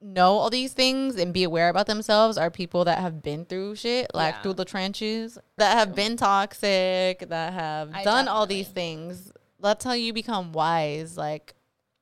know 0.01 0.37
all 0.37 0.49
these 0.49 0.73
things 0.73 1.15
and 1.15 1.33
be 1.33 1.43
aware 1.43 1.69
about 1.69 1.85
themselves 1.87 2.37
are 2.37 2.49
people 2.49 2.85
that 2.85 2.99
have 2.99 3.21
been 3.21 3.45
through 3.45 3.75
shit, 3.75 4.09
like 4.13 4.35
Yeah. 4.35 4.41
through 4.41 4.53
the 4.53 4.65
trenches, 4.65 5.37
that 5.57 5.77
have 5.77 5.93
been 5.95 6.17
toxic, 6.17 7.19
that 7.29 7.53
have 7.53 7.91
I 7.93 8.03
done 8.03 8.27
all 8.27 8.47
these 8.47 8.67
things. 8.67 9.31
That's 9.59 9.85
how 9.85 9.93
you 9.93 10.11
become 10.13 10.53
wise. 10.53 11.17
Like 11.17 11.53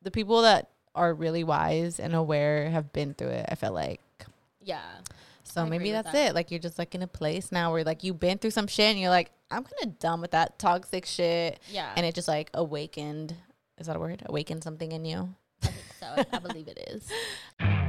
the 0.02 0.12
people 0.12 0.41
that 0.43 0.70
are 0.95 1.14
really 1.14 1.43
wise 1.43 2.00
and 2.00 2.16
aware 2.16 2.70
have 2.70 2.93
been 2.93 3.14
through 3.14 3.28
it. 3.30 3.45
I 3.50 3.56
feel 3.56 3.74
like. 3.74 4.02
yeah. 4.62 4.82
So 5.43 5.64
I 5.64 5.70
maybe 5.70 5.91
that's 5.91 6.12
that. 6.12 6.30
it. 6.30 6.36
Like 6.36 6.52
you're 6.52 6.60
just 6.60 6.78
like 6.78 6.93
in 6.93 7.02
a 7.02 7.08
place 7.08 7.52
now 7.52 7.72
where 7.74 7.84
like 7.84 8.04
you've 8.04 8.20
been 8.20 8.38
through 8.38 8.52
some 8.52 8.68
shit 8.68 8.91
and 8.91 9.00
you're 9.00 9.10
like, 9.10 9.32
I'm 9.50 9.64
kind 9.64 9.74
of 9.84 9.97
done 9.97 10.22
with 10.22 10.32
that 10.32 10.60
toxic 10.60 11.06
shit. 11.08 11.60
Yeah. 11.72 11.91
And 11.97 12.06
it 12.06 12.14
just 12.14 12.28
like 12.28 12.52
awakened. 12.54 13.34
Is 13.80 13.88
that 13.88 13.95
a 13.95 14.00
word? 14.00 14.22
Awakened 14.28 14.64
something 14.64 14.91
in 14.91 15.06
you. 15.06 15.34
I 15.64 15.68
think 15.68 15.84
so. 16.00 16.24
I 16.34 16.39
believe 16.39 16.68
it 16.68 16.78
is. 16.91 17.10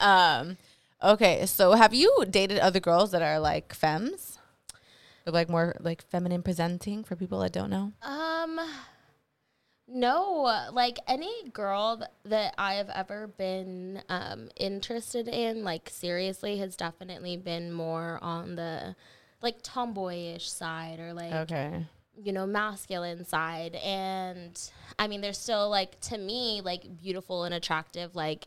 Um, 0.00 0.56
okay, 1.02 1.46
so 1.46 1.72
have 1.72 1.94
you 1.94 2.24
dated 2.28 2.58
other 2.58 2.80
girls 2.80 3.10
that 3.12 3.22
are 3.22 3.38
like 3.38 3.74
femmes? 3.74 4.38
Or 5.26 5.32
like 5.32 5.48
more 5.48 5.76
like 5.80 6.02
feminine 6.02 6.42
presenting 6.42 7.02
for 7.02 7.16
people 7.16 7.40
that 7.40 7.52
don't 7.52 7.70
know? 7.70 7.92
Um, 8.02 8.60
no, 9.88 10.68
like 10.72 10.98
any 11.06 11.48
girl 11.52 11.98
th- 11.98 12.10
that 12.24 12.54
I 12.58 12.74
have 12.74 12.90
ever 12.90 13.28
been 13.28 14.02
um 14.08 14.48
interested 14.56 15.28
in, 15.28 15.62
like 15.64 15.88
seriously, 15.90 16.58
has 16.58 16.76
definitely 16.76 17.36
been 17.36 17.72
more 17.72 18.18
on 18.22 18.56
the 18.56 18.96
like 19.42 19.62
tomboyish 19.62 20.48
side 20.50 20.98
or 20.98 21.12
like 21.12 21.32
Okay. 21.32 21.86
you 22.20 22.32
know 22.32 22.46
masculine 22.46 23.22
side 23.24 23.74
and 23.76 24.70
i 24.98 25.06
mean 25.06 25.20
they're 25.20 25.34
still 25.34 25.68
like 25.68 26.00
to 26.00 26.16
me 26.16 26.62
like 26.64 26.82
beautiful 27.02 27.44
and 27.44 27.54
attractive 27.54 28.16
like 28.16 28.46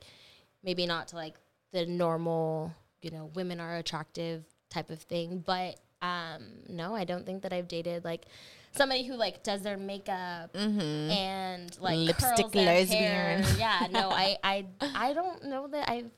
maybe 0.63 0.85
not 0.85 1.07
to 1.09 1.15
like 1.15 1.35
the 1.71 1.85
normal 1.85 2.73
you 3.01 3.11
know 3.11 3.29
women 3.35 3.59
are 3.59 3.77
attractive 3.77 4.43
type 4.69 4.89
of 4.89 4.99
thing 4.99 5.43
but 5.45 5.79
um 6.01 6.43
no 6.67 6.95
i 6.95 7.03
don't 7.03 7.25
think 7.25 7.41
that 7.43 7.53
i've 7.53 7.67
dated 7.67 8.03
like 8.03 8.25
somebody 8.75 9.05
who 9.05 9.15
like 9.15 9.41
does 9.43 9.61
their 9.61 9.77
makeup 9.77 10.51
and 10.55 11.77
like 11.79 11.97
Lipstick 11.97 12.53
lesbian. 12.53 13.01
hair. 13.03 13.43
yeah 13.57 13.87
no 13.91 14.09
i 14.11 14.37
i 14.43 14.65
i 14.95 15.13
don't 15.13 15.43
know 15.43 15.67
that 15.67 15.89
i've 15.89 16.09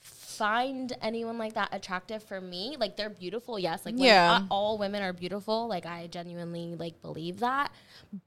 find 0.00 0.94
anyone 1.02 1.38
like 1.38 1.52
that 1.54 1.68
attractive 1.72 2.22
for 2.22 2.40
me 2.40 2.76
like 2.80 2.96
they're 2.96 3.10
beautiful 3.10 3.58
yes 3.58 3.84
like 3.84 3.94
Yeah. 3.98 4.42
all 4.50 4.78
women 4.78 5.02
are 5.02 5.12
beautiful 5.12 5.68
like 5.68 5.86
i 5.86 6.06
genuinely 6.08 6.74
like 6.74 7.00
believe 7.02 7.40
that 7.40 7.70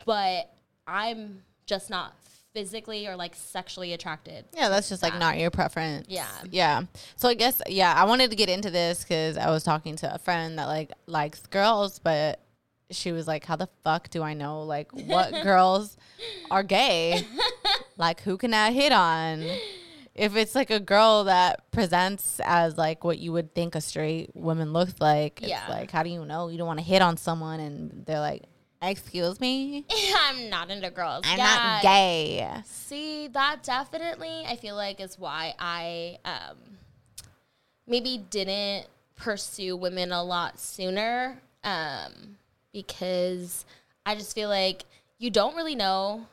but 0.06 0.53
i'm 0.88 1.41
just 1.66 1.89
not 1.89 2.14
physically 2.56 3.06
or 3.06 3.16
like 3.18 3.36
sexually 3.36 3.91
attracted 3.93 4.45
Yeah, 4.53 4.70
that's 4.70 4.88
just 4.89 5.03
like 5.03 5.20
not 5.20 5.38
your 5.38 5.51
preference. 5.51 6.08
Yeah. 6.10 6.26
Yeah. 6.49 6.84
So 7.18 7.28
I 7.30 7.34
guess 7.36 7.62
yeah, 7.68 7.93
I 7.93 8.06
wanted 8.06 8.30
to 8.32 8.36
get 8.36 8.49
into 8.49 8.72
this 8.72 9.03
because 9.03 9.38
I 9.38 9.49
was 9.51 9.64
talking 9.64 9.97
to 9.97 10.16
a 10.16 10.18
friend 10.18 10.58
that 10.58 10.66
like 10.66 10.91
likes 11.06 11.41
girls, 11.47 11.99
but 11.99 12.39
she 12.91 13.12
was 13.12 13.28
like, 13.28 13.43
"How 13.45 13.56
the 13.58 13.68
fuck 13.84 14.10
do 14.10 14.24
I 14.24 14.34
know 14.34 14.64
like 14.64 14.89
what 14.93 15.32
girls 15.43 15.97
are 16.49 16.64
gay? 16.64 17.26
like 17.97 18.22
who 18.22 18.38
can 18.38 18.53
I 18.53 18.72
hit 18.72 18.91
on?" 18.93 19.43
If 20.16 20.38
it's 20.38 20.56
like 20.56 20.70
a 20.70 20.80
girl 20.80 21.26
that 21.26 21.70
presents 21.72 22.39
as 22.45 22.78
like 22.78 23.03
what 23.03 23.20
you 23.20 23.34
would 23.34 23.53
think 23.53 23.76
a 23.76 23.82
straight 23.82 24.34
woman 24.34 24.72
looks 24.72 24.93
like, 25.01 25.41
it's 25.41 25.49
Yeah. 25.49 25.66
like 25.68 25.91
how 25.91 26.03
do 26.03 26.10
you 26.10 26.24
know 26.24 26.47
you 26.47 26.58
don't 26.58 26.68
want 26.68 26.80
to 26.80 26.86
hit 26.86 27.01
on 27.01 27.18
someone 27.18 27.60
and 27.60 28.06
they're 28.06 28.22
like, 28.22 28.43
"Excuse 28.89 29.39
me, 29.39 29.86
i'm 30.17 30.49
not 30.49 30.69
into 30.71 30.89
girls 30.91 31.21
I'm 31.25 31.38
Yeah. 31.38 31.43
not 31.43 31.81
gay." 31.81 32.61
See, 32.65 33.27
that 33.29 33.63
definitely 33.63 34.43
I 34.47 34.55
feel 34.55 34.75
like 34.75 34.99
is 35.01 35.17
why 35.19 35.53
I 35.59 36.19
um 36.25 36.57
maybe 37.88 38.17
didn't 38.29 38.88
pursue 39.15 39.75
women 39.75 40.11
a 40.11 40.23
lot 40.23 40.59
sooner. 40.59 41.41
Um 41.63 42.38
because 42.73 43.65
I 44.05 44.15
just 44.15 44.36
feel 44.36 44.49
like 44.49 44.83
you 45.17 45.29
don't 45.29 45.55
really 45.55 45.75
know 45.75 46.27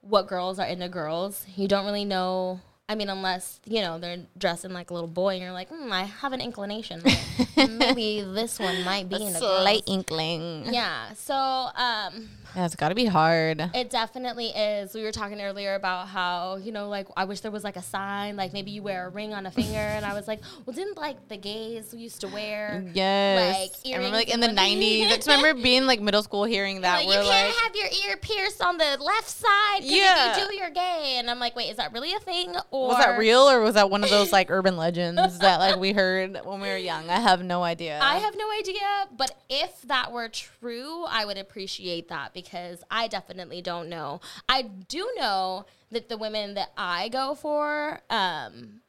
what 0.00 0.26
girls 0.28 0.58
are 0.58 0.66
into 0.66 0.88
girls. 0.88 1.44
You 1.56 1.66
don't 1.68 1.84
really 1.84 2.04
know 2.04 2.60
I 2.86 2.96
mean, 2.96 3.08
unless, 3.08 3.60
you 3.64 3.80
know, 3.80 3.98
they're 3.98 4.18
dressing 4.36 4.72
like 4.74 4.90
a 4.90 4.94
little 4.94 5.08
boy 5.08 5.30
and 5.34 5.42
you're 5.42 5.52
like, 5.52 5.70
hmm, 5.70 5.90
I 5.90 6.02
have 6.04 6.34
an 6.34 6.42
inclination. 6.42 7.00
Like, 7.02 7.18
maybe 7.70 8.20
this 8.20 8.58
one 8.60 8.84
might 8.84 9.08
be 9.08 9.16
A 9.16 9.20
into 9.20 9.38
slight 9.38 9.86
girls. 9.86 9.96
inkling. 9.98 10.66
Yeah. 10.70 11.14
So, 11.14 11.34
um, 11.34 12.28
Yeah, 12.54 12.66
it's 12.66 12.76
got 12.76 12.90
to 12.90 12.94
be 12.94 13.06
hard. 13.06 13.70
it 13.74 13.88
definitely 13.88 14.48
is. 14.48 14.92
We 14.92 15.02
were 15.02 15.12
talking 15.12 15.40
earlier 15.40 15.76
about 15.76 16.08
how, 16.08 16.56
you 16.56 16.72
know, 16.72 16.90
like 16.90 17.08
I 17.16 17.24
wish 17.24 17.40
there 17.40 17.50
was 17.50 17.64
like 17.64 17.76
a 17.76 17.82
sign, 17.82 18.36
like 18.36 18.52
maybe 18.52 18.70
you 18.70 18.82
wear 18.82 19.06
a 19.06 19.08
ring 19.08 19.32
on 19.32 19.46
a 19.46 19.50
finger. 19.50 19.78
And 19.78 20.04
I 20.04 20.12
was 20.12 20.28
like, 20.28 20.40
well, 20.66 20.74
didn't 20.76 20.98
like 20.98 21.28
the 21.28 21.38
gays 21.38 21.94
used 21.94 22.20
to 22.20 22.28
wear 22.28 22.84
Yes. 22.92 23.72
like 23.82 23.94
I 23.94 23.96
remember 23.96 24.16
like 24.18 24.28
in 24.28 24.40
the 24.40 24.48
90s. 24.48 25.06
I 25.06 25.16
just 25.16 25.26
remember 25.26 25.54
being 25.62 25.86
like 25.86 26.02
middle 26.02 26.22
school 26.22 26.44
hearing 26.44 26.82
that. 26.82 26.96
like, 26.96 27.04
you 27.04 27.08
we're 27.12 27.22
can't 27.24 27.48
like, 27.48 27.56
have 27.62 27.74
your 27.76 28.10
ear 28.10 28.18
pierced 28.18 28.60
on 28.60 28.76
the 28.76 28.98
left 29.00 29.30
side. 29.30 29.80
Yeah. 29.84 30.32
If 30.32 30.38
you 30.42 30.48
do, 30.48 30.54
you're 30.54 30.68
gay. 30.70 31.14
And 31.18 31.30
I'm 31.30 31.38
like, 31.38 31.56
wait, 31.56 31.70
is 31.70 31.78
that 31.78 31.90
really 31.94 32.12
a 32.12 32.18
thing? 32.20 32.54
Or 32.74 32.88
was 32.88 32.98
that 32.98 33.18
real 33.18 33.42
or 33.42 33.60
was 33.60 33.74
that 33.74 33.88
one 33.88 34.02
of 34.02 34.10
those 34.10 34.32
like 34.32 34.50
urban 34.50 34.76
legends 34.76 35.38
that 35.38 35.60
like 35.60 35.78
we 35.78 35.92
heard 35.92 36.40
when 36.44 36.60
we 36.60 36.68
were 36.68 36.76
young? 36.76 37.08
I 37.08 37.20
have 37.20 37.42
no 37.42 37.62
idea. 37.62 38.00
I 38.02 38.16
have 38.16 38.34
no 38.36 38.50
idea, 38.58 39.06
but 39.16 39.30
if 39.48 39.82
that 39.82 40.10
were 40.10 40.28
true, 40.28 41.04
I 41.04 41.24
would 41.24 41.38
appreciate 41.38 42.08
that 42.08 42.34
because 42.34 42.82
I 42.90 43.06
definitely 43.06 43.62
don't 43.62 43.88
know. 43.88 44.20
I 44.48 44.62
do 44.62 45.08
know 45.16 45.66
that 45.92 46.08
the 46.08 46.16
women 46.16 46.54
that 46.54 46.72
I 46.76 47.10
go 47.10 47.36
for, 47.36 48.00
um, 48.10 48.80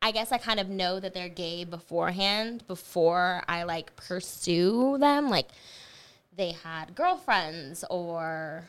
I 0.00 0.12
guess 0.12 0.32
I 0.32 0.38
kind 0.38 0.58
of 0.58 0.70
know 0.70 0.98
that 0.98 1.12
they're 1.12 1.28
gay 1.28 1.64
beforehand 1.64 2.66
before 2.66 3.44
I 3.46 3.64
like 3.64 3.96
pursue 3.96 4.96
them. 4.98 5.28
Like 5.28 5.48
they 6.34 6.52
had 6.52 6.94
girlfriends 6.94 7.84
or 7.90 8.64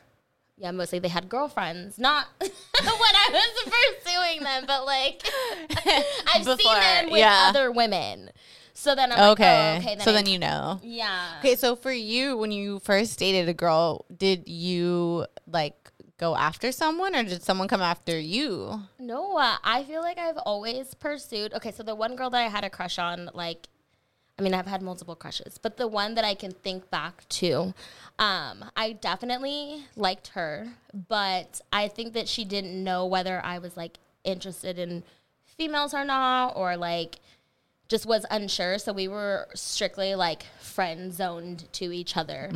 yeah, 0.61 0.69
mostly 0.69 0.99
they 0.99 1.07
had 1.07 1.27
girlfriends. 1.27 1.97
Not 1.97 2.27
when 2.39 2.51
I 2.83 3.29
was 3.31 3.73
pursuing 4.03 4.43
them, 4.43 4.65
but 4.67 4.85
like 4.85 5.23
I've 6.27 6.45
seen 6.45 6.57
them 6.79 7.09
with 7.09 7.19
yeah. 7.19 7.47
other 7.49 7.71
women. 7.71 8.29
So 8.73 8.93
then 8.93 9.11
I'm 9.11 9.17
like, 9.17 9.31
okay. 9.31 9.73
oh, 9.75 9.79
okay. 9.79 9.97
so 10.03 10.11
I- 10.11 10.13
then 10.13 10.25
you 10.27 10.37
know. 10.37 10.79
yeah. 10.83 11.37
Okay, 11.39 11.55
so 11.55 11.75
for 11.75 11.91
you, 11.91 12.37
when 12.37 12.51
you 12.51 12.79
first 12.79 13.17
dated 13.17 13.49
a 13.49 13.53
girl, 13.53 14.05
did 14.15 14.47
you 14.47 15.25
like 15.47 15.91
go 16.17 16.35
after 16.35 16.71
someone 16.71 17.15
or 17.15 17.23
did 17.23 17.41
someone 17.41 17.67
come 17.67 17.81
after 17.81 18.17
you? 18.19 18.81
No, 18.99 19.37
uh, 19.37 19.57
I 19.63 19.83
feel 19.83 20.01
like 20.01 20.19
I've 20.19 20.37
always 20.37 20.93
pursued. 20.93 21.53
Okay, 21.55 21.71
so 21.71 21.81
the 21.81 21.95
one 21.95 22.15
girl 22.15 22.29
that 22.29 22.37
I 22.45 22.49
had 22.49 22.63
a 22.63 22.69
crush 22.69 22.99
on, 22.99 23.31
like, 23.33 23.67
I 24.41 24.43
mean, 24.43 24.55
I've 24.55 24.65
had 24.65 24.81
multiple 24.81 25.15
crushes, 25.15 25.59
but 25.59 25.77
the 25.77 25.87
one 25.87 26.15
that 26.15 26.25
I 26.25 26.33
can 26.33 26.49
think 26.51 26.89
back 26.89 27.29
to, 27.29 27.75
um, 28.17 28.65
I 28.75 28.93
definitely 28.99 29.85
liked 29.95 30.29
her, 30.29 30.69
but 31.07 31.61
I 31.71 31.87
think 31.87 32.13
that 32.13 32.27
she 32.27 32.43
didn't 32.43 32.83
know 32.83 33.05
whether 33.05 33.39
I 33.45 33.59
was 33.59 33.77
like 33.77 33.99
interested 34.23 34.79
in 34.79 35.03
females 35.45 35.93
or 35.93 36.03
not, 36.03 36.53
or 36.55 36.75
like 36.75 37.19
just 37.91 38.05
was 38.05 38.25
unsure. 38.31 38.77
So 38.79 38.93
we 38.93 39.09
were 39.09 39.49
strictly 39.53 40.15
like 40.15 40.43
friend 40.61 41.13
zoned 41.13 41.65
to 41.73 41.91
each 41.91 42.15
other. 42.15 42.49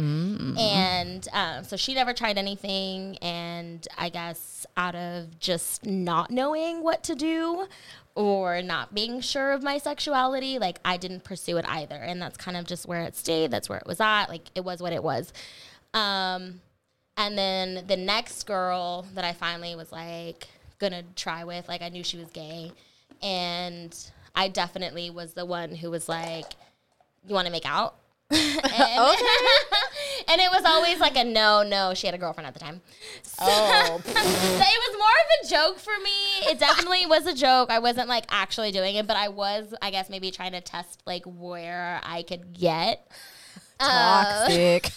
And 0.58 1.28
um, 1.34 1.66
so 1.66 1.76
she 1.76 1.94
never 1.94 2.14
tried 2.14 2.38
anything. 2.38 3.18
And 3.18 3.86
I 3.98 4.08
guess 4.08 4.66
out 4.78 4.96
of 4.96 5.38
just 5.42 5.86
not 5.86 6.32
knowing 6.32 6.82
what 6.84 7.04
to 7.04 7.16
do 7.16 7.68
or 8.16 8.62
not 8.62 8.96
being 8.96 9.20
sure 9.20 9.52
of 9.52 9.62
my 9.62 9.78
sexuality, 9.78 10.58
like 10.58 10.80
I 10.86 10.96
didn't 10.96 11.26
pursue 11.26 11.58
it 11.58 11.66
either. 11.68 11.96
And 11.96 12.22
that's 12.22 12.38
kind 12.38 12.56
of 12.56 12.66
just 12.66 12.88
where 12.88 13.02
it 13.02 13.18
stayed. 13.18 13.52
That's 13.52 13.68
where 13.68 13.80
it 13.80 13.86
was 13.86 14.00
at. 14.00 14.28
Like 14.28 14.50
it 14.56 14.64
was 14.64 14.82
what 14.82 14.94
it 14.94 15.04
was. 15.04 15.34
Um, 15.94 16.62
and 17.18 17.38
then 17.38 17.84
the 17.88 17.98
next 17.98 18.48
girl 18.48 19.06
that 19.16 19.26
I 19.26 19.34
finally 19.34 19.76
was 19.76 19.92
like 19.92 20.48
gonna 20.80 21.04
try 21.18 21.44
with, 21.44 21.68
like 21.68 21.82
I 21.82 21.90
knew 21.90 22.04
she 22.04 22.18
was 22.18 22.30
gay, 22.32 22.72
and 23.22 23.94
I 24.36 24.48
definitely 24.48 25.10
was 25.10 25.34
the 25.34 25.46
one 25.46 25.76
who 25.76 25.90
was 25.90 26.10
like, 26.10 26.54
"You 27.28 27.34
want 27.34 27.46
to 27.48 27.52
make 27.52 27.66
out?" 27.66 27.96
and, 28.32 28.42
and 30.28 30.42
it 30.42 30.50
was 30.52 30.64
always 30.66 31.00
like 31.00 31.16
a 31.16 31.24
no, 31.24 31.62
no. 31.64 31.94
She 31.94 32.08
had 32.08 32.16
a 32.16 32.18
girlfriend 32.18 32.48
at 32.48 32.54
the 32.54 32.60
time. 32.60 32.82
So 33.22 33.46
Oh. 33.48 34.02
it 34.06 34.14
was 34.16 34.98
more 34.98 35.08
of 35.08 35.30
a 35.44 35.48
joke 35.48 35.80
for 35.80 35.94
me. 36.04 36.50
It 36.52 36.58
definitely 36.60 37.06
was 37.06 37.28
a 37.28 37.36
joke. 37.36 37.70
I 37.70 37.78
wasn't 37.80 38.10
like 38.10 38.26
actually 38.30 38.72
doing 38.72 38.96
it, 38.96 39.06
but 39.06 39.16
I 39.16 39.28
was, 39.28 39.76
I 39.82 39.92
guess, 39.92 40.10
maybe 40.10 40.32
trying 40.32 40.54
to 40.54 40.62
test 40.62 41.04
like 41.06 41.24
where 41.26 42.02
I 42.04 42.24
could 42.24 42.54
get. 42.54 43.08
Uh, 43.80 44.48
Toxic. 44.48 44.92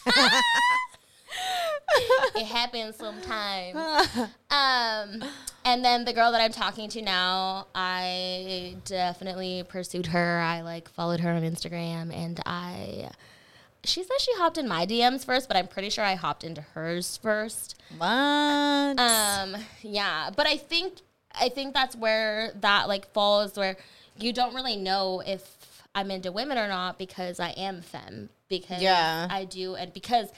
It 2.36 2.46
happens 2.46 2.96
sometimes. 2.96 3.76
Um, 4.50 5.22
and 5.66 5.84
then 5.84 6.06
the 6.06 6.12
girl 6.14 6.32
that 6.32 6.40
I'm 6.40 6.52
talking 6.52 6.88
to 6.90 7.02
now, 7.02 7.66
I 7.74 8.76
definitely 8.86 9.62
pursued 9.68 10.06
her. 10.06 10.38
I 10.40 10.62
like 10.62 10.88
followed 10.88 11.20
her 11.20 11.30
on 11.30 11.42
Instagram, 11.42 12.12
and 12.14 12.40
I. 12.46 13.10
She 13.84 14.02
says 14.02 14.20
she 14.20 14.32
hopped 14.36 14.56
in 14.56 14.66
my 14.66 14.86
DMs 14.86 15.24
first, 15.26 15.46
but 15.48 15.56
I'm 15.56 15.68
pretty 15.68 15.90
sure 15.90 16.02
I 16.02 16.14
hopped 16.14 16.44
into 16.44 16.62
hers 16.62 17.18
first. 17.22 17.78
what? 17.98 18.06
Um, 18.98 19.56
yeah, 19.82 20.30
but 20.34 20.46
I 20.46 20.56
think 20.56 21.00
I 21.38 21.50
think 21.50 21.74
that's 21.74 21.94
where 21.94 22.50
that 22.62 22.88
like 22.88 23.12
falls 23.12 23.56
where 23.56 23.76
you 24.18 24.32
don't 24.32 24.54
really 24.54 24.76
know 24.76 25.22
if 25.26 25.82
I'm 25.94 26.10
into 26.10 26.32
women 26.32 26.56
or 26.58 26.68
not 26.68 26.98
because 26.98 27.38
I 27.38 27.50
am 27.50 27.82
femme 27.82 28.30
because 28.48 28.80
Yeah. 28.82 29.28
I 29.30 29.44
do 29.44 29.74
and 29.74 29.92
because 29.92 30.28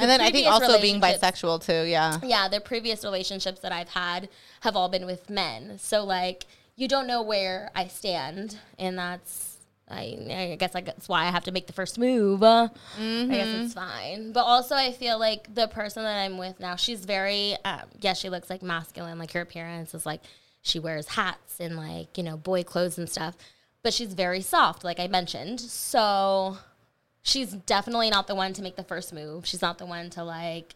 and 0.00 0.10
then 0.10 0.20
I 0.20 0.30
think 0.30 0.46
also 0.46 0.80
being 0.80 1.00
bisexual 1.00 1.64
too. 1.64 1.84
Yeah. 1.88 2.18
yeah, 2.22 2.48
the 2.48 2.60
previous 2.60 3.04
relationships 3.04 3.60
that 3.60 3.72
I've 3.72 3.90
had 3.90 4.28
have 4.60 4.76
all 4.76 4.88
been 4.88 5.06
with 5.06 5.30
men. 5.30 5.78
So 5.78 6.04
like 6.04 6.46
you 6.76 6.88
don't 6.88 7.06
know 7.06 7.22
where 7.22 7.70
I 7.74 7.88
stand, 7.88 8.58
and 8.78 8.98
that's 8.98 9.58
I, 9.90 10.52
I 10.52 10.56
guess 10.58 10.74
I, 10.74 10.80
that's 10.82 11.08
why 11.08 11.24
I 11.24 11.30
have 11.30 11.44
to 11.44 11.52
make 11.52 11.66
the 11.66 11.72
first 11.72 11.98
move. 11.98 12.42
Uh, 12.42 12.68
I 12.98 13.26
guess 13.28 13.48
it's 13.48 13.74
fine. 13.74 14.32
But 14.32 14.44
also, 14.44 14.76
I 14.76 14.92
feel 14.92 15.18
like 15.18 15.52
the 15.52 15.66
person 15.66 16.04
that 16.04 16.16
I'm 16.16 16.38
with 16.38 16.60
now, 16.60 16.76
she's 16.76 17.04
very 17.04 17.56
um, 17.64 17.82
yeah, 18.00 18.12
she 18.14 18.30
looks 18.30 18.48
like 18.48 18.62
masculine. 18.62 19.18
Like 19.18 19.32
her 19.32 19.40
appearance 19.40 19.94
is 19.94 20.06
like 20.06 20.22
she 20.62 20.78
wears 20.78 21.08
hats 21.08 21.58
and 21.60 21.76
like 21.76 22.16
you 22.16 22.24
know 22.24 22.36
boy 22.36 22.62
clothes 22.62 22.98
and 22.98 23.08
stuff. 23.08 23.36
But 23.82 23.94
she's 23.94 24.12
very 24.14 24.42
soft, 24.42 24.84
like 24.84 25.00
I 25.00 25.06
mentioned. 25.06 25.60
So 25.60 26.58
she's 27.22 27.52
definitely 27.52 28.10
not 28.10 28.26
the 28.26 28.34
one 28.34 28.52
to 28.54 28.62
make 28.62 28.76
the 28.76 28.84
first 28.84 29.12
move. 29.12 29.46
She's 29.46 29.62
not 29.62 29.78
the 29.78 29.86
one 29.86 30.10
to 30.10 30.24
like 30.24 30.74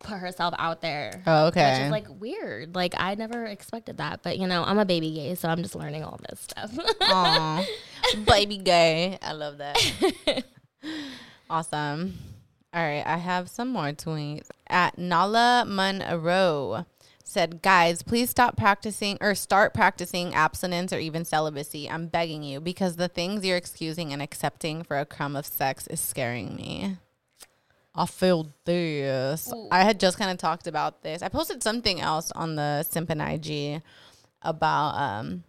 put 0.00 0.18
herself 0.18 0.54
out 0.58 0.80
there. 0.80 1.22
Oh, 1.26 1.46
Which 1.46 1.52
okay. 1.56 1.84
is 1.84 1.90
like 1.90 2.06
weird. 2.20 2.74
Like 2.74 2.94
I 2.96 3.14
never 3.14 3.44
expected 3.44 3.98
that. 3.98 4.22
But 4.22 4.38
you 4.38 4.46
know, 4.46 4.64
I'm 4.64 4.78
a 4.78 4.84
baby 4.84 5.12
gay, 5.12 5.34
so 5.34 5.48
I'm 5.48 5.62
just 5.62 5.74
learning 5.74 6.02
all 6.04 6.18
this 6.28 6.40
stuff. 6.40 6.72
Aw. 7.00 7.64
Baby 8.26 8.56
gay. 8.58 9.18
I 9.22 9.32
love 9.32 9.58
that. 9.58 9.76
awesome. 11.50 12.18
All 12.72 12.82
right, 12.82 13.02
I 13.04 13.16
have 13.16 13.48
some 13.50 13.68
more 13.68 13.90
tweets. 13.92 14.48
At 14.68 14.96
Nala 14.96 15.64
Monroe 15.66 16.86
said, 17.30 17.62
"Guys, 17.62 18.02
please 18.02 18.30
stop 18.30 18.56
practicing 18.56 19.16
or 19.20 19.34
start 19.34 19.72
practicing 19.72 20.34
abstinence 20.34 20.92
or 20.92 20.98
even 20.98 21.24
celibacy. 21.24 21.88
I'm 21.88 22.08
begging 22.08 22.42
you 22.42 22.60
because 22.60 22.96
the 22.96 23.08
things 23.08 23.44
you're 23.44 23.56
excusing 23.56 24.12
and 24.12 24.20
accepting 24.20 24.82
for 24.82 24.98
a 24.98 25.06
crumb 25.06 25.36
of 25.36 25.46
sex 25.46 25.86
is 25.86 26.00
scaring 26.00 26.56
me." 26.56 26.96
I 27.94 28.06
feel 28.06 28.52
this. 28.64 29.52
I 29.70 29.82
had 29.82 29.98
just 29.98 30.18
kind 30.18 30.30
of 30.30 30.38
talked 30.38 30.66
about 30.66 31.02
this. 31.02 31.22
I 31.22 31.28
posted 31.28 31.62
something 31.62 32.00
else 32.00 32.30
on 32.32 32.54
the 32.54 32.86
Simpin 32.88 33.20
IG 33.20 33.82
about 34.42 34.94
um 34.94 35.44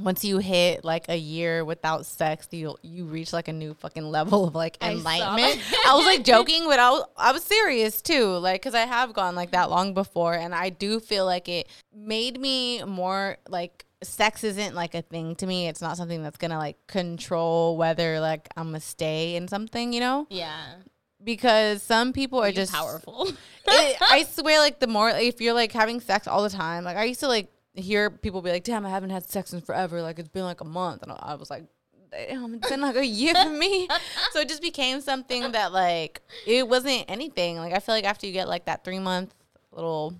once 0.00 0.24
you 0.24 0.38
hit 0.38 0.84
like 0.84 1.08
a 1.08 1.16
year 1.16 1.64
without 1.64 2.06
sex, 2.06 2.48
you 2.50 2.76
you 2.82 3.04
reach 3.04 3.32
like 3.32 3.48
a 3.48 3.52
new 3.52 3.74
fucking 3.74 4.04
level 4.04 4.46
of 4.46 4.54
like 4.54 4.78
I 4.80 4.92
enlightenment. 4.92 5.60
I, 5.86 5.94
was 5.94 6.06
like 6.06 6.24
joking, 6.24 6.64
but 6.66 6.78
I 6.78 6.90
was 6.90 7.04
I 7.16 7.32
was 7.32 7.42
serious 7.42 8.00
too, 8.02 8.36
like 8.38 8.62
because 8.62 8.74
I 8.74 8.86
have 8.86 9.12
gone 9.12 9.34
like 9.34 9.50
that 9.52 9.70
long 9.70 9.94
before, 9.94 10.34
and 10.34 10.54
I 10.54 10.70
do 10.70 11.00
feel 11.00 11.24
like 11.24 11.48
it 11.48 11.68
made 11.94 12.40
me 12.40 12.82
more 12.84 13.38
like 13.48 13.84
sex 14.02 14.44
isn't 14.44 14.74
like 14.74 14.94
a 14.94 15.02
thing 15.02 15.34
to 15.36 15.46
me. 15.46 15.68
It's 15.68 15.82
not 15.82 15.96
something 15.96 16.22
that's 16.22 16.38
gonna 16.38 16.58
like 16.58 16.78
control 16.86 17.76
whether 17.76 18.20
like 18.20 18.48
I'm 18.56 18.68
gonna 18.68 18.80
stay 18.80 19.36
in 19.36 19.48
something, 19.48 19.92
you 19.92 20.00
know, 20.00 20.26
yeah, 20.30 20.74
because 21.22 21.82
some 21.82 22.12
people 22.12 22.40
are 22.40 22.52
just 22.52 22.72
powerful. 22.72 23.28
it, 23.66 23.96
I 24.00 24.24
swear, 24.24 24.60
like 24.60 24.80
the 24.80 24.86
more 24.86 25.10
if 25.10 25.40
you're 25.40 25.54
like 25.54 25.72
having 25.72 26.00
sex 26.00 26.26
all 26.26 26.42
the 26.42 26.50
time, 26.50 26.84
like 26.84 26.96
I 26.96 27.04
used 27.04 27.20
to 27.20 27.28
like 27.28 27.50
hear 27.78 28.10
people 28.10 28.42
be 28.42 28.50
like, 28.50 28.64
"Damn, 28.64 28.84
I 28.86 28.90
haven't 28.90 29.10
had 29.10 29.28
sex 29.28 29.52
in 29.52 29.60
forever. 29.60 30.02
Like 30.02 30.18
it's 30.18 30.28
been 30.28 30.44
like 30.44 30.60
a 30.60 30.64
month," 30.64 31.02
and 31.02 31.12
I 31.12 31.34
was 31.34 31.50
like, 31.50 31.64
"Damn, 32.10 32.54
it's 32.54 32.68
been 32.68 32.80
like 32.80 32.96
a 32.96 33.06
year 33.06 33.34
for 33.34 33.50
me." 33.50 33.88
so 34.32 34.40
it 34.40 34.48
just 34.48 34.62
became 34.62 35.00
something 35.00 35.52
that 35.52 35.72
like 35.72 36.22
it 36.46 36.68
wasn't 36.68 37.04
anything. 37.08 37.56
Like 37.56 37.72
I 37.72 37.78
feel 37.78 37.94
like 37.94 38.04
after 38.04 38.26
you 38.26 38.32
get 38.32 38.48
like 38.48 38.66
that 38.66 38.84
three 38.84 38.98
month 38.98 39.34
little, 39.72 40.14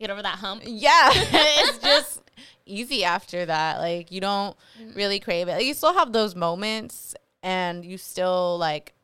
Get 0.00 0.10
over 0.10 0.22
that 0.22 0.38
hump. 0.38 0.62
yeah, 0.64 1.10
it's 1.14 1.78
just 1.78 2.22
easy 2.66 3.04
after 3.04 3.46
that. 3.46 3.78
Like 3.78 4.10
you 4.10 4.20
don't 4.20 4.56
mm. 4.80 4.96
really 4.96 5.20
crave 5.20 5.48
it. 5.48 5.52
Like, 5.52 5.64
you 5.64 5.74
still 5.74 5.94
have 5.94 6.12
those 6.12 6.34
moments, 6.34 7.14
and 7.42 7.84
you 7.84 7.98
still 7.98 8.58
like, 8.58 8.94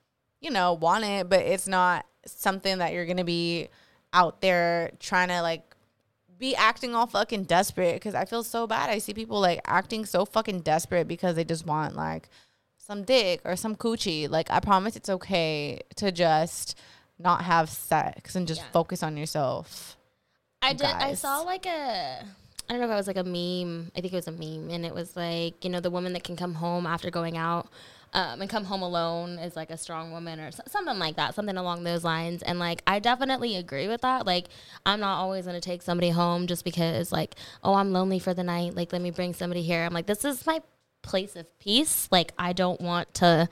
you 0.40 0.50
know, 0.50 0.72
want 0.72 1.04
it, 1.04 1.28
but 1.28 1.40
it's 1.40 1.68
not 1.68 2.06
something 2.26 2.78
that 2.78 2.92
you're 2.92 3.06
gonna 3.06 3.24
be 3.24 3.68
out 4.12 4.40
there 4.40 4.92
trying 5.00 5.28
to 5.28 5.42
like 5.42 5.67
be 6.38 6.54
acting 6.54 6.94
all 6.94 7.06
fucking 7.06 7.44
desperate 7.44 7.94
because 7.94 8.14
I 8.14 8.24
feel 8.24 8.44
so 8.44 8.66
bad. 8.66 8.90
I 8.90 8.98
see 8.98 9.12
people 9.14 9.40
like 9.40 9.60
acting 9.66 10.06
so 10.06 10.24
fucking 10.24 10.60
desperate 10.60 11.08
because 11.08 11.36
they 11.36 11.44
just 11.44 11.66
want 11.66 11.96
like 11.96 12.28
some 12.76 13.02
dick 13.02 13.40
or 13.44 13.56
some 13.56 13.74
coochie. 13.76 14.28
Like 14.30 14.50
I 14.50 14.60
promise 14.60 14.96
it's 14.96 15.08
okay 15.08 15.80
to 15.96 16.12
just 16.12 16.78
not 17.18 17.42
have 17.42 17.68
sex 17.68 18.36
and 18.36 18.46
just 18.46 18.60
Yeah. 18.60 18.70
focus 18.72 19.02
on 19.02 19.16
yourself. 19.16 19.96
I 20.62 20.72
did. 20.72 20.86
I 20.86 21.14
saw 21.14 21.40
like 21.40 21.66
a. 21.66 22.24
I 22.68 22.72
don't 22.72 22.80
know 22.80 22.86
if 22.86 22.92
it 22.92 22.96
was 22.96 23.06
like 23.06 23.16
a 23.16 23.24
meme. 23.24 23.90
I 23.96 24.00
think 24.00 24.12
it 24.12 24.16
was 24.16 24.28
a 24.28 24.32
meme, 24.32 24.70
and 24.70 24.84
it 24.84 24.94
was 24.94 25.16
like 25.16 25.64
you 25.64 25.70
know 25.70 25.80
the 25.80 25.90
woman 25.90 26.12
that 26.12 26.24
can 26.24 26.36
come 26.36 26.54
home 26.54 26.86
after 26.86 27.10
going 27.10 27.36
out, 27.36 27.68
um, 28.12 28.40
and 28.40 28.50
come 28.50 28.64
home 28.64 28.82
alone 28.82 29.38
is 29.38 29.56
like 29.56 29.70
a 29.70 29.76
strong 29.76 30.12
woman 30.12 30.40
or 30.40 30.50
something 30.50 30.98
like 30.98 31.16
that, 31.16 31.34
something 31.34 31.56
along 31.56 31.84
those 31.84 32.04
lines. 32.04 32.42
And 32.42 32.58
like 32.58 32.82
I 32.86 32.98
definitely 32.98 33.56
agree 33.56 33.88
with 33.88 34.00
that. 34.02 34.26
Like 34.26 34.46
I'm 34.86 35.00
not 35.00 35.18
always 35.18 35.46
gonna 35.46 35.60
take 35.60 35.82
somebody 35.82 36.10
home 36.10 36.46
just 36.46 36.64
because 36.64 37.12
like 37.12 37.34
oh 37.62 37.74
I'm 37.74 37.92
lonely 37.92 38.18
for 38.18 38.34
the 38.34 38.44
night. 38.44 38.74
Like 38.74 38.92
let 38.92 39.02
me 39.02 39.10
bring 39.10 39.34
somebody 39.34 39.62
here. 39.62 39.84
I'm 39.84 39.92
like 39.92 40.06
this 40.06 40.24
is 40.24 40.46
my 40.46 40.62
place 41.02 41.36
of 41.36 41.46
peace. 41.58 42.08
Like 42.10 42.32
I 42.38 42.52
don't 42.52 42.80
want 42.80 43.12
to 43.14 43.48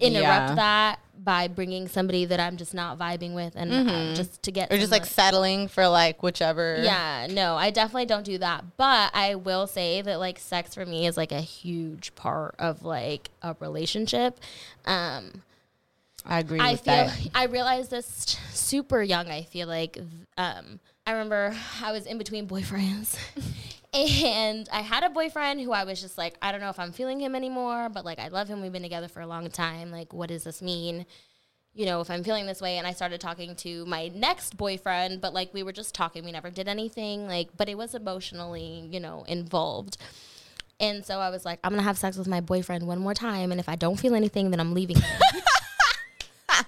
interrupt 0.00 0.50
Yeah. 0.50 0.54
that 0.56 0.98
by 1.22 1.48
bringing 1.48 1.86
somebody 1.86 2.24
that 2.24 2.40
I'm 2.40 2.56
just 2.56 2.72
not 2.72 2.98
vibing 2.98 3.34
with, 3.34 3.54
and 3.54 3.70
uh, 3.90 4.14
just 4.14 4.42
to 4.44 4.50
get 4.50 4.72
Or 4.72 4.78
just 4.78 4.90
like 4.90 5.04
settling 5.04 5.68
for 5.68 5.86
like 5.86 6.22
whichever. 6.22 6.80
yeah, 6.82 7.26
no, 7.30 7.56
I 7.56 7.70
definitely 7.70 8.06
don't 8.06 8.24
do 8.24 8.38
that. 8.38 8.64
But 8.78 9.10
I 9.14 9.34
will 9.34 9.66
say 9.66 10.00
that 10.02 10.18
like 10.18 10.38
sex 10.38 10.74
for 10.74 10.86
me 10.86 11.06
is 11.06 11.16
like 11.18 11.30
a 11.32 11.40
huge 11.42 12.14
part 12.14 12.54
of 12.58 12.82
like 12.84 13.28
a 13.42 13.54
relationship. 13.60 14.40
Um, 14.86 15.42
I 16.24 16.38
agree 16.38 16.58
I 16.60 16.72
with 16.72 16.80
feel 16.82 16.94
that. 16.94 17.18
I 17.34 17.44
realized 17.44 17.90
this 17.90 18.36
super 18.52 19.02
young. 19.02 19.28
I 19.28 19.42
feel 19.42 19.68
like 19.68 19.98
um, 20.38 20.80
I 21.06 21.12
remember 21.12 21.54
I 21.82 21.92
was 21.92 22.06
in 22.06 22.16
between 22.18 22.46
boyfriends, 22.48 23.16
and 23.92 24.68
I 24.72 24.80
had 24.82 25.02
a 25.02 25.10
boyfriend 25.10 25.60
who 25.60 25.72
I 25.72 25.84
was 25.84 26.00
just 26.00 26.16
like, 26.16 26.36
I 26.40 26.52
don't 26.52 26.60
know 26.60 26.70
if 26.70 26.78
I'm 26.78 26.92
feeling 26.92 27.20
him 27.20 27.34
anymore, 27.34 27.88
but 27.88 28.04
like 28.04 28.18
I 28.18 28.28
love 28.28 28.48
him. 28.48 28.62
We've 28.62 28.72
been 28.72 28.82
together 28.82 29.08
for 29.08 29.20
a 29.20 29.26
long 29.26 29.50
time. 29.50 29.90
Like, 29.90 30.12
what 30.12 30.28
does 30.28 30.44
this 30.44 30.62
mean? 30.62 31.06
You 31.72 31.86
know, 31.86 32.00
if 32.00 32.10
I'm 32.10 32.24
feeling 32.24 32.46
this 32.46 32.60
way, 32.60 32.78
and 32.78 32.86
I 32.86 32.92
started 32.92 33.20
talking 33.20 33.54
to 33.56 33.86
my 33.86 34.08
next 34.08 34.56
boyfriend, 34.56 35.20
but 35.20 35.32
like 35.32 35.54
we 35.54 35.62
were 35.62 35.72
just 35.72 35.94
talking, 35.94 36.24
we 36.24 36.32
never 36.32 36.50
did 36.50 36.68
anything. 36.68 37.26
Like, 37.26 37.50
but 37.56 37.68
it 37.68 37.76
was 37.76 37.94
emotionally, 37.94 38.88
you 38.90 39.00
know, 39.00 39.24
involved. 39.28 39.96
And 40.80 41.04
so 41.04 41.20
I 41.20 41.30
was 41.30 41.44
like, 41.44 41.60
I'm 41.62 41.70
gonna 41.70 41.82
have 41.82 41.98
sex 41.98 42.16
with 42.16 42.26
my 42.26 42.40
boyfriend 42.40 42.86
one 42.86 42.98
more 42.98 43.14
time, 43.14 43.50
and 43.50 43.60
if 43.60 43.68
I 43.68 43.76
don't 43.76 43.98
feel 44.00 44.14
anything, 44.14 44.50
then 44.50 44.60
I'm 44.60 44.72
leaving. 44.72 44.96
him. 44.96 45.04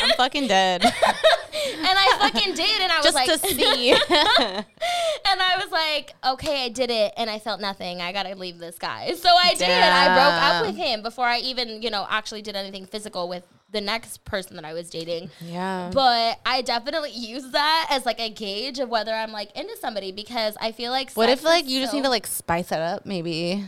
I'm 0.00 0.10
fucking 0.16 0.48
dead. 0.48 0.84
and 0.84 0.92
I 0.94 2.16
fucking 2.18 2.54
did, 2.54 2.80
and 2.80 2.92
I 2.92 2.98
was 2.98 3.04
Just 3.04 3.14
like, 3.14 3.28
to 3.28 3.38
see. 3.38 3.94
and 5.30 5.40
I 5.42 5.56
was 5.62 5.70
like, 5.70 6.14
okay, 6.24 6.64
I 6.64 6.68
did 6.68 6.90
it, 6.90 7.12
and 7.16 7.28
I 7.30 7.38
felt 7.38 7.60
nothing. 7.60 8.00
I 8.00 8.12
gotta 8.12 8.34
leave 8.34 8.58
this 8.58 8.78
guy. 8.78 9.12
So 9.18 9.28
I 9.30 9.54
did. 9.54 9.68
I 9.68 10.06
broke 10.14 10.42
up 10.42 10.66
with 10.66 10.76
him 10.76 11.02
before 11.02 11.26
I 11.26 11.38
even, 11.38 11.82
you 11.82 11.90
know, 11.90 12.06
actually 12.08 12.40
did 12.42 12.56
anything 12.56 12.86
physical 12.86 13.28
with 13.28 13.42
the 13.70 13.80
next 13.80 14.24
person 14.24 14.56
that 14.56 14.64
I 14.64 14.72
was 14.72 14.88
dating. 14.88 15.30
yeah. 15.42 15.90
But 15.92 16.38
I 16.46 16.62
definitely 16.62 17.10
use 17.10 17.50
that 17.50 17.88
as 17.90 18.06
like 18.06 18.18
a 18.20 18.30
gauge 18.30 18.78
of 18.78 18.88
whether 18.88 19.12
I'm 19.12 19.32
like 19.32 19.50
into 19.56 19.76
somebody 19.76 20.12
because 20.12 20.56
I 20.60 20.72
feel 20.72 20.90
like 20.90 21.12
what 21.12 21.28
if 21.28 21.42
like 21.42 21.68
you 21.68 21.80
just 21.80 21.92
need 21.92 22.04
to 22.04 22.08
like 22.10 22.26
spice 22.26 22.72
it 22.72 22.78
up 22.78 23.04
maybe? 23.04 23.64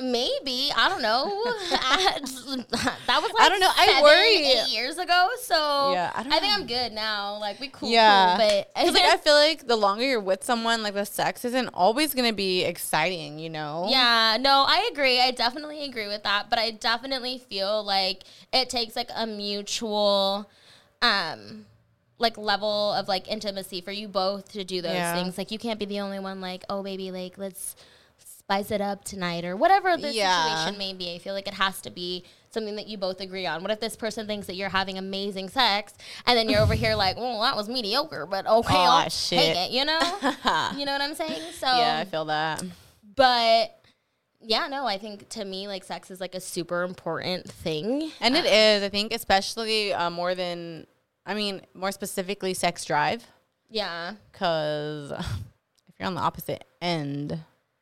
Maybe 0.00 0.70
I 0.76 0.88
don't 0.88 1.02
know. 1.02 1.24
I- 1.26 2.18
that 3.06 3.22
was 3.22 3.32
like 3.32 3.42
I 3.42 3.48
don't 3.48 3.60
know. 3.60 3.70
I 3.76 3.86
seven, 3.86 4.02
worry. 4.02 4.36
eight 4.46 4.68
years 4.68 4.96
ago. 4.98 5.28
So 5.42 5.92
Yeah, 5.92 6.12
I 6.14 6.22
don't 6.22 6.32
think. 6.32 6.44
I'm 6.54 6.66
good 6.66 6.92
now. 6.92 7.38
Like 7.38 7.58
we 7.60 7.68
cool, 7.68 7.88
Yeah. 7.90 8.36
cool, 8.36 8.46
but 8.46 8.70
like 8.94 9.04
I 9.04 9.16
feel 9.16 9.34
like 9.34 9.66
the 9.66 9.76
longer 9.76 10.04
you're 10.04 10.20
with 10.20 10.44
someone, 10.44 10.82
like 10.82 10.94
the 10.94 11.04
sex 11.06 11.44
isn't 11.44 11.68
always 11.74 12.14
gonna 12.14 12.32
be 12.32 12.64
exciting, 12.64 13.38
you 13.38 13.50
know? 13.50 13.86
Yeah, 13.88 14.36
no, 14.40 14.64
I 14.66 14.88
agree. 14.92 15.20
I 15.20 15.30
definitely 15.32 15.84
agree 15.84 16.06
with 16.08 16.22
that, 16.22 16.48
but 16.50 16.58
I 16.58 16.70
definitely 16.70 17.38
feel 17.38 17.82
like 17.84 18.22
it 18.52 18.70
takes 18.70 18.94
like 18.96 19.10
a 19.14 19.26
mutual 19.26 20.50
um 21.02 21.64
like 22.20 22.36
level 22.36 22.92
of 22.94 23.06
like 23.06 23.28
intimacy 23.30 23.80
for 23.80 23.92
you 23.92 24.08
both 24.08 24.50
to 24.52 24.64
do 24.64 24.82
those 24.82 24.92
Yeah. 24.92 25.14
things. 25.14 25.38
Like 25.38 25.50
you 25.52 25.58
can't 25.58 25.78
be 25.78 25.84
the 25.84 26.00
only 26.00 26.18
one 26.18 26.40
like, 26.40 26.64
"Oh 26.68 26.82
baby, 26.82 27.12
like 27.12 27.38
let's 27.38 27.76
spice 28.48 28.70
it 28.70 28.80
up 28.80 29.04
tonight" 29.04 29.44
or 29.44 29.54
whatever 29.56 29.94
the 29.98 30.10
Yeah. 30.12 30.56
situation 30.56 30.78
may 30.78 30.94
be. 30.94 31.14
I 31.14 31.18
feel 31.18 31.34
like 31.34 31.46
it 31.46 31.54
has 31.54 31.82
to 31.82 31.90
be 31.90 32.24
something 32.50 32.76
that 32.76 32.86
you 32.86 32.96
both 32.96 33.20
agree 33.20 33.44
on. 33.44 33.60
What 33.60 33.70
if 33.70 33.78
this 33.78 33.94
person 33.94 34.26
thinks 34.26 34.46
that 34.46 34.54
you're 34.56 34.70
having 34.70 34.96
amazing 34.96 35.50
sex 35.50 35.92
and 36.24 36.36
then 36.38 36.48
you're 36.48 36.62
over 36.62 36.72
here 36.72 36.94
like, 37.04 37.18
"Well, 37.18 37.42
that 37.42 37.56
was 37.56 37.68
mediocre, 37.68 38.24
but 38.24 38.46
okay, 38.46 38.74
Aw, 38.74 39.02
I'll 39.02 39.10
shit. 39.10 39.38
take 39.54 39.56
it," 39.56 39.70
you 39.72 39.84
know? 39.84 39.98
you 40.78 40.86
know 40.86 40.92
what 40.92 41.02
I'm 41.02 41.14
saying? 41.14 41.42
So 41.60 41.66
Yeah, 41.66 41.98
I 41.98 42.04
feel 42.06 42.24
that. 42.24 42.62
but 43.16 43.74
yeah, 44.40 44.66
no, 44.68 44.86
I 44.86 44.96
think 44.96 45.28
to 45.30 45.44
me, 45.44 45.68
like 45.68 45.84
sex 45.84 46.10
is 46.10 46.18
like 46.18 46.34
a 46.34 46.40
super 46.40 46.84
important 46.84 47.50
thing. 47.50 48.12
And 48.20 48.34
it 48.34 48.46
is, 48.46 48.82
I 48.82 48.88
think, 48.88 49.12
especially 49.12 49.92
uh, 49.92 50.08
more 50.08 50.34
than, 50.34 50.86
I 51.26 51.34
mean, 51.34 51.60
more 51.74 51.92
specifically, 51.92 52.54
sex 52.54 52.84
drive. 52.86 53.26
Yeah, 53.68 54.14
Because 54.32 55.10
if 55.88 55.94
you're 55.98 56.06
on 56.06 56.14
the 56.14 56.22
opposite 56.22 56.64
end, 56.80 57.38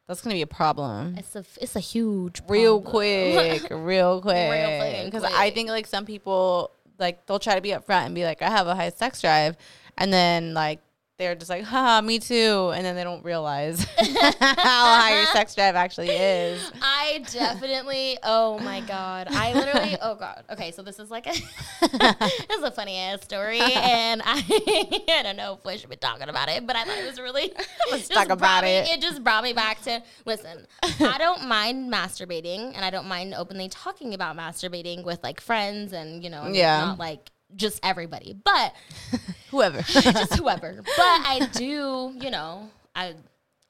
that's 0.07 0.21
going 0.21 0.31
to 0.31 0.37
be 0.37 0.43
a 0.43 0.47
problem. 0.47 1.17
it's 1.19 1.35
a 1.37 1.45
it's 1.61 1.77
a 1.77 1.81
huge 1.81 2.41
Real 2.49 2.81
problem. 2.81 2.91
quick, 2.93 3.69
real 3.71 4.21
quick. 4.21 5.05
Because 5.07 5.25
I 5.25 5.51
think, 5.51 5.69
like, 5.69 5.87
some 5.87 6.05
people, 6.05 6.71
like, 6.99 7.27
they'll 7.27 7.39
try 7.39 7.55
to 7.57 7.61
be 7.61 7.71
upfront 7.71 8.07
and 8.07 8.15
be 8.15 8.25
like, 8.25 8.43
I 8.43 8.51
have 8.51 8.67
a 8.67 8.75
high 8.75 8.91
sex 8.91 9.21
drive. 9.21 9.57
And 9.99 10.13
then, 10.13 10.55
like, 10.55 10.81
they're 11.19 11.35
just 11.35 11.49
like, 11.49 11.64
haha, 11.64 12.03
me 12.03 12.19
too. 12.19 12.73
And 12.75 12.85
then 12.85 12.95
they 12.95 13.05
don't 13.05 13.25
realize 13.25 13.85
how 13.99 14.37
high 14.41 15.17
your 15.17 15.27
sex 15.27 15.55
drive 15.55 15.75
actually 15.75 16.11
is. 16.11 16.71
I 16.83 17.25
definitely. 17.33 18.19
Oh 18.23 18.59
my 18.59 18.81
god! 18.81 19.29
I 19.31 19.55
literally. 19.55 19.97
Oh 20.03 20.14
god. 20.14 20.45
Okay, 20.51 20.73
so 20.73 20.83
this 20.83 20.99
is 20.99 21.11
like 21.11 21.27
a. 21.27 21.31
this 21.81 22.59
is 22.59 22.62
a 22.62 22.71
funny 22.71 22.99
ass 22.99 23.23
story, 23.23 23.61
and 23.61 24.21
I. 24.25 24.43
I 25.09 25.23
don't 25.23 25.37
know 25.37 25.55
if 25.59 25.64
we 25.64 25.79
should 25.79 25.89
be 25.91 25.97
talking 25.97 26.29
about 26.29 26.49
it, 26.49 26.67
but 26.67 26.77
I 26.77 26.85
thought 26.85 26.99
it 26.99 27.07
was 27.07 27.19
really. 27.19 27.51
Let's 27.91 28.09
talk 28.09 28.29
about 28.29 28.64
it. 28.64 28.89
It 28.89 29.01
just 29.01 29.25
brought 29.25 29.43
me 29.45 29.53
back 29.53 29.81
to 29.83 30.03
listen. 30.27 30.67
I 30.83 31.17
don't 31.19 31.47
mind 31.49 31.91
masturbating, 31.93 32.75
and 32.75 32.85
I 32.85 32.91
don't 32.91 33.07
mind 33.09 33.35
openly 33.35 33.69
talking 33.69 34.12
about 34.12 34.37
masturbating 34.37 35.05
with 35.05 35.23
like 35.23 35.41
friends, 35.41 35.93
and 35.93 36.23
you 36.23 36.29
know, 36.31 36.47
Yeah. 36.53 36.79
not 36.81 36.99
like 36.99 37.31
just 37.55 37.80
everybody, 37.82 38.34
but 38.42 38.74
Whoever. 39.51 39.82
just 39.82 40.34
whoever. 40.34 40.82
But 40.82 40.86
I 40.99 41.49
do, 41.53 42.14
you 42.20 42.30
know, 42.30 42.68
I 42.94 43.14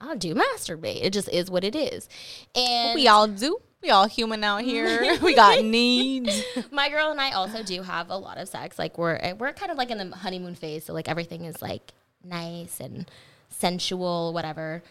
I 0.01 0.15
do 0.15 0.35
masturbate. 0.35 1.03
It 1.03 1.13
just 1.13 1.29
is 1.29 1.49
what 1.49 1.63
it 1.63 1.75
is. 1.75 2.09
And 2.55 2.95
we 2.95 3.07
all 3.07 3.27
do. 3.27 3.59
We 3.81 3.89
all 3.89 4.07
human 4.07 4.43
out 4.43 4.63
here. 4.63 5.17
we 5.21 5.35
got 5.35 5.63
needs. 5.63 6.43
my 6.71 6.89
girl 6.89 7.11
and 7.11 7.21
I 7.21 7.31
also 7.31 7.63
do 7.63 7.83
have 7.83 8.09
a 8.09 8.17
lot 8.17 8.37
of 8.37 8.47
sex. 8.47 8.79
Like 8.79 8.97
we're 8.97 9.19
we're 9.37 9.53
kind 9.53 9.71
of 9.71 9.77
like 9.77 9.91
in 9.91 9.97
the 10.09 10.15
honeymoon 10.15 10.55
phase, 10.55 10.85
so 10.85 10.93
like 10.93 11.07
everything 11.07 11.45
is 11.45 11.61
like 11.61 11.93
nice 12.23 12.79
and 12.79 13.09
sensual, 13.49 14.33
whatever. 14.33 14.83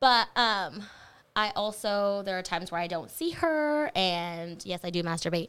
But 0.00 0.28
um 0.36 0.82
I 1.34 1.50
also 1.56 2.22
there 2.24 2.38
are 2.38 2.42
times 2.42 2.70
where 2.70 2.80
I 2.80 2.86
don't 2.86 3.10
see 3.10 3.30
her 3.30 3.90
and 3.94 4.64
yes, 4.66 4.80
I 4.84 4.90
do 4.90 5.02
masturbate. 5.02 5.48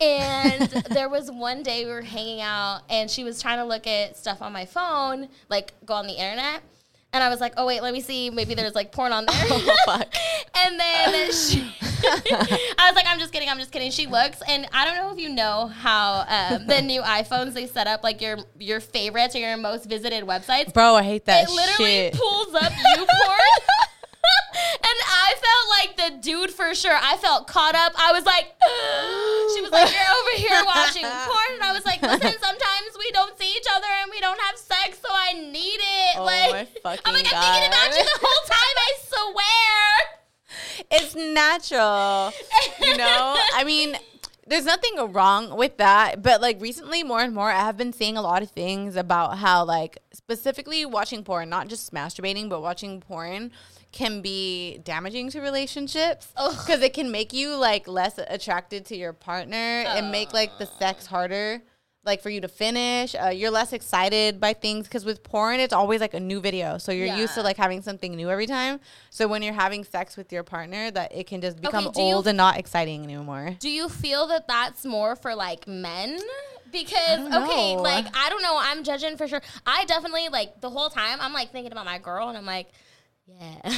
And 0.00 0.68
there 0.90 1.08
was 1.08 1.30
one 1.30 1.62
day 1.62 1.84
we 1.84 1.90
were 1.90 2.02
hanging 2.02 2.40
out 2.40 2.82
and 2.90 3.10
she 3.10 3.24
was 3.24 3.40
trying 3.40 3.58
to 3.58 3.64
look 3.64 3.86
at 3.86 4.16
stuff 4.16 4.42
on 4.42 4.52
my 4.52 4.66
phone, 4.66 5.28
like 5.48 5.72
go 5.86 5.94
on 5.94 6.06
the 6.06 6.12
internet. 6.14 6.62
And 7.14 7.22
I 7.22 7.28
was 7.28 7.40
like, 7.40 7.54
"Oh 7.56 7.64
wait, 7.64 7.80
let 7.80 7.92
me 7.94 8.00
see. 8.00 8.28
Maybe 8.30 8.54
there's 8.54 8.74
like 8.74 8.90
porn 8.90 9.12
on 9.12 9.24
there." 9.26 9.36
Oh, 9.50 9.76
fuck. 9.86 10.12
And 10.56 10.78
then 10.78 11.32
she, 11.32 11.60
I 11.82 12.86
was 12.88 12.94
like, 12.94 13.06
I'm 13.08 13.18
just 13.18 13.32
kidding, 13.32 13.48
I'm 13.48 13.58
just 13.58 13.72
kidding. 13.72 13.90
She 13.90 14.06
looks, 14.06 14.38
and 14.48 14.66
I 14.72 14.84
don't 14.84 14.96
know 14.96 15.12
if 15.12 15.18
you 15.18 15.28
know 15.28 15.66
how 15.66 16.24
um, 16.28 16.66
the 16.66 16.80
new 16.80 17.02
iPhones 17.02 17.54
they 17.54 17.66
set 17.66 17.86
up 17.86 18.02
like 18.04 18.20
your 18.20 18.38
your 18.58 18.80
favorites 18.80 19.34
or 19.34 19.38
your 19.38 19.56
most 19.56 19.86
visited 19.86 20.24
websites. 20.24 20.72
Bro, 20.72 20.94
I 20.94 21.02
hate 21.02 21.24
that 21.26 21.48
it 21.48 21.50
literally 21.52 21.90
shit. 21.90 22.14
pulls 22.14 22.54
up 22.54 22.72
you 22.72 22.96
porn. 23.06 23.38
and 24.74 24.98
I 25.06 25.34
felt 25.38 25.66
like 25.78 25.90
the 25.96 26.22
dude 26.22 26.50
for 26.50 26.74
sure. 26.74 26.96
I 26.96 27.16
felt 27.16 27.46
caught 27.46 27.74
up. 27.74 27.92
I 27.96 28.12
was 28.12 28.24
like, 28.24 28.44
she 29.54 29.60
was 29.62 29.70
like, 29.70 29.92
You're 29.92 30.12
over 30.14 30.34
here 30.36 30.62
watching 30.66 31.04
porn. 31.04 31.50
And 31.54 31.62
I 31.62 31.72
was 31.72 31.84
like, 31.84 32.02
Listen, 32.02 32.34
sometimes 32.40 32.90
we 32.98 33.10
don't 33.12 33.38
see 33.38 33.52
each 33.56 33.66
other 33.74 33.88
and 34.02 34.10
we 34.10 34.20
don't 34.20 34.40
have 34.40 34.56
sex, 34.56 34.98
so 35.00 35.08
I 35.10 35.32
need 35.34 35.80
it. 35.80 36.16
Oh 36.16 36.24
like, 36.24 36.52
my 36.52 36.64
fucking 36.82 37.02
I'm 37.04 37.14
like, 37.14 37.26
I'm 37.32 37.42
thinking 37.42 37.68
about 37.68 37.96
you 37.96 38.04
the 38.04 38.18
whole 38.20 38.44
time, 38.46 38.76
I 38.76 38.92
swear. 39.08 40.14
It's 40.90 41.14
natural. 41.14 42.32
you 42.80 42.96
know? 42.96 43.36
I 43.54 43.64
mean, 43.64 43.96
there's 44.46 44.64
nothing 44.64 45.12
wrong 45.12 45.56
with 45.56 45.78
that. 45.78 46.22
But 46.22 46.40
like 46.40 46.60
recently, 46.60 47.02
more 47.02 47.20
and 47.20 47.34
more, 47.34 47.50
I 47.50 47.60
have 47.60 47.76
been 47.76 47.92
seeing 47.92 48.16
a 48.16 48.22
lot 48.22 48.42
of 48.42 48.50
things 48.50 48.96
about 48.96 49.38
how, 49.38 49.64
like, 49.64 49.98
specifically 50.12 50.84
watching 50.84 51.24
porn, 51.24 51.48
not 51.48 51.68
just 51.68 51.92
masturbating, 51.92 52.48
but 52.48 52.60
watching 52.60 53.00
porn 53.00 53.50
can 53.94 54.20
be 54.20 54.78
damaging 54.78 55.30
to 55.30 55.40
relationships 55.40 56.26
because 56.34 56.82
it 56.82 56.92
can 56.92 57.12
make 57.12 57.32
you 57.32 57.54
like 57.54 57.86
less 57.86 58.18
attracted 58.18 58.84
to 58.86 58.96
your 58.96 59.12
partner 59.12 59.56
and 59.56 60.10
make 60.10 60.34
like 60.34 60.50
the 60.58 60.66
sex 60.66 61.06
harder 61.06 61.62
like 62.04 62.20
for 62.20 62.28
you 62.28 62.40
to 62.40 62.48
finish. 62.48 63.14
Uh, 63.14 63.28
you're 63.28 63.52
less 63.52 63.72
excited 63.72 64.40
by 64.40 64.52
things 64.52 64.86
because 64.86 65.04
with 65.04 65.22
porn 65.22 65.60
it's 65.60 65.72
always 65.72 66.00
like 66.00 66.12
a 66.12 66.20
new 66.20 66.40
video. 66.40 66.76
So 66.76 66.92
you're 66.92 67.16
used 67.16 67.34
to 67.34 67.42
like 67.42 67.56
having 67.56 67.82
something 67.82 68.14
new 68.14 68.28
every 68.30 68.46
time. 68.46 68.80
So 69.10 69.28
when 69.28 69.42
you're 69.42 69.54
having 69.54 69.84
sex 69.84 70.16
with 70.16 70.32
your 70.32 70.42
partner 70.42 70.90
that 70.90 71.14
it 71.14 71.26
can 71.26 71.40
just 71.40 71.60
become 71.60 71.90
do 71.92 72.02
you- 72.02 72.14
old 72.14 72.26
and 72.26 72.36
not 72.36 72.58
exciting 72.58 73.04
anymore. 73.04 73.56
Do 73.60 73.70
you 73.70 73.88
feel 73.88 74.26
that 74.26 74.48
that's 74.48 74.84
more 74.84 75.16
for 75.16 75.34
like 75.34 75.66
men? 75.66 76.18
Because 76.72 77.20
don't 77.30 77.44
okay, 77.44 77.76
know. 77.76 77.82
like 77.82 78.06
I 78.16 78.28
don't 78.28 78.42
know, 78.42 78.58
I'm 78.58 78.82
judging 78.82 79.16
for 79.16 79.28
sure. 79.28 79.40
I 79.64 79.84
definitely 79.84 80.28
like 80.30 80.60
the 80.60 80.70
whole 80.70 80.90
time 80.90 81.18
I'm 81.20 81.32
like 81.32 81.52
thinking 81.52 81.70
about 81.70 81.84
my 81.84 81.98
girl 81.98 82.28
and 82.28 82.36
I'm 82.36 82.46
like, 82.46 82.66
yeah. 83.26 83.60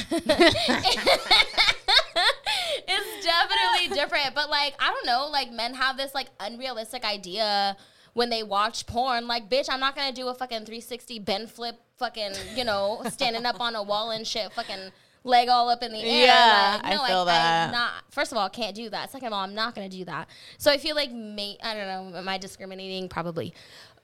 it's 2.87 3.25
definitely 3.25 3.95
different, 3.95 4.35
but 4.35 4.49
like 4.49 4.75
I 4.79 4.89
don't 4.89 5.05
know, 5.05 5.29
like 5.31 5.51
men 5.51 5.73
have 5.73 5.97
this 5.97 6.13
like 6.13 6.27
unrealistic 6.39 7.05
idea 7.05 7.77
when 8.13 8.29
they 8.29 8.43
watch 8.43 8.87
porn 8.87 9.27
like 9.27 9.49
bitch, 9.49 9.67
I'm 9.69 9.79
not 9.79 9.95
going 9.95 10.07
to 10.07 10.13
do 10.13 10.27
a 10.27 10.33
fucking 10.33 10.65
360 10.65 11.19
bend 11.19 11.51
flip 11.51 11.75
fucking, 11.97 12.33
you 12.55 12.63
know, 12.63 13.01
standing 13.09 13.45
up 13.45 13.61
on 13.61 13.75
a 13.75 13.83
wall 13.83 14.11
and 14.11 14.25
shit 14.25 14.51
fucking 14.53 14.91
leg 15.23 15.49
all 15.49 15.69
up 15.69 15.83
in 15.83 15.91
the 15.91 15.99
air. 15.99 16.25
Yeah, 16.25 16.79
like, 16.81 16.85
I 16.85 16.95
no, 16.95 17.05
feel 17.05 17.25
that. 17.25 17.67
I'm 17.67 17.71
not 17.71 17.91
first 18.09 18.31
of 18.31 18.37
all, 18.37 18.49
can't 18.49 18.75
do 18.75 18.89
that. 18.89 19.11
Second 19.11 19.27
of 19.27 19.33
all, 19.33 19.43
I'm 19.43 19.53
not 19.53 19.75
gonna 19.75 19.87
do 19.87 20.03
that. 20.05 20.27
So 20.57 20.71
I 20.71 20.77
feel 20.77 20.95
like 20.95 21.11
may 21.11 21.57
I 21.63 21.73
don't 21.75 22.11
know, 22.13 22.17
am 22.17 22.27
I 22.27 22.37
discriminating? 22.37 23.07
Probably. 23.07 23.53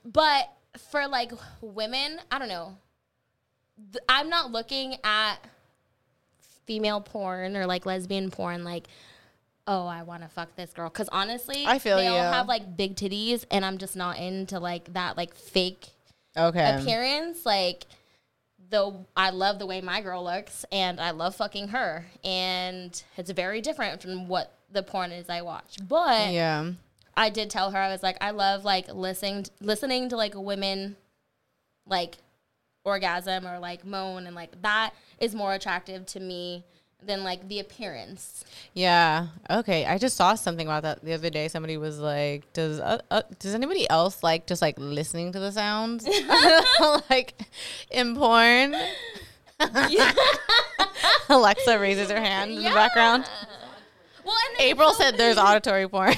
But 0.06 0.52
for 0.92 1.08
like 1.08 1.32
women, 1.62 2.20
I 2.32 2.40
don't 2.40 2.50
know. 2.50 2.78
Th- 3.78 4.04
I'm 4.08 4.30
not 4.30 4.52
looking 4.52 4.98
at 5.04 5.36
female 6.66 7.02
porn 7.02 7.58
or 7.58 7.66
like 7.66 7.86
lesbian 7.86 8.32
porn 8.32 8.64
like 8.64 8.88
oh 9.68 9.86
i 9.86 10.02
want 10.02 10.24
to 10.24 10.30
fuck 10.30 10.56
this 10.56 10.72
girl. 10.72 10.90
Because 10.90 11.10
honestly 11.12 11.66
I 11.66 11.78
feel 11.78 11.98
they 11.98 12.08
all 12.08 12.32
have 12.32 12.48
like 12.48 12.78
big 12.78 12.96
titties 12.96 13.44
and 13.52 13.66
i'm 13.66 13.78
just 13.78 13.98
not 13.98 14.18
into 14.18 14.60
like 14.60 14.94
that 14.94 15.18
like 15.18 15.36
fake 15.36 15.90
okay. 16.38 16.78
appearance. 16.80 17.46
Like, 17.46 17.86
though 18.70 19.06
I 19.16 19.30
love 19.30 19.60
the 19.60 19.66
way 19.66 19.82
my 19.82 20.02
girl 20.02 20.24
looks, 20.24 20.66
and 20.72 21.00
I 21.00 21.12
love 21.12 21.36
fucking 21.36 21.70
her, 21.70 22.06
and 22.24 23.04
it's 23.18 23.32
very 23.32 23.62
different 23.62 24.02
from 24.02 24.28
what 24.28 24.58
the 24.72 24.84
porn 24.84 25.12
is 25.12 25.30
I 25.30 25.42
watch. 25.42 25.78
But 25.88 26.32
yeah. 26.32 26.72
I 27.16 27.30
did 27.30 27.50
tell 27.50 27.72
her 27.72 27.78
I 27.78 27.90
was 27.90 28.04
like, 28.04 28.18
I 28.22 28.32
love 28.32 28.66
like 28.66 28.94
listening 28.94 29.46
listening 29.62 30.10
to 30.10 30.18
like 30.18 30.34
women 30.36 30.96
like 31.86 32.18
orgasm 32.84 33.48
or 33.48 33.60
like 33.60 33.86
moan, 33.86 34.28
and 34.28 34.36
like 34.36 34.62
that 34.62 34.94
is 35.20 35.34
more 35.36 35.54
attractive 35.54 36.06
to 36.08 36.20
me 36.20 36.64
than 37.06 37.24
like 37.24 37.48
the 37.48 37.60
appearance. 37.60 38.46
Yeah. 38.74 39.28
Okay. 39.50 39.86
I 39.86 39.98
just 39.98 40.16
saw 40.16 40.36
something 40.36 40.68
about 40.68 40.84
that 40.84 41.04
the 41.04 41.14
other 41.14 41.30
day. 41.30 41.48
Somebody 41.48 41.78
was 41.78 42.00
like, 42.00 42.52
"Does 42.54 42.80
uh, 42.80 43.00
uh, 43.12 43.24
does 43.40 43.54
anybody 43.54 43.90
else 43.90 44.24
like 44.24 44.48
just 44.48 44.62
like 44.62 44.76
listening 44.78 45.32
to 45.34 45.40
the 45.40 45.52
sounds 45.52 46.08
like 47.10 47.34
in 47.92 48.16
porn?" 48.16 48.76
Alexa 51.30 51.80
raises 51.80 52.10
her 52.10 52.20
hand 52.20 52.52
in 52.52 52.64
the 52.64 52.70
background. 52.72 53.30
Well, 54.26 54.36
April 54.60 54.94
said 54.94 55.18
there's 55.18 55.38
auditory 55.38 55.88
porn. 55.88 56.16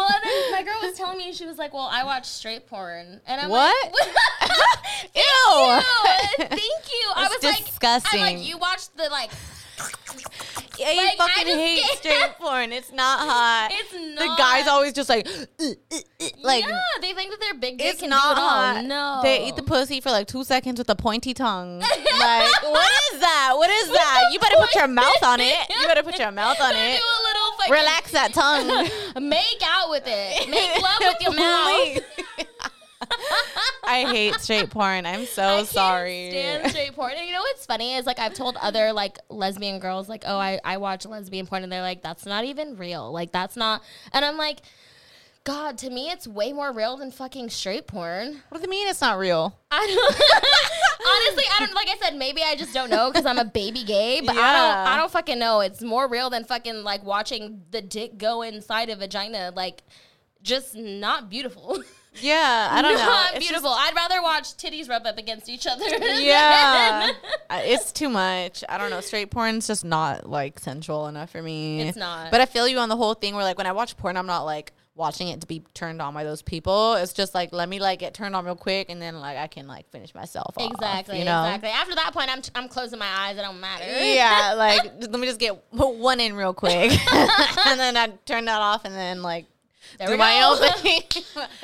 Well, 0.00 0.08
and 0.14 0.22
then 0.24 0.52
my 0.52 0.62
girl 0.62 0.80
was 0.88 0.96
telling 0.96 1.18
me 1.18 1.32
she 1.32 1.46
was 1.46 1.58
like, 1.58 1.72
"Well, 1.74 1.88
I 1.90 2.04
watch 2.04 2.26
straight 2.26 2.66
porn," 2.66 3.20
and 3.26 3.40
I'm 3.40 3.50
What? 3.50 3.92
like, 3.92 4.50
Ew. 5.14 5.22
Ew, 5.22 6.46
thank 6.46 6.60
you. 6.60 7.12
I 7.14 7.28
That's 7.28 7.34
was 7.34 7.42
like, 7.44 7.58
I'm 7.58 7.64
disgusting. 7.64 8.20
like, 8.20 8.38
you 8.40 8.58
watched 8.58 8.96
the 8.96 9.08
like. 9.10 9.30
I 10.82 10.94
Like, 10.96 11.16
fucking 11.18 11.46
hate 11.58 11.82
straight 11.98 12.32
porn. 12.40 12.72
It's 12.72 12.90
not 12.90 13.20
hot. 13.20 13.68
It's 13.70 13.92
not. 13.92 14.18
The 14.18 14.34
guy's 14.42 14.66
always 14.66 14.94
just 14.94 15.10
like, 15.10 15.26
"Uh, 15.28 15.64
uh, 15.64 15.64
uh," 15.92 16.26
like 16.42 16.64
yeah, 16.66 16.80
they 17.02 17.12
think 17.12 17.30
that 17.32 17.38
they're 17.40 17.54
big 17.54 17.76
dick 17.76 17.86
it's 17.86 18.02
not 18.02 18.36
do 18.36 18.40
it 18.40 18.42
all. 18.42 18.48
hot. 18.48 18.84
No, 18.86 19.20
They 19.22 19.46
eat 19.46 19.56
the 19.56 19.62
pussy 19.62 20.00
for 20.00 20.10
like 20.10 20.26
two 20.26 20.42
seconds 20.42 20.78
with 20.78 20.88
a 20.88 20.94
pointy 20.94 21.34
tongue. 21.34 21.80
like, 21.80 22.62
what 22.62 22.90
is 23.12 23.20
that? 23.20 23.52
What 23.56 23.68
is 23.68 23.88
that? 23.90 24.30
You 24.32 24.38
better 24.38 24.56
put 24.56 24.74
your 24.74 24.88
mouth 24.88 25.22
on 25.22 25.40
it. 25.40 25.54
You 25.68 25.86
better 25.86 26.02
put 26.02 26.18
your 26.18 26.30
mouth 26.32 26.58
on 26.60 26.72
Do 26.72 26.78
it. 26.78 27.00
Fucking 27.60 27.72
Relax 27.72 28.12
that 28.12 28.32
tongue. 28.32 28.66
Make 29.28 29.62
out 29.64 29.90
with 29.90 30.04
it. 30.06 30.48
Make 30.48 30.82
love 30.82 30.98
with 31.00 31.20
your 31.20 31.34
mouth. 31.34 32.70
I 33.84 34.04
hate 34.12 34.34
straight 34.40 34.70
porn. 34.70 35.04
I'm 35.06 35.26
so 35.26 35.42
I 35.42 35.62
sorry. 35.64 36.30
Stand 36.30 36.70
straight 36.70 36.94
porn. 36.94 37.12
And 37.16 37.26
you 37.26 37.32
know 37.32 37.40
what's 37.40 37.66
funny 37.66 37.94
is 37.94 38.06
like 38.06 38.18
I've 38.18 38.34
told 38.34 38.56
other 38.60 38.92
like 38.92 39.18
lesbian 39.28 39.78
girls 39.80 40.08
like, 40.08 40.24
oh, 40.26 40.38
I 40.38 40.60
I 40.64 40.76
watch 40.76 41.06
lesbian 41.06 41.46
porn, 41.46 41.62
and 41.62 41.72
they're 41.72 41.82
like, 41.82 42.02
that's 42.02 42.26
not 42.26 42.44
even 42.44 42.76
real. 42.76 43.10
Like 43.12 43.32
that's 43.32 43.56
not. 43.56 43.82
And 44.12 44.24
I'm 44.24 44.36
like, 44.36 44.60
God, 45.44 45.78
to 45.78 45.90
me, 45.90 46.10
it's 46.10 46.28
way 46.28 46.52
more 46.52 46.72
real 46.72 46.96
than 46.96 47.10
fucking 47.10 47.50
straight 47.50 47.86
porn. 47.86 48.42
What 48.50 48.58
do 48.60 48.64
you 48.64 48.70
mean 48.70 48.86
it's 48.86 49.00
not 49.00 49.18
real? 49.18 49.58
I 49.70 49.86
don't. 49.86 50.70
Honestly, 51.06 51.44
I 51.52 51.56
don't. 51.60 51.74
Like 51.74 51.88
I 51.88 51.96
said, 52.02 52.16
maybe 52.16 52.42
I 52.42 52.56
just 52.56 52.74
don't 52.74 52.90
know 52.90 53.10
because 53.10 53.26
I'm 53.26 53.38
a 53.38 53.44
baby 53.44 53.84
gay. 53.84 54.20
But 54.20 54.36
I 54.36 54.52
don't. 54.52 54.88
I 54.88 54.96
don't 54.96 55.10
fucking 55.10 55.38
know. 55.38 55.60
It's 55.60 55.82
more 55.82 56.08
real 56.08 56.30
than 56.30 56.44
fucking 56.44 56.82
like 56.82 57.04
watching 57.04 57.62
the 57.70 57.80
dick 57.80 58.18
go 58.18 58.42
inside 58.42 58.90
a 58.90 58.96
vagina. 58.96 59.52
Like, 59.54 59.82
just 60.42 60.76
not 60.76 61.30
beautiful. 61.30 61.82
Yeah, 62.20 62.68
I 62.70 62.82
don't 62.82 62.94
know. 62.94 63.06
Not 63.06 63.38
beautiful. 63.38 63.70
I'd 63.70 63.94
rather 63.94 64.20
watch 64.20 64.56
titties 64.56 64.88
rub 64.88 65.06
up 65.06 65.16
against 65.16 65.48
each 65.48 65.66
other. 65.66 65.84
yeah, 66.00 67.12
it's 67.50 67.92
too 67.92 68.08
much. 68.08 68.64
I 68.68 68.78
don't 68.78 68.90
know. 68.90 69.00
Straight 69.00 69.30
porn's 69.30 69.68
just 69.68 69.84
not 69.84 70.28
like 70.28 70.58
sensual 70.58 71.06
enough 71.06 71.30
for 71.30 71.40
me. 71.40 71.82
It's 71.82 71.96
not. 71.96 72.30
But 72.30 72.40
I 72.40 72.46
feel 72.46 72.66
you 72.66 72.78
on 72.78 72.88
the 72.88 72.96
whole 72.96 73.14
thing. 73.14 73.34
Where 73.34 73.44
like 73.44 73.58
when 73.58 73.66
I 73.66 73.72
watch 73.72 73.96
porn, 73.96 74.16
I'm 74.16 74.26
not 74.26 74.42
like 74.42 74.72
watching 75.00 75.26
it 75.28 75.40
to 75.40 75.46
be 75.48 75.64
turned 75.74 76.00
on 76.00 76.14
by 76.14 76.22
those 76.22 76.42
people. 76.42 76.94
It's 76.94 77.12
just 77.12 77.34
like 77.34 77.52
let 77.52 77.68
me 77.68 77.80
like 77.80 77.98
get 77.98 78.14
turned 78.14 78.36
on 78.36 78.44
real 78.44 78.54
quick, 78.54 78.88
and 78.90 79.02
then 79.02 79.18
like 79.18 79.36
I 79.36 79.48
can 79.48 79.66
like 79.66 79.90
finish 79.90 80.14
myself. 80.14 80.54
off, 80.56 80.70
Exactly. 80.70 81.18
you 81.18 81.24
know? 81.24 81.42
Exactly. 81.44 81.70
After 81.70 81.94
that 81.96 82.12
point, 82.12 82.30
I'm 82.30 82.42
I'm 82.54 82.68
closing 82.68 82.98
my 83.00 83.08
eyes. 83.08 83.36
It 83.36 83.42
don't 83.42 83.58
matter. 83.58 83.84
Yeah, 83.84 84.54
like 84.56 84.84
let 85.00 85.10
me 85.18 85.26
just 85.26 85.40
get 85.40 85.58
one 85.72 86.20
in 86.20 86.34
real 86.36 86.54
quick, 86.54 86.92
and 87.12 87.80
then 87.80 87.96
I 87.96 88.08
turn 88.26 88.44
that 88.44 88.60
off, 88.60 88.84
and 88.84 88.94
then 88.94 89.22
like 89.22 89.46
There 89.98 90.06
do 90.08 90.16
my 90.16 90.38
go. 90.40 90.52
own 90.62 90.72
thing. 90.82 91.02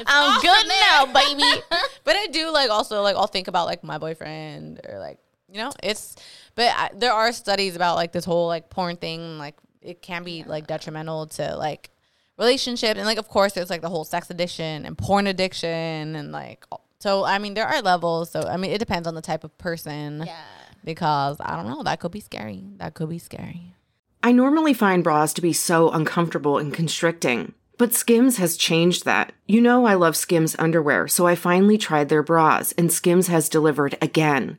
I'm 0.07 0.41
good 0.41 0.67
now, 0.69 1.07
baby. 1.13 1.63
but 2.05 2.17
I 2.17 2.27
do 2.29 2.51
like 2.51 2.71
also 2.71 3.03
like 3.03 3.15
I'll 3.17 3.27
think 3.29 3.47
about 3.47 3.67
like 3.67 3.85
my 3.85 3.99
boyfriend 3.99 4.81
or 4.89 4.99
like 4.99 5.19
you 5.49 5.59
know 5.59 5.71
it's. 5.83 6.17
But 6.55 6.73
I, 6.75 6.91
there 6.95 7.13
are 7.13 7.33
studies 7.33 7.77
about 7.77 7.97
like 7.97 8.13
this 8.13 8.25
whole 8.25 8.47
like 8.47 8.71
porn 8.71 8.97
thing. 8.97 9.37
Like 9.37 9.57
it 9.83 10.01
can 10.01 10.25
be 10.25 10.43
like 10.43 10.67
detrimental 10.67 11.27
to 11.27 11.55
like 11.55 11.91
relationships, 12.39 12.99
and 12.99 13.07
like 13.07 13.19
of 13.19 13.29
course 13.29 13.53
there's 13.53 13.71
like 13.71 13.83
the 13.83 13.89
whole 13.89 14.05
sex 14.05 14.31
addiction 14.31 14.85
and 14.87 14.97
porn 14.97 15.27
addiction, 15.27 16.17
and 16.17 16.33
like 16.33 16.65
so. 16.99 17.25
I 17.25 17.39
mean 17.39 17.55
there 17.55 17.67
are 17.67 17.83
levels. 17.83 18.31
So 18.31 18.43
I 18.43 18.57
mean 18.57 18.71
it 18.71 18.79
depends 18.79 19.07
on 19.09 19.15
the 19.15 19.23
type 19.23 19.45
of 19.45 19.57
person. 19.59 20.25
Yeah. 20.27 20.41
Because 20.85 21.37
I 21.41 21.57
don't 21.57 21.67
know, 21.67 21.83
that 21.83 21.99
could 21.99 22.13
be 22.13 22.21
scary. 22.21 22.63
That 22.77 22.95
could 22.95 23.09
be 23.09 23.19
scary. 23.19 23.75
I 24.23 24.31
normally 24.33 24.73
find 24.73 25.03
bras 25.03 25.33
to 25.35 25.43
be 25.43 25.53
so 25.53 25.91
uncomfortable 25.91 26.59
and 26.59 26.73
constricting, 26.73 27.55
but 27.77 27.93
Skims 27.93 28.37
has 28.37 28.57
changed 28.57 29.05
that. 29.05 29.33
You 29.47 29.61
know, 29.61 29.85
I 29.85 29.95
love 29.95 30.17
Skims 30.17 30.55
underwear, 30.59 31.09
so 31.09 31.27
I 31.27 31.35
finally 31.35 31.77
tried 31.77 32.09
their 32.09 32.23
bras, 32.23 32.73
and 32.73 32.93
Skims 32.93 33.27
has 33.27 33.49
delivered 33.49 33.99
again. 34.01 34.59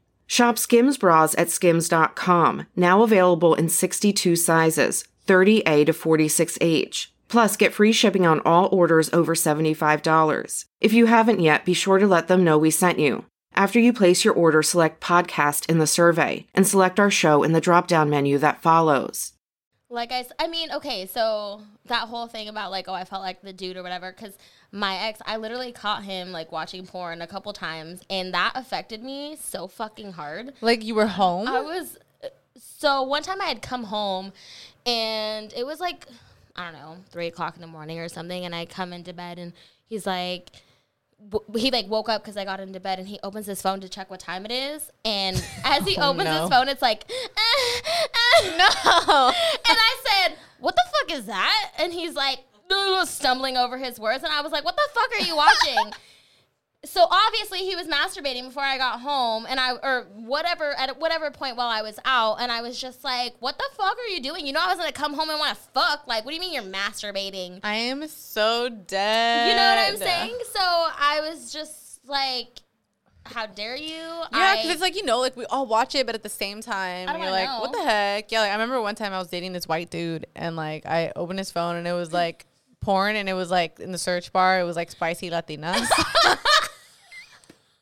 Shop 0.31 0.57
Skims 0.57 0.97
bras 0.97 1.35
at 1.37 1.49
skims.com, 1.49 2.65
now 2.73 3.03
available 3.03 3.53
in 3.53 3.67
62 3.67 4.37
sizes, 4.37 5.03
30A 5.27 5.85
to 5.87 5.91
46H. 5.91 7.07
Plus, 7.27 7.57
get 7.57 7.73
free 7.73 7.91
shipping 7.91 8.25
on 8.25 8.39
all 8.45 8.69
orders 8.71 9.09
over 9.11 9.35
$75. 9.35 10.65
If 10.79 10.93
you 10.93 11.07
haven't 11.07 11.41
yet, 11.41 11.65
be 11.65 11.73
sure 11.73 11.99
to 11.99 12.07
let 12.07 12.29
them 12.29 12.45
know 12.45 12.57
we 12.57 12.71
sent 12.71 12.97
you. 12.97 13.25
After 13.55 13.77
you 13.77 13.91
place 13.91 14.23
your 14.23 14.33
order, 14.33 14.63
select 14.63 15.01
podcast 15.01 15.69
in 15.69 15.79
the 15.79 15.85
survey 15.85 16.47
and 16.53 16.65
select 16.65 16.97
our 16.97 17.11
show 17.11 17.43
in 17.43 17.51
the 17.51 17.59
drop 17.59 17.87
down 17.87 18.09
menu 18.09 18.37
that 18.37 18.61
follows. 18.61 19.33
Like 19.89 20.13
I, 20.13 20.25
I 20.39 20.47
mean, 20.47 20.71
okay, 20.71 21.07
so 21.07 21.61
that 21.87 22.07
whole 22.07 22.27
thing 22.27 22.47
about 22.47 22.71
like, 22.71 22.87
oh, 22.87 22.93
I 22.93 23.03
felt 23.03 23.21
like 23.21 23.41
the 23.41 23.51
dude 23.51 23.75
or 23.75 23.83
whatever, 23.83 24.13
because 24.13 24.37
my 24.71 24.95
ex, 24.97 25.19
I 25.25 25.37
literally 25.37 25.71
caught 25.71 26.03
him 26.03 26.31
like 26.31 26.51
watching 26.51 26.85
porn 26.85 27.21
a 27.21 27.27
couple 27.27 27.51
times, 27.53 28.01
and 28.09 28.33
that 28.33 28.53
affected 28.55 29.03
me 29.03 29.37
so 29.39 29.67
fucking 29.67 30.13
hard. 30.13 30.53
Like 30.61 30.83
you 30.83 30.95
were 30.95 31.07
home? 31.07 31.47
I 31.47 31.61
was, 31.61 31.97
so 32.57 33.03
one 33.03 33.23
time 33.23 33.41
I 33.41 33.45
had 33.45 33.61
come 33.61 33.83
home, 33.85 34.31
and 34.85 35.51
it 35.55 35.65
was 35.65 35.79
like, 35.79 36.07
I 36.55 36.71
don't 36.71 36.79
know, 36.79 36.97
three 37.11 37.27
o'clock 37.27 37.55
in 37.55 37.61
the 37.61 37.67
morning 37.67 37.99
or 37.99 38.07
something, 38.07 38.45
and 38.45 38.55
I 38.55 38.65
come 38.65 38.93
into 38.93 39.13
bed, 39.13 39.39
and 39.39 39.53
he's 39.87 40.05
like, 40.07 40.51
w- 41.29 41.59
he 41.61 41.69
like 41.69 41.87
woke 41.87 42.07
up 42.09 42.23
because 42.23 42.37
I 42.37 42.45
got 42.45 42.59
into 42.59 42.79
bed 42.79 42.97
and 42.97 43.07
he 43.07 43.19
opens 43.23 43.45
his 43.45 43.61
phone 43.61 43.79
to 43.81 43.89
check 43.89 44.09
what 44.09 44.19
time 44.21 44.45
it 44.45 44.51
is. 44.51 44.89
And 45.05 45.35
as 45.65 45.83
he 45.85 45.97
Oh, 45.97 46.11
opens 46.11 46.25
no. 46.25 46.41
his 46.41 46.49
phone, 46.49 46.67
it's 46.69 46.81
like, 46.81 47.03
no. 48.57 48.65
And 49.33 49.77
I 49.77 49.95
said, 50.05 50.37
what 50.59 50.75
the 50.75 50.83
fuck 50.91 51.17
is 51.17 51.25
that? 51.25 51.71
And 51.79 51.93
he's 51.93 52.15
like, 52.15 52.39
stumbling 53.05 53.57
over 53.57 53.77
his 53.77 53.99
words. 53.99 54.23
And 54.23 54.31
I 54.31 54.41
was 54.41 54.51
like, 54.51 54.65
what 54.65 54.75
the 54.75 54.89
fuck 54.93 55.19
are 55.19 55.25
you 55.25 55.35
watching? 55.35 55.93
so 56.83 57.05
obviously 57.09 57.59
he 57.59 57.75
was 57.75 57.87
masturbating 57.87 58.45
before 58.45 58.63
I 58.63 58.77
got 58.77 59.01
home, 59.01 59.45
and 59.47 59.59
I 59.59 59.73
or 59.73 60.07
whatever 60.15 60.71
at 60.71 60.99
whatever 60.99 61.29
point 61.29 61.55
while 61.55 61.67
I 61.67 61.81
was 61.81 61.99
out, 62.05 62.41
and 62.41 62.51
I 62.51 62.61
was 62.61 62.79
just 62.79 63.03
like, 63.03 63.35
"What 63.39 63.57
the 63.57 63.65
fuck 63.73 63.97
are 63.97 64.07
you 64.07 64.21
doing? 64.21 64.47
You 64.47 64.53
know 64.53 64.61
I 64.61 64.67
was 64.67 64.77
gonna 64.77 64.91
come 64.91 65.13
home 65.13 65.29
and 65.29 65.39
want 65.39 65.55
to 65.55 65.63
fuck. 65.73 66.07
Like, 66.07 66.25
what 66.25 66.31
do 66.31 66.35
you 66.35 66.41
mean 66.41 66.53
you're 66.53 66.63
masturbating? 66.63 67.59
I 67.63 67.75
am 67.75 68.07
so 68.07 68.69
dead. 68.69 69.49
You 69.49 69.55
know 69.55 69.75
what 69.75 69.93
I'm 69.93 69.97
saying? 69.97 70.39
So 70.51 70.59
I 70.59 71.21
was 71.21 71.53
just 71.53 71.99
like, 72.07 72.61
"How 73.25 73.45
dare 73.45 73.75
you?" 73.75 74.23
Yeah, 74.33 74.55
because 74.55 74.71
it's 74.71 74.81
like 74.81 74.95
you 74.95 75.05
know, 75.05 75.19
like 75.19 75.37
we 75.37 75.45
all 75.45 75.67
watch 75.67 75.93
it, 75.93 76.07
but 76.07 76.15
at 76.15 76.23
the 76.23 76.29
same 76.29 76.61
time, 76.61 77.07
you're 77.19 77.29
like, 77.29 77.61
what 77.61 77.73
the 77.73 77.83
heck? 77.83 78.31
Yeah, 78.31 78.41
like 78.41 78.49
I 78.49 78.53
remember 78.53 78.81
one 78.81 78.95
time 78.95 79.13
I 79.13 79.19
was 79.19 79.27
dating 79.27 79.53
this 79.53 79.67
white 79.67 79.91
dude, 79.91 80.25
and 80.35 80.55
like 80.55 80.87
I 80.87 81.11
opened 81.15 81.37
his 81.37 81.51
phone, 81.51 81.75
and 81.75 81.87
it 81.87 81.93
was 81.93 82.11
like 82.11 82.47
porn, 82.81 83.15
and 83.15 83.29
it 83.29 83.33
was 83.33 83.49
like 83.51 83.79
in 83.79 83.91
the 83.91 83.97
search 83.97 84.33
bar, 84.33 84.59
it 84.59 84.63
was 84.63 84.75
like 84.75 84.91
spicy 84.91 85.29
Latinas. 85.29 85.87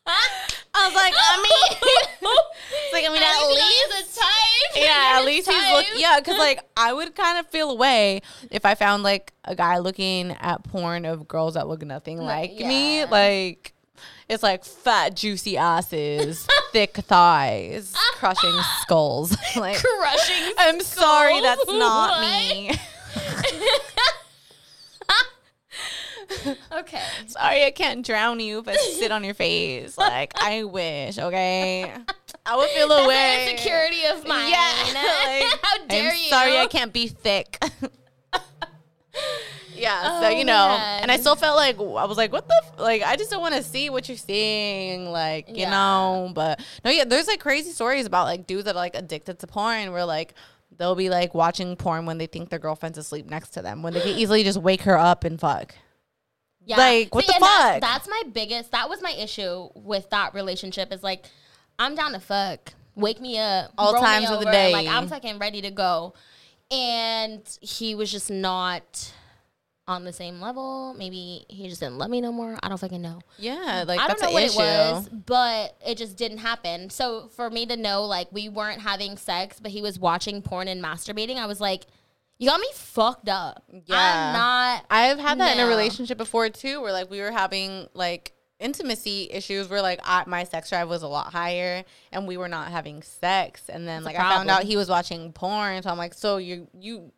I 0.06 0.86
was 0.88 0.96
like, 0.96 1.14
I 1.16 1.38
mean, 1.38 1.78
it's 2.72 2.94
like 2.94 3.06
I 3.06 3.10
mean, 3.14 3.22
At 3.22 3.48
least 3.48 3.68
he's 3.70 4.18
a 4.18 4.20
type. 4.20 4.76
Yeah, 4.76 5.12
at 5.14 5.18
He's 5.20 5.26
least 5.26 5.50
he's 5.50 5.62
type. 5.64 5.74
look. 5.76 5.86
Yeah, 5.98 6.20
because 6.20 6.38
like 6.38 6.64
I 6.78 6.94
would 6.94 7.16
kind 7.16 7.38
of 7.40 7.48
feel 7.48 7.70
away 7.72 8.22
if 8.52 8.66
I 8.66 8.76
found 8.76 9.04
like 9.04 9.34
a 9.46 9.56
guy 9.56 9.80
looking 9.80 10.32
at 10.40 10.64
porn 10.64 11.06
of 11.06 11.28
girls 11.28 11.56
that 11.56 11.68
look 11.68 11.84
nothing 11.84 12.18
like 12.20 12.52
me. 12.56 13.06
Like 13.06 13.74
it's 14.30 14.42
like 14.44 14.64
fat, 14.64 15.16
juicy 15.16 15.58
asses, 15.58 16.48
thick 16.72 16.96
thighs, 16.96 17.94
crushing 18.14 18.58
skulls. 18.82 19.36
like 19.56 19.78
Crushing. 19.84 20.54
I'm 20.58 20.82
sorry, 20.82 21.42
that's 21.42 21.66
not 21.68 22.12
What? 22.12 22.22
me. 22.22 22.72
Okay. 26.72 27.02
sorry, 27.28 27.66
I 27.66 27.72
can't 27.72 28.06
drown 28.06 28.40
you 28.40 28.60
if 28.60 28.68
I 28.68 28.76
sit 28.76 29.12
on 29.12 29.24
your 29.24 29.34
face. 29.34 29.98
Like 29.98 30.34
I 30.42 30.64
wish. 30.64 31.18
Okay, 31.18 31.92
I 32.46 32.56
would 32.56 32.70
feel 32.70 32.88
That's 32.90 33.06
away. 33.06 33.44
an 33.46 33.50
insecurity 33.52 34.06
of 34.06 34.28
mine. 34.28 34.50
Yeah, 34.50 34.74
like, 34.86 35.60
How 35.62 35.86
dare 35.88 36.12
I'm 36.12 36.18
you? 36.18 36.30
sorry 36.30 36.58
I 36.58 36.68
can't 36.68 36.94
be 36.94 37.08
thick. 37.08 37.58
yeah, 39.76 40.20
so 40.20 40.28
Oh, 40.28 40.30
you 40.30 40.46
know, 40.46 40.68
man. 40.78 41.02
and 41.04 41.12
I 41.12 41.18
still 41.18 41.36
felt 41.36 41.56
like 41.56 41.78
I 41.80 42.06
was 42.06 42.18
like, 42.18 42.32
what 42.32 42.48
the 42.48 42.62
f-? 42.66 42.80
like 42.80 43.02
I 43.02 43.16
just 43.16 43.32
don't 43.32 43.42
want 43.42 43.56
to 43.56 43.64
see 43.64 43.90
what 43.90 44.08
you're 44.08 44.18
seeing, 44.18 45.12
like 45.12 45.50
you 45.50 45.56
Yeah. 45.58 45.70
know. 45.72 46.32
But 46.34 46.62
no, 46.86 46.92
yeah, 46.92 47.06
there's 47.06 47.28
like 47.28 47.40
crazy 47.40 47.72
stories 47.72 48.06
about 48.06 48.26
like 48.26 48.46
dudes 48.46 48.66
that 48.66 48.76
are 48.76 48.80
like 48.80 48.96
addicted 48.96 49.40
to 49.40 49.48
porn, 49.48 49.92
where 49.92 50.06
like 50.06 50.34
they'll 50.78 50.96
be 50.96 51.10
like 51.10 51.34
watching 51.34 51.76
porn 51.76 52.06
when 52.06 52.18
they 52.18 52.28
think 52.28 52.50
their 52.50 52.60
girlfriend's 52.60 52.98
asleep 52.98 53.30
next 53.30 53.50
to 53.52 53.62
them, 53.62 53.82
when 53.82 53.94
they 53.94 54.02
can 54.02 54.18
easily 54.18 54.44
just 54.44 54.60
wake 54.62 54.82
her 54.82 54.98
up 54.98 55.24
and 55.24 55.40
fuck. 55.40 55.76
Yeah. 56.70 56.78
Like, 56.78 57.14
what 57.14 57.26
the 57.26 57.34
fuck? 57.34 57.82
That's, 57.82 58.08
my 58.08 58.24
biggest. 58.32 58.72
That 58.72 58.88
was 58.90 59.02
my 59.02 59.12
issue 59.12 59.70
with 59.74 60.10
that 60.12 60.34
relationship. 60.34 60.94
Is 60.94 61.04
like, 61.04 61.26
I'm 61.78 61.96
down 61.96 62.14
to 62.14 62.20
fuck. 62.20 62.74
Wake 62.96 63.20
me 63.20 63.38
up. 63.40 63.72
All 63.78 63.94
times 64.00 64.30
of 64.30 64.40
the 64.40 64.52
day. 64.52 64.72
Like 64.72 64.88
I'm 64.88 65.08
fucking 65.08 65.40
ready 65.40 65.62
to 65.62 65.72
go. 65.72 66.14
and 66.72 67.42
he 67.62 67.96
was 67.96 68.12
just 68.12 68.30
not 68.30 69.14
on 69.88 70.04
the 70.04 70.14
same 70.14 70.40
level. 70.40 70.94
Maybe 70.98 71.46
he 71.50 71.68
just 71.68 71.82
didn't 71.82 71.98
love 71.98 72.12
me 72.12 72.22
no 72.22 72.32
more. 72.32 72.58
I 72.62 72.70
don't 72.70 72.78
fucking 72.78 73.02
know. 73.02 73.22
Yeah, 73.40 73.84
like 73.88 74.00
I 74.00 74.08
that's 74.08 74.22
don't 74.22 74.30
know 74.30 74.34
what 74.34 74.44
issue. 74.44 74.60
it 74.60 74.94
was, 74.94 75.10
but 75.10 75.76
it 75.86 75.98
just 75.98 76.16
didn't 76.16 76.38
happen. 76.40 76.92
So 76.92 77.28
for 77.30 77.50
me 77.50 77.66
to 77.66 77.76
know, 77.76 78.04
like, 78.06 78.28
we 78.32 78.50
weren't 78.50 78.82
having 78.82 79.18
sex, 79.18 79.60
but 79.60 79.72
he 79.72 79.82
was 79.82 79.98
watching 79.98 80.44
porn 80.44 80.68
and 80.68 80.84
masturbating, 80.84 81.38
I 81.38 81.48
was 81.48 81.60
like, 81.60 81.86
you 82.40 82.50
got 82.50 82.60
me 82.60 82.68
fucked 82.74 83.30
up. 83.30 83.64
Yeah. 83.72 83.96
I'm 83.96 84.34
not. 84.34 84.86
I've 84.90 85.20
had 85.20 85.40
that 85.40 85.58
in 85.58 85.64
a 85.64 85.68
relationship 85.68 86.18
before 86.18 86.50
too, 86.50 86.82
where 86.82 86.92
like 86.94 87.12
we 87.12 87.20
were 87.20 87.32
having 87.32 87.88
like 87.94 88.32
intimacy 88.60 89.30
issues 89.32 89.70
where 89.70 89.82
like 89.82 90.00
I, 90.04 90.24
my 90.26 90.44
sex 90.46 90.70
drive 90.70 90.90
was 90.90 91.04
a 91.04 91.08
lot 91.08 91.32
higher 91.32 91.84
and 92.12 92.28
we 92.28 92.38
were 92.38 92.48
not 92.48 92.70
having 92.72 93.04
sex, 93.04 93.64
and 93.70 93.88
then 93.88 94.04
That's 94.04 94.16
like 94.16 94.26
I 94.26 94.36
found 94.36 94.50
out 94.50 94.64
he 94.64 94.78
was 94.78 94.90
watching 94.90 95.32
porn, 95.34 95.84
so 95.84 95.90
I'm 95.90 95.98
like, 95.98 96.14
so 96.14 96.38
you 96.38 96.68
you 96.80 97.12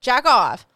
jack 0.00 0.26
off, 0.26 0.66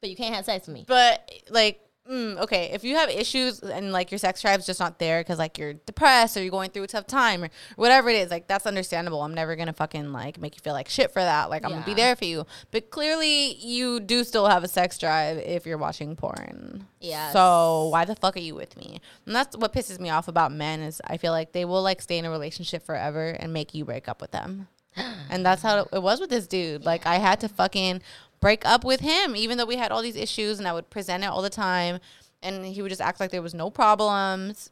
But 0.00 0.08
you 0.10 0.16
can't 0.16 0.34
have 0.34 0.44
sex 0.44 0.66
with 0.66 0.74
me. 0.74 0.84
but 0.86 1.30
like. 1.50 1.80
Mm, 2.08 2.38
okay, 2.38 2.70
if 2.72 2.84
you 2.84 2.96
have 2.96 3.10
issues 3.10 3.60
and 3.60 3.92
like 3.92 4.10
your 4.10 4.18
sex 4.18 4.40
drive's 4.40 4.64
just 4.64 4.80
not 4.80 4.98
there 4.98 5.20
because 5.20 5.38
like 5.38 5.58
you're 5.58 5.74
depressed 5.74 6.38
or 6.38 6.40
you're 6.40 6.50
going 6.50 6.70
through 6.70 6.84
a 6.84 6.86
tough 6.86 7.06
time 7.06 7.44
or 7.44 7.50
whatever 7.76 8.08
it 8.08 8.16
is, 8.16 8.30
like 8.30 8.46
that's 8.46 8.66
understandable. 8.66 9.20
I'm 9.20 9.34
never 9.34 9.56
gonna 9.56 9.74
fucking 9.74 10.10
like 10.10 10.40
make 10.40 10.54
you 10.56 10.60
feel 10.62 10.72
like 10.72 10.88
shit 10.88 11.12
for 11.12 11.20
that. 11.20 11.50
Like 11.50 11.64
I'm 11.64 11.70
gonna 11.70 11.84
be 11.84 11.92
there 11.92 12.16
for 12.16 12.24
you. 12.24 12.46
But 12.70 12.88
clearly, 12.90 13.56
you 13.56 14.00
do 14.00 14.24
still 14.24 14.46
have 14.46 14.64
a 14.64 14.68
sex 14.68 14.96
drive 14.96 15.36
if 15.36 15.66
you're 15.66 15.76
watching 15.76 16.16
porn. 16.16 16.86
Yeah. 16.98 17.30
So 17.32 17.88
why 17.90 18.06
the 18.06 18.16
fuck 18.16 18.36
are 18.36 18.40
you 18.40 18.54
with 18.54 18.74
me? 18.78 19.02
And 19.26 19.36
that's 19.36 19.54
what 19.54 19.74
pisses 19.74 20.00
me 20.00 20.08
off 20.08 20.28
about 20.28 20.50
men 20.50 20.80
is 20.80 21.02
I 21.06 21.18
feel 21.18 21.32
like 21.32 21.52
they 21.52 21.66
will 21.66 21.82
like 21.82 22.00
stay 22.00 22.16
in 22.16 22.24
a 22.24 22.30
relationship 22.30 22.86
forever 22.86 23.36
and 23.38 23.52
make 23.52 23.74
you 23.74 23.84
break 23.84 24.08
up 24.08 24.22
with 24.22 24.30
them. 24.30 24.68
and 25.30 25.44
that's 25.44 25.62
how 25.62 25.86
it 25.92 26.02
was 26.02 26.20
with 26.20 26.30
this 26.30 26.46
dude. 26.46 26.84
Like 26.84 27.06
I 27.06 27.16
had 27.16 27.40
to 27.40 27.48
fucking 27.48 28.02
break 28.40 28.64
up 28.66 28.84
with 28.84 29.00
him, 29.00 29.36
even 29.36 29.58
though 29.58 29.66
we 29.66 29.76
had 29.76 29.92
all 29.92 30.02
these 30.02 30.16
issues, 30.16 30.58
and 30.58 30.68
I 30.68 30.72
would 30.72 30.90
present 30.90 31.24
it 31.24 31.26
all 31.26 31.42
the 31.42 31.50
time, 31.50 32.00
and 32.42 32.64
he 32.64 32.82
would 32.82 32.90
just 32.90 33.00
act 33.00 33.20
like 33.20 33.30
there 33.30 33.42
was 33.42 33.54
no 33.54 33.70
problems. 33.70 34.70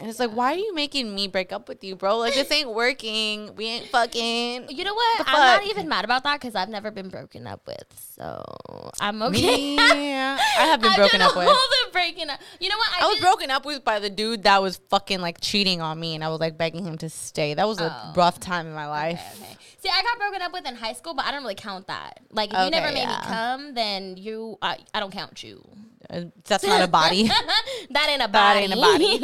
And 0.00 0.08
it's 0.08 0.18
like, 0.18 0.30
why 0.30 0.54
are 0.54 0.56
you 0.56 0.74
making 0.74 1.14
me 1.14 1.28
break 1.28 1.52
up 1.52 1.68
with 1.68 1.84
you, 1.84 1.94
bro? 1.94 2.16
Like 2.16 2.32
this 2.32 2.50
ain't 2.50 2.72
working. 2.72 3.54
We 3.54 3.66
ain't 3.66 3.88
fucking. 3.88 4.70
You 4.70 4.84
know 4.84 4.94
what? 4.94 5.24
I'm 5.26 5.60
not 5.60 5.66
even 5.70 5.90
mad 5.90 6.06
about 6.06 6.22
that 6.22 6.40
because 6.40 6.54
I've 6.54 6.70
never 6.70 6.90
been 6.90 7.10
broken 7.10 7.46
up 7.46 7.66
with. 7.66 7.84
So 8.16 8.90
I'm 8.98 9.22
okay. 9.24 9.74
Yeah, 9.74 10.38
I 10.58 10.62
have 10.66 10.80
been 10.80 10.92
I've 10.92 10.96
broken 10.96 11.20
up 11.20 11.36
with. 11.36 11.46
all 11.46 11.54
the 11.54 11.92
breaking 11.92 12.30
up. 12.30 12.40
You 12.60 12.70
know 12.70 12.78
what? 12.78 12.88
I 12.98 13.06
was 13.08 13.16
did- 13.16 13.22
broken 13.22 13.50
up 13.50 13.66
with 13.66 13.84
by 13.84 13.98
the 13.98 14.08
dude 14.08 14.44
that 14.44 14.62
was 14.62 14.80
fucking 14.88 15.20
like 15.20 15.38
cheating 15.42 15.82
on 15.82 16.00
me, 16.00 16.14
and 16.14 16.24
I 16.24 16.28
was 16.28 16.40
like 16.40 16.56
begging 16.56 16.86
him 16.86 16.96
to 16.98 17.10
stay. 17.10 17.52
That 17.52 17.68
was 17.68 17.78
a 17.78 17.94
oh. 17.94 18.12
rough 18.16 18.40
time 18.40 18.66
in 18.66 18.72
my 18.72 18.86
life. 18.86 19.20
Oh. 19.22 19.42
Okay. 19.42 19.56
See, 19.80 19.88
I 19.88 20.02
got 20.02 20.18
broken 20.18 20.42
up 20.42 20.52
with 20.52 20.66
in 20.66 20.76
high 20.76 20.92
school, 20.92 21.14
but 21.14 21.24
I 21.24 21.30
don't 21.30 21.42
really 21.42 21.54
count 21.54 21.86
that. 21.86 22.20
Like, 22.30 22.52
if 22.52 22.58
you 22.64 22.70
never 22.70 22.92
made 22.92 23.00
yeah. 23.00 23.18
me 23.20 23.26
come, 23.26 23.74
then 23.74 24.16
you, 24.18 24.58
I, 24.60 24.78
I 24.92 25.00
don't 25.00 25.10
count 25.10 25.42
you. 25.42 25.66
Uh, 26.10 26.24
That's 26.44 26.64
not 26.64 26.82
a 26.82 26.86
body. 26.88 27.22
that 27.90 28.06
ain't 28.10 28.20
a 28.22 28.30
That 28.30 28.32
body. 28.32 28.60
ain't 28.60 28.72
a 28.74 28.76
body. 28.76 29.22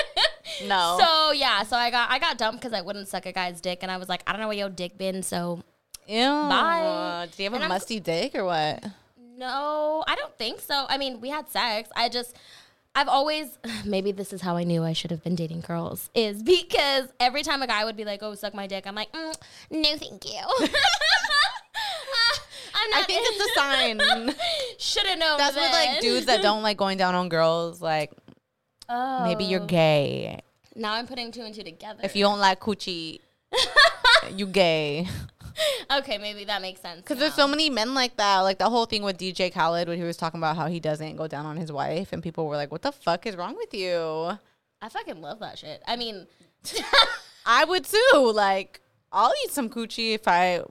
no. 0.66 0.98
So 1.00 1.32
yeah, 1.32 1.62
so 1.64 1.76
I 1.76 1.90
got 1.90 2.10
I 2.10 2.18
got 2.18 2.38
dumped 2.38 2.62
because 2.62 2.72
I 2.76 2.80
wouldn't 2.82 3.08
suck 3.08 3.26
a 3.26 3.32
guy's 3.32 3.60
dick, 3.60 3.80
and 3.82 3.90
I 3.90 3.96
was 3.96 4.08
like, 4.08 4.22
I 4.26 4.32
don't 4.32 4.40
know 4.40 4.48
where 4.48 4.56
your 4.56 4.68
dick 4.70 4.96
been. 4.96 5.22
So 5.22 5.62
Ew. 6.06 6.24
Bye. 6.24 7.28
Do 7.36 7.42
you 7.42 7.50
have 7.50 7.54
And 7.54 7.62
a 7.62 7.64
I'm- 7.66 7.68
musty 7.68 8.00
dick 8.00 8.34
or 8.34 8.44
what? 8.44 8.84
no, 9.36 10.04
I 10.06 10.16
don't 10.16 10.36
think 10.36 10.60
so. 10.60 10.84
I 10.88 10.98
mean, 10.98 11.20
we 11.20 11.30
had 11.30 11.48
sex. 11.48 11.88
I 11.96 12.08
just. 12.08 12.36
I've 12.94 13.08
always 13.08 13.58
maybe 13.84 14.12
this 14.12 14.32
is 14.32 14.40
how 14.42 14.56
I 14.56 14.64
knew 14.64 14.82
I 14.84 14.92
should 14.92 15.10
have 15.10 15.22
been 15.22 15.34
dating 15.36 15.60
girls 15.62 16.10
is 16.14 16.42
because 16.42 17.08
every 17.18 17.42
time 17.42 17.62
a 17.62 17.66
guy 17.66 17.84
would 17.84 17.96
be 17.96 18.04
like, 18.04 18.22
"Oh, 18.22 18.34
suck 18.34 18.54
my 18.54 18.66
dick," 18.66 18.86
I'm 18.86 18.94
like, 18.94 19.12
mm, 19.12 19.34
"No, 19.70 19.96
thank 19.96 20.24
you." 20.24 20.68
I'm 22.72 22.94
I 22.94 22.98
not. 23.00 23.06
think 23.06 23.20
it's 23.22 23.50
a 23.50 23.60
sign. 23.60 24.34
Should 24.78 25.06
have 25.06 25.18
known. 25.18 25.38
That's 25.38 25.56
with 25.56 25.70
like 25.72 26.00
dudes 26.00 26.26
that 26.26 26.40
don't 26.42 26.62
like 26.62 26.76
going 26.76 26.98
down 26.98 27.14
on 27.14 27.28
girls. 27.28 27.80
Like 27.82 28.12
Oh. 28.88 29.22
maybe 29.24 29.44
you're 29.44 29.60
gay. 29.66 30.40
Now 30.74 30.94
I'm 30.94 31.06
putting 31.06 31.30
two 31.30 31.42
and 31.42 31.54
two 31.54 31.62
together. 31.62 32.00
If 32.02 32.16
you 32.16 32.24
don't 32.24 32.38
like 32.40 32.58
coochie, 32.60 33.20
you 34.34 34.46
gay. 34.46 35.06
okay, 35.98 36.18
maybe 36.18 36.44
that 36.44 36.62
makes 36.62 36.80
sense. 36.80 37.00
Because 37.00 37.18
there's 37.18 37.34
so 37.34 37.46
many 37.46 37.70
men 37.70 37.94
like 37.94 38.16
that. 38.16 38.40
Like 38.40 38.58
the 38.58 38.68
whole 38.70 38.86
thing 38.86 39.02
with 39.02 39.18
DJ 39.18 39.52
Khaled 39.52 39.88
when 39.88 39.98
he 39.98 40.04
was 40.04 40.16
talking 40.16 40.38
about 40.38 40.56
how 40.56 40.66
he 40.66 40.80
doesn't 40.80 41.16
go 41.16 41.26
down 41.26 41.46
on 41.46 41.56
his 41.56 41.72
wife, 41.72 42.12
and 42.12 42.22
people 42.22 42.46
were 42.46 42.56
like, 42.56 42.70
"What 42.70 42.82
the 42.82 42.92
fuck 42.92 43.26
is 43.26 43.36
wrong 43.36 43.56
with 43.56 43.74
you?" 43.74 44.38
I 44.82 44.88
fucking 44.88 45.20
love 45.20 45.40
that 45.40 45.58
shit. 45.58 45.82
I 45.86 45.96
mean, 45.96 46.26
I 47.46 47.64
would 47.64 47.84
too. 47.84 48.32
Like 48.34 48.80
I'll 49.12 49.32
eat 49.44 49.50
some 49.50 49.68
coochie 49.68 50.14
if 50.14 50.26
I 50.28 50.62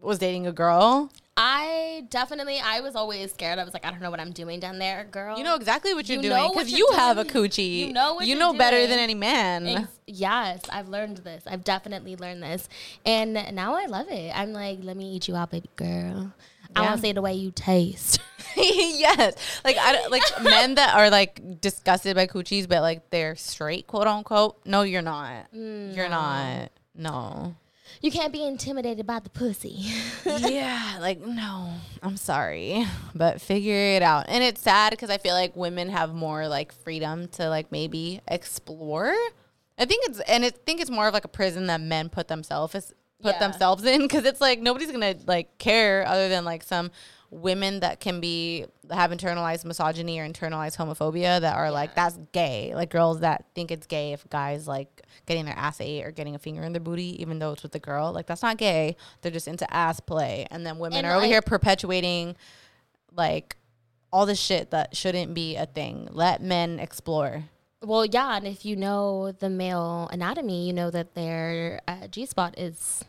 was 0.00 0.18
dating 0.18 0.46
a 0.46 0.52
girl. 0.52 1.10
I 1.40 2.04
definitely, 2.10 2.58
I 2.58 2.80
was 2.80 2.96
always 2.96 3.30
scared. 3.30 3.60
I 3.60 3.64
was 3.64 3.72
like, 3.72 3.86
I 3.86 3.92
don't 3.92 4.02
know 4.02 4.10
what 4.10 4.18
I'm 4.18 4.32
doing 4.32 4.58
down 4.58 4.80
there, 4.80 5.06
girl. 5.08 5.38
You 5.38 5.44
know 5.44 5.54
exactly 5.54 5.94
what 5.94 6.08
you're 6.08 6.20
You 6.20 6.30
doing 6.30 6.50
because 6.52 6.72
you 6.72 6.88
have 6.96 7.16
a 7.16 7.24
coochie. 7.24 7.86
You 7.86 7.92
know 7.92 8.14
what 8.14 8.26
you 8.26 8.34
know 8.34 8.52
better 8.52 8.84
than 8.88 8.98
any 8.98 9.14
man. 9.14 9.68
Ex- 9.68 10.00
yes, 10.08 10.62
I've 10.68 10.88
learned 10.88 11.18
this. 11.18 11.44
I've 11.46 11.62
definitely 11.62 12.16
learned 12.16 12.42
this, 12.42 12.68
and 13.06 13.34
now 13.54 13.76
I 13.76 13.86
love 13.86 14.08
it. 14.08 14.32
I'm 14.36 14.52
like, 14.52 14.80
let 14.82 14.96
me 14.96 15.12
eat 15.12 15.28
you 15.28 15.36
out, 15.36 15.52
baby 15.52 15.70
girl. 15.76 16.32
I 16.74 16.82
Yeah. 16.82 16.88
want 16.88 17.00
to 17.00 17.06
say 17.06 17.12
the 17.12 17.22
way 17.22 17.34
you 17.34 17.52
taste. 17.52 18.18
yes, 18.56 19.34
like 19.64 19.76
I 19.78 20.08
like 20.08 20.22
men 20.42 20.74
that 20.74 20.96
are 20.96 21.08
like 21.08 21.60
disgusted 21.60 22.16
by 22.16 22.26
coochies, 22.26 22.68
but 22.68 22.82
like 22.82 23.10
they're 23.10 23.36
straight, 23.36 23.86
quote 23.86 24.08
unquote. 24.08 24.58
No, 24.66 24.82
you're 24.82 25.02
not. 25.02 25.46
You're 25.52 25.62
mm, 25.62 26.10
not. 26.10 26.70
No. 26.96 27.54
You 28.00 28.10
can't 28.10 28.32
be 28.32 28.44
intimidated 28.46 29.06
by 29.06 29.20
the 29.20 29.30
pussy. 29.30 29.86
yeah, 30.26 30.98
like 31.00 31.20
no, 31.20 31.72
I'm 32.02 32.16
sorry, 32.16 32.84
but 33.14 33.40
figure 33.40 33.74
it 33.96 34.02
out. 34.02 34.26
And 34.28 34.42
it's 34.44 34.60
sad 34.60 34.90
because 34.90 35.10
I 35.10 35.18
feel 35.18 35.34
like 35.34 35.56
women 35.56 35.88
have 35.90 36.14
more 36.14 36.48
like 36.48 36.72
freedom 36.72 37.28
to 37.32 37.48
like 37.48 37.72
maybe 37.72 38.20
explore. 38.28 39.12
I 39.78 39.84
think 39.84 40.08
it's 40.08 40.20
and 40.20 40.44
I 40.44 40.50
think 40.50 40.80
it's 40.80 40.90
more 40.90 41.08
of 41.08 41.14
like 41.14 41.24
a 41.24 41.28
prison 41.28 41.66
that 41.66 41.80
men 41.80 42.08
put 42.08 42.28
themselves 42.28 42.72
put 43.20 43.34
Yeah. 43.34 43.38
themselves 43.40 43.84
in 43.84 44.02
because 44.02 44.24
it's 44.24 44.40
like 44.40 44.60
nobody's 44.60 44.90
gonna 44.92 45.16
like 45.26 45.58
care 45.58 46.06
other 46.06 46.28
than 46.28 46.44
like 46.44 46.62
some 46.62 46.90
women 47.30 47.80
that 47.80 48.00
can 48.00 48.20
be 48.20 48.64
have 48.90 49.10
internalized 49.10 49.64
misogyny 49.64 50.18
or 50.18 50.26
internalized 50.26 50.76
homophobia 50.76 51.40
that 51.40 51.56
are 51.56 51.70
like 51.70 51.94
that's 51.94 52.18
gay. 52.32 52.72
Like 52.74 52.90
girls 52.90 53.20
that 53.20 53.44
think 53.54 53.70
it's 53.70 53.86
gay 53.86 54.12
if 54.12 54.28
guys 54.30 54.66
like 54.66 55.02
getting 55.26 55.44
their 55.44 55.56
ass 55.56 55.80
ate 55.80 56.04
or 56.04 56.10
getting 56.10 56.34
a 56.34 56.38
finger 56.38 56.62
in 56.62 56.72
their 56.72 56.80
booty 56.80 57.20
even 57.20 57.38
though 57.38 57.52
it's 57.52 57.62
with 57.62 57.72
the 57.72 57.78
girl 57.78 58.12
like 58.12 58.26
that's 58.26 58.42
not 58.42 58.56
gay. 58.56 58.96
They're 59.20 59.32
just 59.32 59.48
into 59.48 59.72
ass 59.72 60.00
play. 60.00 60.46
And 60.50 60.64
then 60.64 60.78
women 60.78 60.98
And, 60.98 61.06
are 61.06 61.16
over 61.16 61.26
here 61.26 61.42
perpetuating 61.42 62.34
like 63.12 63.56
all 64.10 64.24
the 64.24 64.34
shit 64.34 64.70
that 64.70 64.96
shouldn't 64.96 65.34
be 65.34 65.56
a 65.56 65.66
thing. 65.66 66.08
Let 66.10 66.42
men 66.42 66.80
explore. 66.80 67.44
Well, 67.82 68.04
yeah, 68.04 68.36
and 68.36 68.46
if 68.46 68.64
you 68.64 68.74
know 68.74 69.32
the 69.32 69.48
male 69.48 70.08
anatomy, 70.10 70.66
you 70.66 70.72
know 70.72 70.90
that 70.90 71.14
their 71.14 71.80
uh, 71.86 72.08
G 72.08 72.26
spot 72.26 72.58
is 72.58 73.04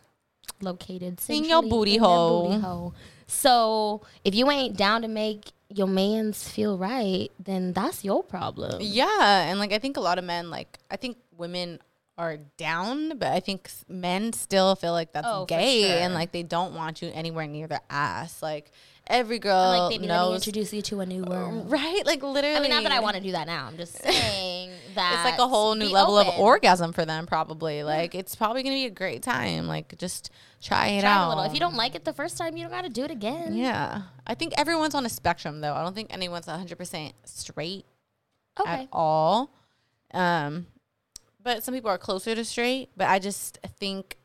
located 0.62 1.20
In 1.28 1.46
your 1.46 1.64
booty 1.64 1.96
in 1.96 2.02
hole. 2.02 2.94
So 3.30 4.02
if 4.26 4.34
you 4.36 4.50
ain't 4.50 4.76
down 4.76 5.02
to 5.04 5.08
make 5.08 5.52
your 5.70 5.88
man's 5.88 6.50
feel 6.50 6.78
right, 6.78 7.30
then 7.40 7.74
that's 7.74 8.04
your 8.04 8.24
problem. 8.24 8.80
Yeah, 8.82 9.44
and 9.50 9.60
like 9.60 9.72
I 9.72 9.78
think 9.78 9.98
a 9.98 10.02
lot 10.02 10.18
of 10.18 10.24
men 10.26 10.50
like 10.50 10.80
I 10.90 10.98
think 10.98 11.18
women 11.38 11.80
are 12.18 12.38
down, 12.58 13.18
but 13.18 13.30
I 13.30 13.40
think 13.40 13.70
men 13.88 14.34
still 14.34 14.76
feel 14.76 14.92
like 14.92 15.14
that's 15.14 15.28
Oh, 15.30 15.46
gay 15.46 15.84
sure. 15.84 15.98
and 16.00 16.14
like 16.14 16.32
they 16.32 16.44
don't 16.44 16.74
want 16.74 17.02
you 17.02 17.12
anywhere 17.14 17.48
near 17.48 17.68
their 17.68 17.82
ass. 17.90 18.42
Like 18.44 18.72
every 19.08 19.40
girl 19.40 19.88
like, 19.88 19.92
baby, 19.92 20.08
knows, 20.08 20.36
introduce 20.36 20.74
you 20.74 20.82
to 20.82 21.00
a 21.00 21.06
new 21.06 21.24
oh, 21.26 21.30
world. 21.30 21.72
right? 21.72 22.02
Like 22.06 22.22
literally. 22.22 22.58
I 22.58 22.60
mean, 22.60 22.72
not 22.72 22.84
that 22.84 22.92
I 22.92 23.00
want 23.00 23.16
to 23.16 23.22
do 23.22 23.32
that 23.34 23.48
now. 23.48 23.68
I'm 23.68 23.78
just 23.78 23.96
saying 24.04 24.72
that 24.96 25.14
It's 25.14 25.24
like 25.32 25.40
a 25.40 25.48
whole 25.48 25.76
new 25.76 25.90
level 25.90 26.18
of 26.18 26.28
orgasm 26.40 26.94
for 26.94 27.06
them, 27.06 27.26
probably. 27.28 27.84
Like 27.84 28.16
it's 28.16 28.36
probably 28.36 28.64
gonna 28.64 28.76
be 28.76 28.86
a 28.86 28.90
great 28.92 29.22
time. 29.24 29.68
Like 29.68 29.98
just 29.98 30.30
try 30.62 30.88
it 30.90 31.02
Try 31.02 31.10
out. 31.12 31.28
a 31.28 31.30
little. 31.30 31.44
If 31.44 31.54
you 31.54 31.60
don't 31.60 31.76
like 31.76 31.96
it 31.96 32.06
the 32.06 32.14
first 32.14 32.38
time, 32.38 32.56
you 32.58 32.64
don't 32.64 32.72
got 32.72 32.84
to 32.84 32.90
do 32.90 33.04
it 33.04 33.12
again. 33.12 33.54
yeah, 33.56 34.04
I 34.28 34.36
think 34.36 34.54
everyone's 34.58 34.96
on 34.96 35.06
a 35.06 35.10
spectrum 35.10 35.62
though. 35.62 35.74
I 35.74 35.84
don't 35.84 35.94
think 35.96 36.14
anyone's 36.14 36.48
100 36.48 36.78
percent 36.78 37.14
straight 37.26 37.86
Okay. 38.60 38.70
at 38.84 38.88
all. 38.92 39.52
Um, 40.14 40.68
but 41.42 41.64
some 41.64 41.74
people 41.74 41.90
are 41.90 41.98
closer 41.98 42.36
to 42.36 42.44
straight. 42.46 42.90
But 42.98 43.08
I 43.10 43.20
just 43.20 43.60
think 43.80 44.18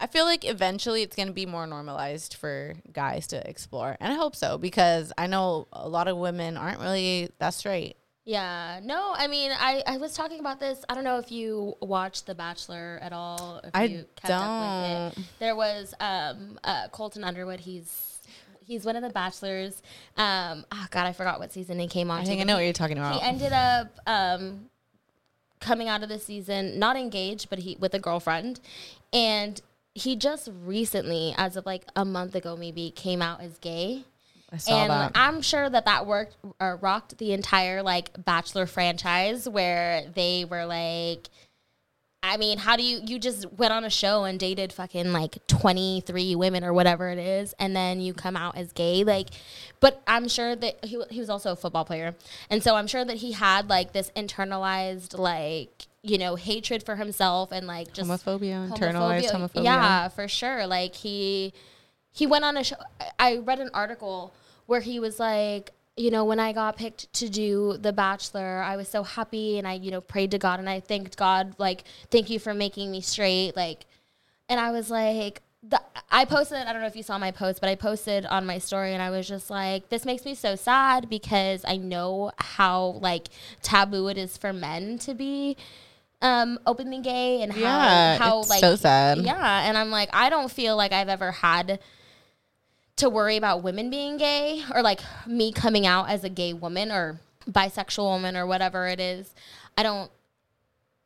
I 0.00 0.06
feel 0.06 0.24
like 0.24 0.44
eventually 0.44 1.02
it's 1.02 1.16
gonna 1.16 1.32
be 1.32 1.46
more 1.46 1.66
normalized 1.66 2.34
for 2.34 2.74
guys 2.92 3.26
to 3.28 3.48
explore, 3.48 3.96
and 4.00 4.12
I 4.12 4.16
hope 4.16 4.34
so 4.36 4.56
because 4.58 5.12
I 5.18 5.26
know 5.26 5.68
a 5.72 5.88
lot 5.88 6.08
of 6.08 6.16
women 6.16 6.56
aren't 6.56 6.80
really 6.80 7.30
that 7.38 7.54
straight. 7.54 7.96
Yeah. 8.28 8.80
No, 8.84 9.14
I 9.16 9.26
mean, 9.26 9.52
I, 9.58 9.82
I 9.86 9.96
was 9.96 10.12
talking 10.12 10.38
about 10.38 10.60
this. 10.60 10.84
I 10.86 10.94
don't 10.94 11.02
know 11.02 11.16
if 11.16 11.32
you 11.32 11.74
watched 11.80 12.26
The 12.26 12.34
Bachelor 12.34 12.98
at 13.00 13.10
all. 13.10 13.62
If 13.64 13.70
I 13.72 13.84
you 13.84 14.04
kept 14.16 14.30
up 14.30 14.82
with 14.82 15.14
don't. 15.14 15.24
it. 15.24 15.30
There 15.38 15.56
was 15.56 15.94
um, 15.98 16.58
uh, 16.62 16.88
Colton 16.88 17.24
Underwood. 17.24 17.60
He's 17.60 18.20
he's 18.62 18.84
one 18.84 18.96
of 18.96 19.02
the 19.02 19.08
Bachelors. 19.08 19.82
Um, 20.18 20.66
oh 20.70 20.86
God, 20.90 21.06
I 21.06 21.14
forgot 21.14 21.40
what 21.40 21.54
season 21.54 21.78
he 21.78 21.88
came 21.88 22.10
on. 22.10 22.20
I 22.20 22.24
think 22.24 22.42
I 22.42 22.44
know 22.44 22.56
what 22.56 22.64
you're 22.64 22.74
talking 22.74 22.98
about. 22.98 23.14
He 23.14 23.26
ended 23.26 23.54
up 23.54 23.98
um, 24.06 24.68
coming 25.58 25.88
out 25.88 26.02
of 26.02 26.10
the 26.10 26.18
season 26.18 26.78
not 26.78 26.98
engaged, 26.98 27.48
but 27.48 27.60
he 27.60 27.78
with 27.80 27.94
a 27.94 27.98
girlfriend, 27.98 28.60
and 29.10 29.58
he 29.94 30.16
just 30.16 30.50
recently, 30.66 31.34
as 31.38 31.56
of 31.56 31.64
like 31.64 31.84
a 31.96 32.04
month 32.04 32.34
ago, 32.34 32.58
maybe 32.58 32.90
came 32.90 33.22
out 33.22 33.40
as 33.40 33.56
gay. 33.56 34.04
I 34.50 34.56
saw 34.56 34.82
and 34.82 34.90
that. 34.90 35.12
I'm 35.14 35.42
sure 35.42 35.68
that 35.68 35.84
that 35.84 36.06
worked 36.06 36.36
or 36.60 36.76
rocked 36.76 37.18
the 37.18 37.32
entire 37.32 37.82
like 37.82 38.24
Bachelor 38.24 38.66
franchise 38.66 39.48
where 39.48 40.04
they 40.14 40.44
were 40.44 40.64
like, 40.64 41.28
I 42.22 42.36
mean, 42.36 42.58
how 42.58 42.76
do 42.76 42.82
you 42.82 43.00
you 43.06 43.18
just 43.18 43.50
went 43.52 43.72
on 43.72 43.84
a 43.84 43.90
show 43.90 44.24
and 44.24 44.40
dated 44.40 44.72
fucking 44.72 45.12
like 45.12 45.46
23 45.46 46.34
women 46.34 46.64
or 46.64 46.72
whatever 46.72 47.10
it 47.10 47.18
is, 47.18 47.54
and 47.60 47.76
then 47.76 48.00
you 48.00 48.12
come 48.12 48.36
out 48.36 48.56
as 48.56 48.72
gay, 48.72 49.04
like. 49.04 49.28
But 49.80 50.02
I'm 50.06 50.28
sure 50.28 50.56
that 50.56 50.84
he 50.84 51.00
he 51.10 51.20
was 51.20 51.30
also 51.30 51.52
a 51.52 51.56
football 51.56 51.84
player, 51.84 52.16
and 52.50 52.62
so 52.62 52.74
I'm 52.74 52.88
sure 52.88 53.04
that 53.04 53.18
he 53.18 53.32
had 53.32 53.68
like 53.68 53.92
this 53.92 54.10
internalized 54.16 55.16
like 55.16 55.86
you 56.02 56.18
know 56.18 56.34
hatred 56.34 56.82
for 56.82 56.96
himself 56.96 57.52
and 57.52 57.68
like 57.68 57.92
just 57.92 58.10
Homophobia, 58.10 58.68
internalized 58.68 59.30
homophobia. 59.30 59.64
Yeah, 59.64 60.08
for 60.08 60.26
sure. 60.26 60.66
Like 60.66 60.96
he 60.96 61.52
he 62.12 62.26
went 62.26 62.44
on 62.44 62.56
a 62.56 62.64
show. 62.64 62.76
I 63.18 63.36
read 63.38 63.60
an 63.60 63.70
article 63.74 64.34
where 64.66 64.80
he 64.80 64.98
was 65.00 65.18
like, 65.18 65.70
you 65.96 66.10
know, 66.10 66.24
when 66.24 66.38
I 66.38 66.52
got 66.52 66.76
picked 66.76 67.12
to 67.14 67.28
do 67.28 67.76
The 67.78 67.92
Bachelor, 67.92 68.62
I 68.62 68.76
was 68.76 68.88
so 68.88 69.02
happy 69.02 69.58
and 69.58 69.66
I, 69.66 69.74
you 69.74 69.90
know, 69.90 70.00
prayed 70.00 70.30
to 70.32 70.38
God 70.38 70.60
and 70.60 70.68
I 70.68 70.80
thanked 70.80 71.16
God, 71.16 71.54
like, 71.58 71.84
thank 72.10 72.30
you 72.30 72.38
for 72.38 72.54
making 72.54 72.90
me 72.90 73.00
straight. 73.00 73.54
Like, 73.56 73.86
and 74.48 74.60
I 74.60 74.70
was 74.70 74.90
like, 74.90 75.42
the, 75.62 75.80
I 76.10 76.24
posted, 76.24 76.58
I 76.58 76.72
don't 76.72 76.82
know 76.82 76.86
if 76.86 76.94
you 76.94 77.02
saw 77.02 77.18
my 77.18 77.32
post, 77.32 77.60
but 77.60 77.68
I 77.68 77.74
posted 77.74 78.24
on 78.26 78.46
my 78.46 78.58
story 78.58 78.94
and 78.94 79.02
I 79.02 79.10
was 79.10 79.26
just 79.26 79.50
like, 79.50 79.88
this 79.88 80.04
makes 80.04 80.24
me 80.24 80.36
so 80.36 80.54
sad 80.54 81.08
because 81.10 81.64
I 81.66 81.76
know 81.78 82.30
how, 82.38 82.98
like, 83.02 83.26
taboo 83.62 84.06
it 84.06 84.16
is 84.16 84.36
for 84.36 84.52
men 84.52 84.98
to 85.00 85.14
be 85.14 85.56
um 86.20 86.58
openly 86.66 87.00
gay 87.00 87.42
and 87.42 87.52
how 87.52 87.60
Yeah, 87.60 88.18
how 88.18 88.40
it's 88.40 88.50
like 88.50 88.58
so 88.60 88.74
sad. 88.74 89.18
yeah 89.18 89.68
and 89.68 89.78
i'm 89.78 89.88
like 89.92 90.08
i 90.12 90.28
don't 90.28 90.50
feel 90.50 90.76
like 90.76 90.90
i've 90.90 91.08
ever 91.08 91.30
had 91.30 91.78
to 92.98 93.08
worry 93.08 93.36
about 93.36 93.62
women 93.62 93.90
being 93.90 94.16
gay 94.16 94.62
or 94.74 94.82
like 94.82 95.00
me 95.26 95.52
coming 95.52 95.86
out 95.86 96.08
as 96.08 96.24
a 96.24 96.28
gay 96.28 96.52
woman 96.52 96.90
or 96.92 97.20
bisexual 97.50 98.04
woman 98.04 98.36
or 98.36 98.46
whatever 98.46 98.86
it 98.86 99.00
is 99.00 99.34
i 99.78 99.82
don't 99.82 100.10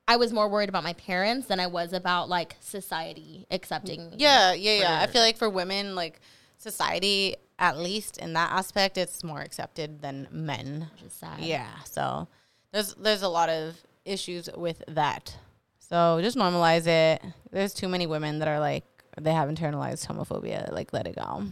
i 0.08 0.16
was 0.16 0.32
more 0.32 0.48
worried 0.48 0.68
about 0.68 0.82
my 0.82 0.92
parents 0.94 1.46
than 1.46 1.60
i 1.60 1.66
was 1.66 1.92
about 1.92 2.28
like 2.28 2.56
society 2.60 3.46
accepting 3.50 4.10
me 4.10 4.16
Yeah, 4.18 4.52
yeah, 4.52 4.78
yeah. 4.80 5.00
I 5.00 5.06
feel 5.06 5.22
like 5.22 5.36
for 5.36 5.48
women, 5.48 5.94
like 5.94 6.20
society, 6.58 7.36
at 7.58 7.78
least 7.78 8.18
in 8.18 8.32
that 8.34 8.50
aspect, 8.52 8.98
it's 8.98 9.22
more 9.24 9.40
accepted 9.40 10.00
than 10.02 10.26
men. 10.30 10.88
which 10.94 11.02
is 11.04 11.12
sad. 11.12 11.40
Yeah, 11.40 11.68
so 11.84 12.26
there's 12.72 12.94
there's 12.94 13.22
a 13.22 13.28
lot 13.28 13.48
of 13.48 13.76
issues 14.04 14.48
with 14.56 14.82
that. 14.88 15.36
So 15.78 16.20
just 16.22 16.36
normalize 16.36 16.86
it. 16.86 17.22
There's 17.50 17.74
too 17.74 17.88
many 17.88 18.06
women 18.06 18.38
that 18.40 18.48
are 18.48 18.58
like 18.60 18.84
they 19.20 19.32
have 19.32 19.48
internalized 19.48 20.06
homophobia. 20.06 20.72
Like 20.72 20.92
let 20.92 21.06
it 21.06 21.16
go. 21.16 21.44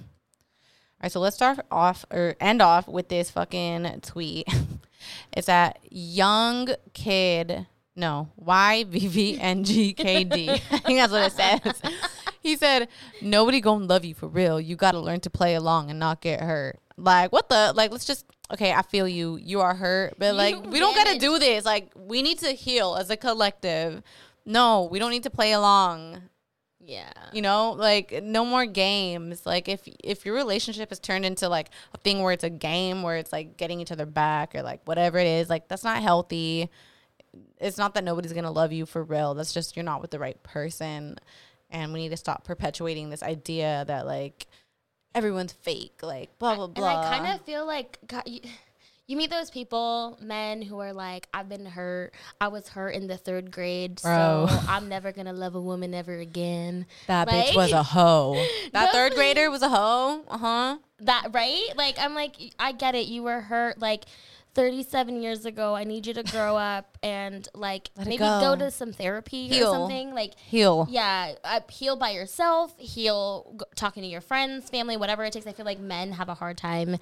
All 1.01 1.07
right, 1.07 1.13
so 1.13 1.21
let's 1.21 1.35
start 1.35 1.59
off 1.71 2.05
or 2.11 2.37
end 2.41 2.61
off 2.61 2.87
with 2.87 3.09
this 3.09 3.31
fucking 3.31 4.01
tweet. 4.03 4.47
it's 5.33 5.49
at 5.49 5.79
young 5.89 6.69
kid. 6.93 7.67
No, 7.97 8.29
Y 8.37 8.85
V 8.85 9.09
V 9.09 9.41
N 9.41 9.65
G 9.65 9.95
K 9.95 10.25
D. 10.25 10.51
I 10.51 10.57
think 10.59 10.99
that's 10.99 11.11
what 11.11 11.27
it 11.27 11.33
says. 11.33 11.83
He 12.43 12.57
said, 12.57 12.89
"Nobody 13.21 13.61
gonna 13.61 13.85
love 13.85 14.03
you 14.03 14.15
for 14.15 14.27
real. 14.27 14.59
You 14.59 14.75
got 14.75 14.93
to 14.93 14.99
learn 14.99 15.21
to 15.21 15.31
play 15.31 15.55
along 15.55 15.91
and 15.91 15.99
not 15.99 16.23
get 16.23 16.41
hurt." 16.41 16.79
Like 16.97 17.33
what 17.33 17.51
the 17.51 17.75
like? 17.75 17.93
Let's 17.93 18.07
just 18.07 18.25
okay. 18.51 18.73
I 18.73 18.81
feel 18.81 19.07
you. 19.07 19.37
You 19.37 19.61
are 19.61 19.75
hurt, 19.75 20.15
but 20.19 20.35
like 20.35 20.55
we 20.67 20.79
don't 20.79 20.95
gotta 20.95 21.19
damaged. 21.19 21.21
do 21.21 21.39
this. 21.39 21.67
Like 21.67 21.93
we 21.95 22.23
need 22.23 22.39
to 22.39 22.53
heal 22.53 22.97
as 22.99 23.11
a 23.11 23.17
collective. 23.17 24.03
No, 24.47 24.89
we 24.91 24.99
don't 24.99 25.11
need 25.11 25.25
to 25.25 25.31
play 25.31 25.53
along. 25.53 26.23
Yeah 26.85 27.13
You 27.33 27.43
know, 27.43 27.73
like 27.73 28.23
no 28.23 28.45
more 28.45 28.67
games. 28.67 29.45
Like 29.45 29.69
if 29.69 29.87
if 30.03 30.25
your 30.25 30.35
relationship 30.35 30.89
has 30.89 30.99
turned 30.99 31.25
into 31.25 31.49
like 31.49 31.71
a 31.95 31.99
thing 31.99 32.23
where 32.23 32.33
it's 32.33 32.45
a 32.45 32.51
game 32.51 33.03
where 33.03 33.17
it's 33.17 33.33
like 33.33 33.57
getting 33.57 33.81
each 33.81 33.93
other 33.93 34.07
back 34.07 34.55
or 34.55 34.63
like 34.63 34.81
whatever 34.87 35.19
it 35.19 35.27
is, 35.27 35.49
like 35.51 35.69
that's 35.69 35.85
not 35.85 36.03
healthy. 36.03 36.71
It's 37.59 37.79
not 37.79 37.95
that 37.95 38.05
nobody's 38.05 38.33
gonna 38.33 38.51
love 38.51 38.73
you 38.73 38.87
for 38.87 39.05
real. 39.05 39.35
That's 39.35 39.53
just 39.53 39.77
you're 39.77 39.85
not 39.85 40.01
with 40.01 40.11
the 40.11 40.19
right 40.19 40.43
person. 40.43 41.19
And 41.71 41.93
we 41.93 42.01
need 42.01 42.09
to 42.09 42.17
stop 42.17 42.45
perpetuating 42.45 43.11
this 43.11 43.23
idea 43.23 43.85
that 43.87 44.07
like 44.07 44.47
everyone's 45.15 45.53
fake, 45.53 46.01
like 46.03 46.37
blah 46.39 46.57
blah 46.57 46.67
blah. 46.67 46.89
And 46.89 47.07
I 47.07 47.19
kind 47.19 47.35
of 47.39 47.45
feel 47.47 47.67
like 47.67 47.99
God, 48.07 48.23
you, 48.27 48.41
you 49.11 49.17
meet 49.17 49.29
those 49.31 49.51
people, 49.51 50.17
men 50.23 50.63
who 50.63 50.79
are 50.79 50.93
like, 50.93 51.27
I've 51.35 51.49
been 51.49 51.67
hurt. 51.67 52.13
I 52.41 52.47
was 52.49 52.69
hurt 52.69 52.91
in 52.91 53.09
the 53.09 53.17
third 53.17 53.51
grade, 53.51 54.01
Bro. 54.01 54.47
so 54.49 54.59
I'm 54.69 54.89
never 54.89 55.11
gonna 55.11 55.33
love 55.33 55.55
a 55.57 55.61
woman 55.61 55.95
ever 55.95 56.17
again. 56.19 56.87
that 57.09 57.27
Like- 57.27 57.47
bitch 57.49 57.57
was 57.57 57.73
a 57.73 57.83
hoe. 57.83 58.35
That 58.73 58.87
No. 58.87 58.93
third 58.93 59.15
grader 59.15 59.51
was 59.51 59.63
a 59.63 59.69
hoe. 59.69 60.23
Uh 60.29 60.39
huh. 60.39 60.79
That 61.01 61.29
right? 61.33 61.71
Like 61.77 61.97
I'm 61.99 62.15
like, 62.15 62.37
I 62.61 62.71
get 62.73 62.95
it. 62.95 63.07
You 63.09 63.25
were 63.25 63.41
hurt 63.41 63.81
like 63.81 64.05
37 64.55 65.23
years 65.23 65.45
ago. 65.47 65.75
I 65.77 65.85
need 65.85 66.07
you 66.07 66.15
to 66.15 66.23
grow 66.25 66.57
up 66.75 66.99
and 67.03 67.49
like 67.55 67.91
Let 67.97 68.07
maybe 68.07 68.19
go. 68.19 68.41
go. 68.41 68.57
to 68.57 68.71
some 68.71 68.93
therapy 68.93 69.49
Heal. 69.49 69.69
or 69.69 69.75
something. 69.75 70.15
Like 70.15 70.35
Heal. 70.39 70.87
Yeah, 70.91 71.35
uh, 71.45 71.61
heal 71.71 71.97
by 71.97 72.11
yourself. 72.11 72.75
Heal 72.79 73.55
g- 73.59 73.65
talking 73.77 74.03
to 74.03 74.09
your 74.09 74.21
friends, 74.21 74.69
family, 74.69 74.97
whatever 74.97 75.25
it 75.25 75.33
takes. 75.33 75.47
I 75.47 75.53
feel 75.53 75.67
like 75.67 75.79
men 75.81 76.13
have 76.13 76.29
a 76.29 76.35
hard 76.35 76.57
time 76.59 76.97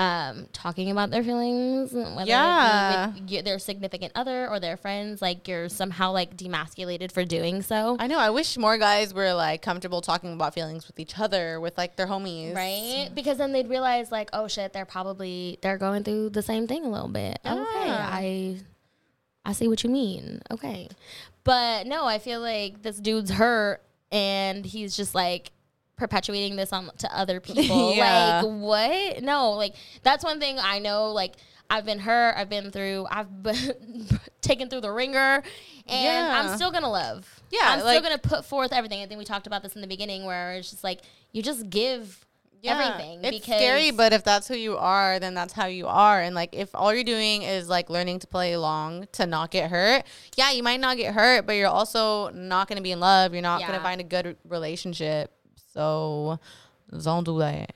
um, 0.00 0.46
talking 0.54 0.90
about 0.90 1.10
their 1.10 1.22
feelings, 1.22 1.92
whether 1.92 2.24
Yeah. 2.26 3.12
be 3.14 3.36
with 3.36 3.44
their 3.44 3.58
significant 3.58 4.12
other 4.14 4.48
or 4.48 4.58
their 4.58 4.76
friends. 4.78 5.20
Like 5.20 5.46
you're 5.46 5.68
somehow 5.68 6.12
like 6.12 6.36
demasculated 6.36 7.12
for 7.12 7.24
doing 7.24 7.60
so. 7.60 7.96
I 8.00 8.06
know. 8.06 8.18
I 8.18 8.30
wish 8.30 8.56
more 8.56 8.78
guys 8.78 9.12
were 9.12 9.34
like 9.34 9.60
comfortable 9.60 10.00
talking 10.00 10.32
about 10.32 10.54
feelings 10.54 10.86
with 10.86 10.98
each 10.98 11.18
other, 11.18 11.60
with 11.60 11.76
like 11.76 11.96
their 11.96 12.06
homies. 12.06 12.54
right 12.54 13.10
because 13.14 13.36
then 13.38 13.52
they'd 13.52 13.68
realize 13.68 14.10
like 14.10 14.30
oh 14.32 14.48
shit 14.48 14.72
they're 14.72 14.86
probably 14.86 15.58
they're 15.62 15.76
going 15.78 16.02
through 16.02 16.30
the 16.30 16.42
same 16.42 16.66
thing 16.66 16.84
a 16.84 16.88
little 16.90 17.08
bit 17.08 17.38
okay 17.44 17.90
i 17.90 18.56
i 19.44 19.52
see 19.52 19.68
what 19.68 19.82
you 19.84 19.90
mean 19.90 20.40
okay 20.50 20.88
but 21.44 21.86
no 21.86 22.04
i 22.06 22.18
feel 22.18 22.40
like 22.40 22.82
this 22.82 22.98
dude's 22.98 23.30
hurt 23.32 23.82
and 24.12 24.64
he's 24.64 24.96
just 24.96 25.14
like 25.14 25.50
perpetuating 26.00 26.56
this 26.56 26.72
on 26.72 26.90
to 26.96 27.16
other 27.16 27.38
people 27.48 27.94
Yeah. 27.94 28.40
like 28.42 28.52
what 28.60 29.22
no 29.22 29.52
like 29.52 29.74
that's 30.02 30.24
one 30.24 30.40
thing 30.40 30.56
i 30.58 30.78
know 30.80 31.12
like 31.12 31.34
I've 31.72 31.84
been 31.84 32.00
hurt. 32.00 32.34
I've 32.36 32.48
been 32.50 32.72
through. 32.72 33.06
I've 33.08 33.42
been 33.44 34.08
taken 34.40 34.68
through 34.68 34.80
the 34.80 34.90
ringer, 34.90 35.40
and 35.86 36.04
Yeah. 36.04 36.42
I'm 36.42 36.56
still 36.56 36.72
gonna 36.72 36.90
love. 36.90 37.40
Yeah, 37.52 37.60
I'm 37.62 37.78
like- 37.84 37.98
still 37.98 38.02
gonna 38.02 38.18
put 38.18 38.44
forth 38.44 38.72
everything. 38.72 39.00
I 39.02 39.06
think 39.06 39.18
we 39.20 39.24
talked 39.24 39.46
about 39.46 39.62
this 39.62 39.76
in 39.76 39.80
the 39.80 39.86
beginning, 39.86 40.24
where 40.24 40.54
it's 40.54 40.68
just 40.72 40.82
like 40.82 41.02
you 41.30 41.44
just 41.44 41.70
give 41.70 42.26
everything. 42.64 43.20
It's 43.24 43.44
scary, 43.44 43.92
but 43.92 44.12
if 44.12 44.24
that's 44.24 44.48
who 44.48 44.56
you 44.56 44.78
are, 44.78 45.20
then 45.20 45.34
that's 45.34 45.52
how 45.52 45.66
you 45.66 45.86
are. 45.86 46.20
And 46.20 46.34
like, 46.34 46.56
if 46.56 46.74
all 46.74 46.92
you're 46.92 47.04
doing 47.04 47.42
is 47.42 47.68
like 47.68 47.88
learning 47.88 48.18
to 48.18 48.26
play 48.26 48.52
along 48.52 49.06
to 49.12 49.24
not 49.26 49.52
get 49.52 49.70
hurt, 49.70 50.02
yeah, 50.36 50.50
you 50.50 50.64
might 50.64 50.80
not 50.80 50.96
get 50.96 51.14
hurt, 51.14 51.46
but 51.46 51.52
you're 51.52 51.68
also 51.68 52.30
not 52.30 52.66
going 52.66 52.78
to 52.78 52.82
be 52.82 52.90
in 52.90 52.98
love. 52.98 53.32
You're 53.32 53.42
not 53.42 53.60
going 53.60 53.74
to 53.74 53.80
find 53.80 54.00
a 54.00 54.04
good 54.04 54.36
relationship. 54.44 55.32
So 55.72 56.38
don't 57.02 57.24
do 57.24 57.38
that. 57.38 57.70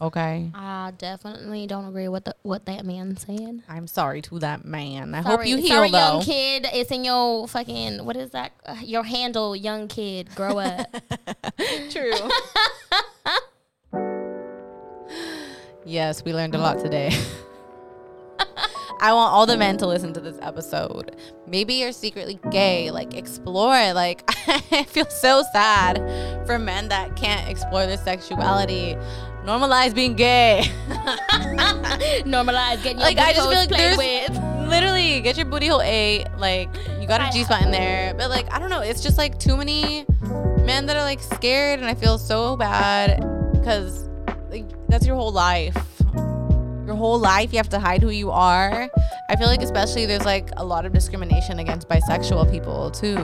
Okay. 0.00 0.50
I 0.54 0.92
definitely 0.96 1.66
don't 1.66 1.86
agree 1.86 2.06
with 2.06 2.24
the, 2.24 2.36
what 2.42 2.66
that 2.66 2.84
man 2.84 3.16
said. 3.16 3.62
I'm 3.68 3.88
sorry 3.88 4.22
to 4.22 4.38
that 4.38 4.64
man. 4.64 5.12
I 5.14 5.22
hope 5.22 5.44
you 5.44 5.56
heal 5.56 5.68
sorry, 5.68 5.90
though. 5.90 5.98
young 5.98 6.22
kid. 6.22 6.66
It's 6.72 6.90
in 6.92 7.04
your 7.04 7.48
fucking 7.48 8.04
what 8.04 8.16
is 8.16 8.30
that? 8.30 8.52
Uh, 8.64 8.76
your 8.82 9.02
handle, 9.02 9.56
young 9.56 9.88
kid. 9.88 10.28
Grow 10.36 10.58
up. 10.58 10.86
True. 11.90 12.12
yes, 15.84 16.24
we 16.24 16.32
learned 16.32 16.54
a 16.54 16.58
lot 16.58 16.78
today. 16.78 17.10
I 19.00 19.12
want 19.12 19.32
all 19.32 19.46
the 19.46 19.56
men 19.56 19.76
to 19.78 19.86
listen 19.86 20.12
to 20.14 20.20
this 20.20 20.36
episode. 20.42 21.16
Maybe 21.46 21.74
you're 21.74 21.92
secretly 21.92 22.38
gay. 22.50 22.90
Like, 22.90 23.14
explore 23.14 23.76
it. 23.76 23.94
Like, 23.94 24.28
I 24.72 24.84
feel 24.84 25.08
so 25.08 25.42
sad 25.52 25.96
for 26.46 26.58
men 26.58 26.88
that 26.88 27.16
can't 27.16 27.48
explore 27.48 27.86
their 27.86 27.96
sexuality. 27.96 28.96
Normalize 29.44 29.94
being 29.94 30.14
gay. 30.14 30.62
Normalize 32.26 32.82
getting 32.82 32.98
your 32.98 33.06
like, 33.06 33.18
I 33.18 33.32
just 33.32 33.48
feel 33.48 33.58
like 33.58 33.68
played 33.68 33.98
there's 33.98 33.98
with. 33.98 34.68
literally 34.68 35.20
get 35.20 35.36
your 35.36 35.46
booty 35.46 35.68
hole 35.68 35.82
ate. 35.82 36.26
Like, 36.36 36.68
you 37.00 37.06
got 37.06 37.20
a 37.20 37.32
G 37.32 37.44
spot 37.44 37.62
in 37.62 37.70
there. 37.70 38.14
But, 38.14 38.30
like, 38.30 38.52
I 38.52 38.58
don't 38.58 38.70
know. 38.70 38.80
It's 38.80 39.02
just 39.02 39.16
like 39.16 39.38
too 39.38 39.56
many 39.56 40.04
men 40.64 40.86
that 40.86 40.96
are 40.96 41.02
like 41.02 41.20
scared. 41.20 41.78
And 41.78 41.88
I 41.88 41.94
feel 41.94 42.18
so 42.18 42.56
bad 42.56 43.20
because 43.52 44.08
like, 44.50 44.66
that's 44.88 45.06
your 45.06 45.16
whole 45.16 45.32
life. 45.32 45.76
Your 46.88 46.96
whole 46.96 47.18
life, 47.18 47.52
you 47.52 47.58
have 47.58 47.68
to 47.68 47.78
hide 47.78 48.00
who 48.00 48.08
you 48.08 48.30
are. 48.30 48.88
I 49.28 49.36
feel 49.36 49.46
like, 49.46 49.60
especially, 49.60 50.06
there's 50.06 50.24
like 50.24 50.48
a 50.56 50.64
lot 50.64 50.86
of 50.86 50.94
discrimination 50.94 51.58
against 51.58 51.86
bisexual 51.86 52.50
people 52.50 52.90
too, 52.90 53.18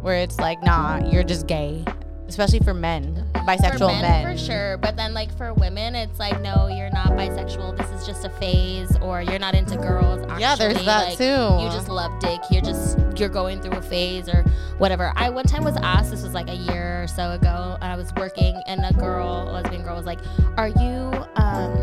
where 0.00 0.18
it's 0.18 0.38
like, 0.38 0.62
nah, 0.62 1.04
you're 1.10 1.24
just 1.24 1.48
gay, 1.48 1.84
especially 2.28 2.60
for 2.60 2.72
men. 2.72 3.28
bisexual 3.34 3.78
for 3.78 3.86
men, 3.88 4.02
men. 4.02 4.24
for 4.24 4.38
sure. 4.38 4.76
But 4.76 4.96
then 4.96 5.12
like 5.12 5.36
for 5.36 5.52
women, 5.54 5.96
it's 5.96 6.20
like 6.20 6.40
no, 6.40 6.68
you're 6.68 6.92
not 6.92 7.08
bisexual. 7.14 7.76
This 7.76 7.90
is 8.00 8.06
just 8.06 8.24
a 8.24 8.30
phase, 8.30 8.96
or 8.98 9.22
you're 9.22 9.40
not 9.40 9.56
into 9.56 9.76
girls. 9.76 10.22
Actually. 10.22 10.40
Yeah, 10.40 10.54
there's 10.54 10.84
that 10.84 11.08
like, 11.08 11.18
too. 11.18 11.24
You 11.24 11.68
just 11.72 11.88
love 11.88 12.16
dick. 12.20 12.42
You're 12.48 12.62
just 12.62 12.96
you're 13.16 13.28
going 13.28 13.60
through 13.60 13.76
a 13.76 13.82
phase 13.82 14.28
or 14.28 14.44
whatever. 14.78 15.12
I 15.16 15.30
one 15.30 15.46
time 15.46 15.64
was 15.64 15.76
asked. 15.78 16.12
This 16.12 16.22
was 16.22 16.32
like 16.32 16.48
a 16.48 16.54
year 16.54 17.02
or 17.02 17.06
so 17.08 17.32
ago, 17.32 17.76
and 17.82 17.90
I 17.90 17.96
was 17.96 18.12
working, 18.14 18.54
and 18.68 18.84
a 18.84 18.92
girl, 18.92 19.48
a 19.48 19.50
lesbian 19.50 19.82
girl, 19.82 19.96
was 19.96 20.06
like, 20.06 20.20
"Are 20.56 20.68
you 20.68 21.10
um 21.34 21.81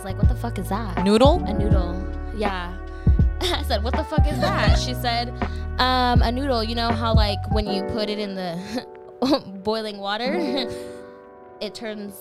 was 0.00 0.04
like, 0.04 0.18
"What 0.18 0.28
the 0.28 0.34
fuck 0.36 0.58
is 0.58 0.68
that?" 0.70 1.04
Noodle? 1.04 1.42
A 1.44 1.52
noodle. 1.52 1.94
Yeah. 2.36 2.74
I 3.40 3.62
said, 3.64 3.82
"What 3.84 3.94
the 3.94 4.04
fuck 4.04 4.26
is 4.26 4.38
that?" 4.40 4.78
she 4.78 4.94
said, 4.94 5.28
um, 5.78 6.22
"A 6.22 6.32
noodle. 6.32 6.64
You 6.64 6.74
know 6.74 6.90
how 6.90 7.14
like 7.14 7.38
when 7.50 7.66
you 7.66 7.82
put 7.84 8.08
it 8.08 8.18
in 8.18 8.34
the 8.34 8.58
boiling 9.62 9.98
water, 9.98 10.36
it 11.60 11.74
turns 11.74 12.14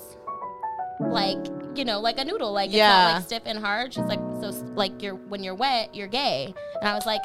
like 0.99 1.37
you 1.75 1.85
know 1.85 1.99
like 2.01 2.19
a 2.19 2.25
noodle. 2.25 2.51
Like 2.51 2.67
it's 2.69 2.75
Yeah. 2.75 2.89
not 3.07 3.13
like 3.15 3.23
stiff 3.23 3.43
and 3.45 3.59
hard. 3.59 3.93
She's 3.93 4.03
like, 4.05 4.19
so 4.41 4.49
like 4.75 5.01
you're 5.01 5.15
when 5.15 5.43
you're 5.43 5.55
wet, 5.55 5.95
you're 5.95 6.07
gay." 6.07 6.53
And 6.81 6.89
I 6.89 6.93
was 6.95 7.05
like, 7.05 7.21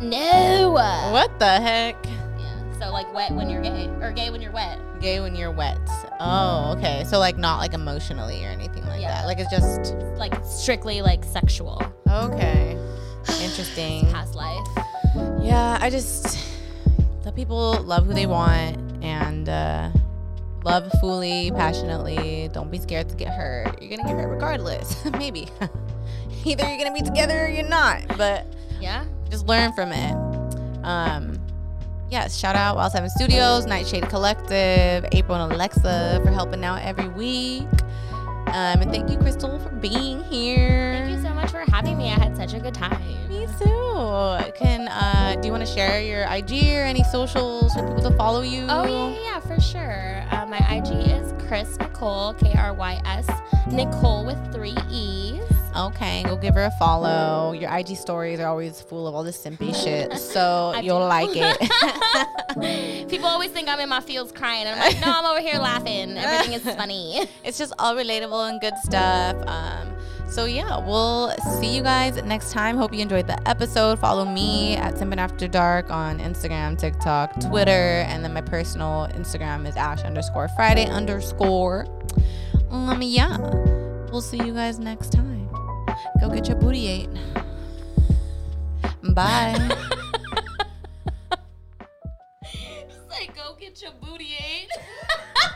"No." 0.00 0.70
What 1.12 1.38
the 1.38 1.60
heck? 1.60 1.96
Yeah. 2.38 2.78
So 2.78 2.90
like 2.92 3.12
wet 3.14 3.32
when 3.32 3.48
you're 3.50 3.62
gay, 3.62 3.88
or 4.00 4.12
gay 4.12 4.30
when 4.30 4.40
you're 4.42 4.52
wet. 4.52 4.78
Gay 5.04 5.20
when 5.20 5.36
you're 5.36 5.50
wet. 5.50 5.76
Oh, 6.18 6.74
okay. 6.78 7.04
So 7.06 7.18
like 7.18 7.36
not 7.36 7.58
like 7.58 7.74
emotionally 7.74 8.42
or 8.42 8.48
anything 8.48 8.86
like 8.86 9.02
Yeah. 9.02 9.08
that. 9.20 9.26
Like 9.26 9.38
it's 9.38 9.50
just 9.50 9.94
Like 10.16 10.34
strictly 10.42 11.02
like 11.02 11.22
sexual. 11.24 11.82
okay. 12.08 12.78
Interesting. 13.42 14.06
Past 14.10 14.34
life. 14.34 14.66
Yeah, 15.42 15.76
I 15.78 15.90
just 15.90 16.38
let 17.22 17.36
people 17.36 17.82
love 17.82 18.06
who 18.06 18.14
they 18.14 18.24
want 18.24 18.78
and 19.04 19.46
uh, 19.46 19.90
love 20.64 20.90
fully, 21.00 21.50
passionately. 21.50 22.48
Don't 22.54 22.70
be 22.70 22.78
scared 22.78 23.10
to 23.10 23.14
get 23.14 23.28
hurt. 23.28 23.82
You're 23.82 23.98
gonna 23.98 24.08
get 24.08 24.16
hurt 24.18 24.28
regardless. 24.30 25.04
Maybe. 25.18 25.48
Either 26.46 26.66
you're 26.66 26.78
gonna 26.78 26.94
be 26.94 27.02
together 27.02 27.44
or 27.44 27.48
you're 27.48 27.68
not. 27.68 28.00
But 28.16 28.46
Yeah. 28.80 29.04
just 29.30 29.46
learn 29.46 29.74
from 29.74 29.92
it. 29.92 30.14
Um, 30.82 31.38
yes, 32.10 32.36
shout 32.36 32.56
out 32.56 32.76
Wild 32.76 32.92
Seven 32.92 33.10
Studios, 33.10 33.66
Nightshade 33.66 34.08
Collective, 34.08 35.04
April 35.12 35.42
and 35.42 35.52
Alexa 35.52 36.20
for 36.24 36.30
helping 36.30 36.64
out 36.64 36.82
every 36.82 37.08
week. 37.08 37.68
Um, 38.48 38.82
and 38.82 38.90
thank 38.90 39.10
you, 39.10 39.16
Crystal, 39.18 39.58
for 39.58 39.70
being 39.70 40.22
here. 40.24 40.92
Thank 40.92 41.16
you 41.16 41.22
so 41.22 41.34
much 41.34 41.50
for 41.50 41.64
having 41.72 41.98
me. 41.98 42.06
I 42.06 42.18
had 42.18 42.36
such 42.36 42.54
a 42.54 42.60
good 42.60 42.74
time. 42.74 43.00
Me 43.28 43.46
too. 43.58 44.52
Can 44.56 44.86
uh, 44.88 45.36
do 45.40 45.46
you 45.46 45.52
want 45.52 45.66
to 45.66 45.72
share 45.72 46.00
your 46.00 46.22
IG 46.30 46.52
or 46.76 46.84
any 46.84 47.02
socials 47.04 47.74
for 47.74 47.86
people 47.86 48.08
to 48.08 48.16
follow 48.16 48.42
you? 48.42 48.66
Oh 48.68 48.84
yeah, 48.84 49.20
yeah, 49.20 49.40
for 49.40 49.60
sure. 49.60 50.24
Uh, 50.30 50.46
my 50.46 50.58
IG 50.70 51.08
is 51.10 51.32
Krys 51.44 51.78
Nicole, 51.80 52.34
K 52.34 52.52
R 52.56 52.74
Y 52.74 53.00
S 53.06 53.28
Nicole 53.72 54.24
with 54.24 54.38
three 54.52 54.76
E's. 54.90 55.42
Okay, 55.76 56.22
go 56.22 56.36
give 56.36 56.54
her 56.54 56.64
a 56.64 56.70
follow. 56.78 57.52
Your 57.52 57.74
IG 57.76 57.96
stories 57.96 58.38
are 58.38 58.46
always 58.46 58.80
full 58.80 59.08
of 59.08 59.14
all 59.14 59.24
this 59.24 59.36
simpy 59.44 59.74
shit, 59.74 60.12
so 60.18 60.72
you'll 60.82 61.00
do. 61.00 61.04
like 61.04 61.30
it. 61.32 63.08
People 63.08 63.26
always 63.26 63.50
think 63.50 63.68
I'm 63.68 63.80
in 63.80 63.88
my 63.88 64.00
fields 64.00 64.30
crying, 64.30 64.66
and 64.66 64.78
I'm 64.80 64.92
like, 64.92 65.00
no, 65.04 65.12
I'm 65.12 65.24
over 65.26 65.40
here 65.40 65.58
laughing. 65.58 66.16
Everything 66.16 66.52
is 66.52 66.62
funny. 66.76 67.26
it's 67.42 67.58
just 67.58 67.72
all 67.78 67.94
relatable 67.96 68.48
and 68.48 68.60
good 68.60 68.76
stuff. 68.84 69.36
Um, 69.48 69.92
so 70.28 70.44
yeah, 70.46 70.78
we'll 70.78 71.30
see 71.60 71.74
you 71.74 71.82
guys 71.82 72.22
next 72.24 72.52
time. 72.52 72.76
Hope 72.76 72.94
you 72.94 73.00
enjoyed 73.00 73.26
the 73.26 73.48
episode. 73.48 73.98
Follow 73.98 74.24
me 74.24 74.76
at 74.76 74.94
Simpin' 74.94 75.18
After 75.18 75.48
Dark 75.48 75.90
on 75.90 76.18
Instagram, 76.20 76.78
TikTok, 76.78 77.40
Twitter, 77.40 78.04
and 78.08 78.24
then 78.24 78.32
my 78.32 78.40
personal 78.40 79.08
Instagram 79.12 79.66
is 79.68 79.76
Ash 79.76 80.02
underscore 80.02 80.48
Friday 80.56 80.86
underscore. 80.86 81.86
Um, 82.70 83.02
yeah, 83.02 83.36
we'll 84.10 84.22
see 84.22 84.38
you 84.38 84.52
guys 84.54 84.78
next 84.78 85.10
time. 85.12 85.43
Go 86.20 86.28
get 86.30 86.48
your 86.48 86.56
booty 86.56 86.86
ate. 86.86 87.10
Bye. 89.14 89.54
Say 93.10 93.28
go 93.34 93.56
get 93.58 93.82
your 93.82 93.92
booty 94.00 94.34
ate. 94.38 94.70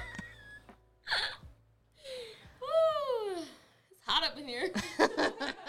Woo, 2.61 3.37
it's 3.91 4.07
hot 4.07 4.25
up 4.25 4.39
in 4.39 4.47
here. 4.47 4.71